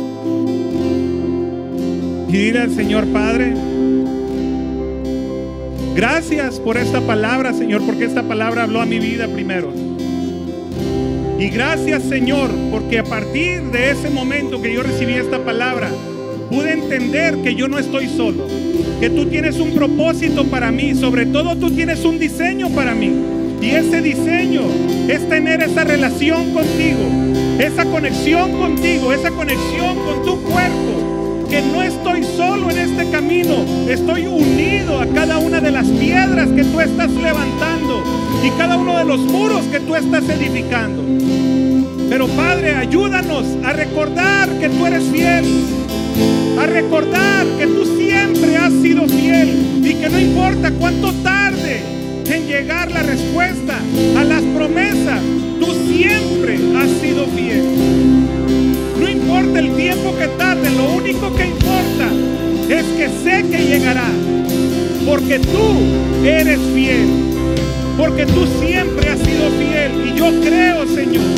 y 2.35 2.37
dile 2.37 2.59
al 2.59 2.71
Señor 2.71 3.05
Padre, 3.07 3.53
Gracias 5.95 6.59
por 6.59 6.75
esta 6.75 6.99
palabra, 6.99 7.53
Señor, 7.53 7.81
porque 7.85 8.03
esta 8.03 8.23
palabra 8.23 8.63
habló 8.63 8.81
a 8.81 8.85
mi 8.85 8.99
vida 8.99 9.29
primero. 9.29 9.71
Y 11.39 11.47
gracias, 11.47 12.03
Señor, 12.03 12.49
porque 12.69 12.99
a 12.99 13.05
partir 13.05 13.61
de 13.71 13.91
ese 13.91 14.09
momento 14.09 14.61
que 14.61 14.73
yo 14.73 14.83
recibí 14.83 15.13
esta 15.13 15.39
palabra, 15.45 15.89
pude 16.49 16.73
entender 16.73 17.37
que 17.37 17.55
yo 17.55 17.69
no 17.69 17.79
estoy 17.79 18.09
solo, 18.09 18.45
que 18.99 19.09
tú 19.09 19.27
tienes 19.27 19.57
un 19.57 19.73
propósito 19.73 20.43
para 20.43 20.69
mí, 20.69 20.93
sobre 20.95 21.25
todo 21.27 21.55
tú 21.55 21.71
tienes 21.71 22.03
un 22.03 22.19
diseño 22.19 22.69
para 22.71 22.93
mí. 22.93 23.13
Y 23.61 23.69
ese 23.69 24.01
diseño 24.01 24.63
es 25.07 25.29
tener 25.29 25.61
esa 25.61 25.85
relación 25.85 26.51
contigo, 26.51 27.07
esa 27.57 27.85
conexión 27.85 28.51
contigo, 28.51 29.13
esa 29.13 29.31
conexión 29.31 29.95
con 30.05 30.25
tu 30.25 30.41
cuerpo. 30.41 31.04
Que 31.49 31.61
no 31.61 31.81
estoy 31.83 32.23
solo 32.23 32.69
en 32.69 32.77
este 32.77 33.09
camino, 33.09 33.65
estoy 33.87 34.27
unido 34.27 34.99
a 34.99 35.07
cada 35.07 35.37
una 35.37 35.61
de 35.61 35.71
las 35.71 35.87
piedras 35.87 36.49
que 36.49 36.63
tú 36.63 36.79
estás 36.81 37.11
levantando 37.11 38.03
y 38.43 38.49
cada 38.51 38.77
uno 38.77 38.97
de 38.97 39.05
los 39.05 39.19
muros 39.19 39.65
que 39.67 39.79
tú 39.79 39.95
estás 39.95 40.27
edificando. 40.29 41.03
Pero 42.09 42.27
Padre, 42.27 42.75
ayúdanos 42.75 43.45
a 43.63 43.73
recordar 43.73 44.49
que 44.59 44.69
tú 44.69 44.85
eres 44.85 45.03
fiel, 45.05 45.45
a 46.59 46.65
recordar 46.65 47.45
que 47.57 47.67
tú 47.67 47.85
siempre 47.97 48.57
has 48.57 48.73
sido 48.73 49.07
fiel 49.07 49.81
y 49.83 49.93
que 49.95 50.09
no 50.09 50.19
importa 50.19 50.71
cuánto 50.71 51.11
tarde 51.23 51.81
en 52.27 52.47
llegar 52.47 52.91
la 52.91 53.03
respuesta 53.03 53.77
a 54.17 54.23
las 54.23 54.41
promesas. 54.41 55.21
Tú 55.59 55.67
siempre 55.87 56.59
has 56.77 56.89
sido 57.01 57.25
fiel. 57.27 58.34
Importa 59.35 59.59
el 59.59 59.75
tiempo 59.75 60.15
que 60.17 60.27
tarde, 60.37 60.69
lo 60.71 60.93
único 60.93 61.35
que 61.35 61.47
importa 61.47 62.07
es 62.69 62.85
que 62.85 63.09
sé 63.21 63.45
que 63.49 63.65
llegará. 63.65 64.07
Porque 65.05 65.39
tú 65.39 66.25
eres 66.25 66.57
fiel. 66.73 67.09
Porque 67.97 68.25
tú 68.27 68.47
siempre 68.65 69.09
has 69.09 69.19
sido 69.19 69.49
fiel. 69.59 70.07
Y 70.07 70.17
yo 70.17 70.31
creo, 70.39 70.87
Señor, 70.87 71.35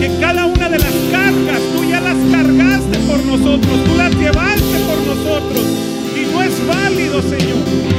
que 0.00 0.10
cada 0.18 0.46
una 0.46 0.68
de 0.68 0.78
las 0.80 0.92
cargas 1.12 1.60
tú 1.72 1.84
ya 1.88 2.00
las 2.00 2.16
cargaste 2.32 2.98
por 3.06 3.24
nosotros. 3.24 3.84
Tú 3.84 3.94
las 3.96 4.12
llevaste 4.16 4.78
por 4.84 4.98
nosotros. 5.06 5.64
Y 6.16 6.32
no 6.32 6.42
es 6.42 6.66
válido, 6.66 7.22
Señor 7.22 7.94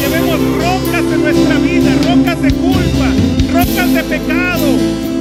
llevemos 0.00 0.40
rocas 0.56 1.10
de 1.10 1.18
nuestra 1.18 1.58
vida, 1.58 1.90
rocas 2.08 2.40
de 2.40 2.50
culpa, 2.52 3.08
rocas 3.52 3.94
de 3.94 4.04
pecado, 4.04 4.66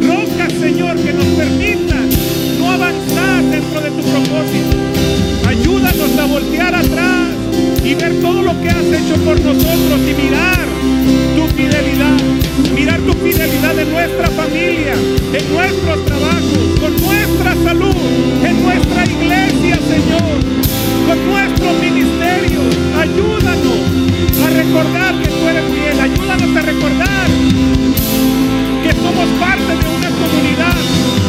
rocas, 0.07 0.53
Señor, 0.53 0.95
que 0.95 1.13
nos 1.13 1.25
permitan 1.25 2.08
propósito. 4.01 4.77
Ayúdanos 5.47 6.17
a 6.17 6.25
voltear 6.25 6.75
atrás 6.75 7.29
y 7.83 7.95
ver 7.95 8.19
todo 8.21 8.41
lo 8.41 8.59
que 8.61 8.69
has 8.69 8.85
hecho 8.85 9.15
por 9.25 9.39
nosotros 9.41 9.99
y 10.07 10.13
mirar 10.13 10.67
tu 11.35 11.47
fidelidad, 11.55 12.17
mirar 12.75 12.99
tu 13.01 13.13
fidelidad 13.13 13.77
en 13.79 13.91
nuestra 13.91 14.27
familia, 14.29 14.93
en 15.33 15.53
nuestros 15.53 16.05
trabajos, 16.05 16.79
con 16.79 16.95
nuestra 17.01 17.55
salud, 17.63 17.95
en 18.43 18.63
nuestra 18.63 19.03
iglesia, 19.05 19.79
Señor, 19.87 20.37
con 21.07 21.25
nuestro 21.29 21.73
ministerio. 21.73 22.61
Ayúdanos 22.99 23.79
a 24.45 24.49
recordar 24.49 25.21
que 25.21 25.29
tú 25.29 25.47
eres 25.47 25.65
fiel. 25.73 25.99
Ayúdanos 25.99 26.55
a 26.55 26.61
recordar 26.61 27.27
que 28.83 28.91
somos 28.93 29.29
parte 29.39 29.71
de 29.75 29.95
una 29.97 30.09
comunidad 30.09 31.28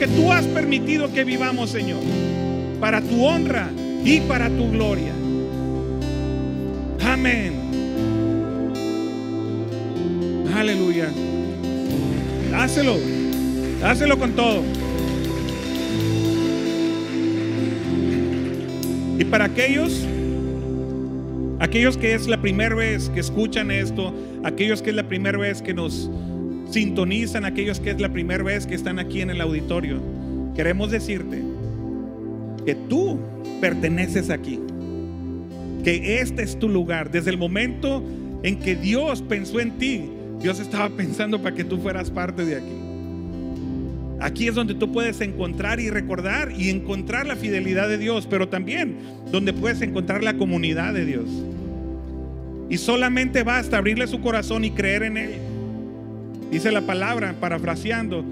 que 0.00 0.08
tú 0.08 0.32
has 0.32 0.46
permitido 0.46 1.12
que 1.12 1.24
vivamos, 1.24 1.68
Señor, 1.68 2.00
para 2.80 3.02
tu 3.02 3.22
honra 3.22 3.68
y 4.02 4.20
para 4.20 4.48
tu 4.48 4.70
gloria. 4.70 5.12
Amén. 7.04 7.52
Aleluya. 10.56 11.10
Hácelo. 12.54 12.96
Hácelo 13.84 14.18
con 14.18 14.32
todo. 14.32 14.62
Y 19.18 19.24
para 19.26 19.44
aquellos, 19.44 20.06
aquellos 21.58 21.98
que 21.98 22.14
es 22.14 22.26
la 22.26 22.40
primera 22.40 22.74
vez 22.74 23.10
que 23.10 23.20
escuchan 23.20 23.70
esto, 23.70 24.14
aquellos 24.44 24.80
que 24.80 24.88
es 24.88 24.96
la 24.96 25.06
primera 25.06 25.36
vez 25.36 25.60
que 25.60 25.74
nos 25.74 26.10
sintonizan, 26.70 27.44
aquellos 27.44 27.80
que 27.80 27.90
es 27.90 28.00
la 28.00 28.10
primera 28.10 28.42
vez 28.42 28.66
que 28.66 28.74
están 28.74 28.98
aquí 28.98 29.20
en 29.20 29.30
el 29.30 29.40
auditorio, 29.40 30.00
queremos 30.54 30.90
decirte 30.90 31.42
que 32.64 32.74
tú 32.74 33.18
perteneces 33.60 34.30
aquí, 34.30 34.60
que 35.84 36.20
este 36.20 36.42
es 36.42 36.58
tu 36.58 36.68
lugar. 36.68 37.10
Desde 37.10 37.30
el 37.30 37.38
momento 37.38 38.02
en 38.42 38.58
que 38.58 38.76
Dios 38.76 39.22
pensó 39.22 39.60
en 39.60 39.72
ti, 39.78 40.10
Dios 40.40 40.60
estaba 40.60 40.88
pensando 40.90 41.42
para 41.42 41.54
que 41.54 41.64
tú 41.64 41.78
fueras 41.78 42.10
parte 42.10 42.44
de 42.44 42.56
aquí. 42.56 42.80
Aquí 44.20 44.48
es 44.48 44.54
donde 44.54 44.74
tú 44.74 44.92
puedes 44.92 45.20
encontrar 45.22 45.80
y 45.80 45.88
recordar 45.88 46.52
y 46.52 46.68
encontrar 46.68 47.26
la 47.26 47.36
fidelidad 47.36 47.88
de 47.88 47.96
Dios, 47.96 48.26
pero 48.28 48.48
también 48.48 48.98
donde 49.32 49.54
puedes 49.54 49.80
encontrar 49.80 50.22
la 50.22 50.36
comunidad 50.36 50.92
de 50.92 51.06
Dios. 51.06 51.26
Y 52.68 52.76
solamente 52.76 53.42
basta 53.42 53.78
abrirle 53.78 54.06
su 54.06 54.20
corazón 54.20 54.64
y 54.64 54.70
creer 54.72 55.04
en 55.04 55.16
Él. 55.16 55.49
Dice 56.50 56.72
la 56.72 56.82
palabra, 56.82 57.34
parafraseando, 57.38 58.24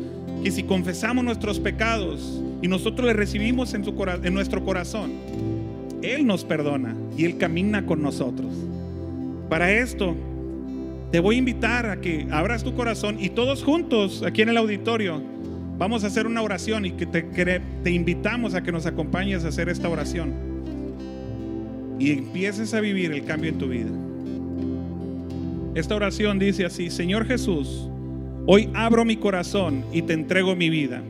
que 0.42 0.50
si 0.50 0.64
confesamos 0.64 1.24
nuestros 1.24 1.60
pecados 1.60 2.42
y 2.62 2.68
nosotros 2.68 3.06
le 3.06 3.12
recibimos 3.12 3.74
en, 3.74 3.84
su 3.84 3.94
en 4.22 4.34
nuestro 4.34 4.64
corazón, 4.64 5.12
Él 6.02 6.26
nos 6.26 6.44
perdona 6.44 6.94
y 7.16 7.24
Él 7.24 7.38
camina 7.38 7.86
con 7.86 8.02
nosotros. 8.02 8.52
Para 9.48 9.72
esto, 9.72 10.14
te 11.10 11.20
voy 11.20 11.36
a 11.36 11.38
invitar 11.38 11.86
a 11.86 12.00
que 12.00 12.26
abras 12.30 12.64
tu 12.64 12.74
corazón 12.74 13.16
y 13.18 13.30
todos 13.30 13.64
juntos 13.64 14.22
aquí 14.26 14.42
en 14.42 14.50
el 14.50 14.56
auditorio 14.56 15.22
Vamos 15.78 16.02
a 16.02 16.08
hacer 16.08 16.26
una 16.26 16.42
oración 16.42 16.86
y 16.86 16.90
que 16.90 17.06
te, 17.06 17.22
te 17.22 17.90
invitamos 17.90 18.54
a 18.54 18.62
que 18.64 18.72
nos 18.72 18.84
acompañes 18.84 19.44
a 19.44 19.48
hacer 19.48 19.68
esta 19.68 19.88
oración. 19.88 20.34
Y 22.00 22.10
empieces 22.10 22.74
a 22.74 22.80
vivir 22.80 23.12
el 23.12 23.24
cambio 23.24 23.50
en 23.50 23.58
tu 23.58 23.68
vida. 23.68 23.90
Esta 25.76 25.94
oración 25.94 26.40
dice 26.40 26.64
así, 26.64 26.90
Señor 26.90 27.26
Jesús, 27.26 27.88
hoy 28.50 28.70
abro 28.72 29.04
mi 29.04 29.16
corazón 29.16 29.84
y 29.92 30.00
te 30.00 30.14
entrego 30.14 30.56
mi 30.56 30.70
vida. 30.70 31.02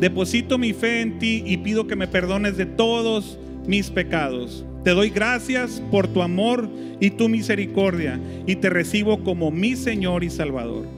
Deposito 0.00 0.58
mi 0.58 0.72
fe 0.72 1.00
en 1.00 1.20
ti 1.20 1.44
y 1.46 1.58
pido 1.58 1.86
que 1.86 1.94
me 1.94 2.08
perdones 2.08 2.56
de 2.56 2.66
todos 2.66 3.38
mis 3.68 3.88
pecados. 3.88 4.64
Te 4.82 4.90
doy 4.90 5.10
gracias 5.10 5.80
por 5.92 6.08
tu 6.08 6.22
amor 6.22 6.68
y 6.98 7.10
tu 7.10 7.28
misericordia 7.28 8.18
y 8.48 8.56
te 8.56 8.68
recibo 8.68 9.22
como 9.22 9.52
mi 9.52 9.76
Señor 9.76 10.24
y 10.24 10.30
Salvador. 10.30 10.88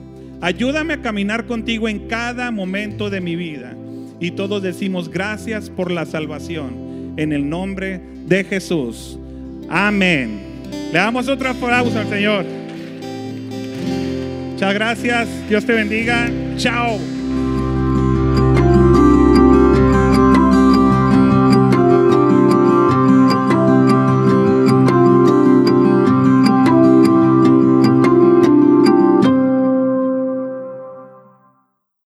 Ayúdame 0.41 0.95
a 0.95 1.01
caminar 1.03 1.45
contigo 1.45 1.87
en 1.87 2.07
cada 2.07 2.49
momento 2.49 3.11
de 3.11 3.21
mi 3.21 3.35
vida. 3.35 3.77
Y 4.19 4.31
todos 4.31 4.63
decimos 4.63 5.09
gracias 5.09 5.69
por 5.69 5.91
la 5.91 6.07
salvación. 6.07 7.13
En 7.17 7.31
el 7.31 7.47
nombre 7.47 8.01
de 8.25 8.43
Jesús. 8.43 9.19
Amén. 9.69 10.39
Le 10.91 10.97
damos 10.97 11.27
otra 11.27 11.51
aplauso 11.51 11.99
al 11.99 12.09
Señor. 12.09 12.64
Muchas 14.55 14.73
gracias. 14.73 15.27
Dios 15.49 15.65
te 15.65 15.73
bendiga. 15.73 16.29
Chao. 16.55 17.14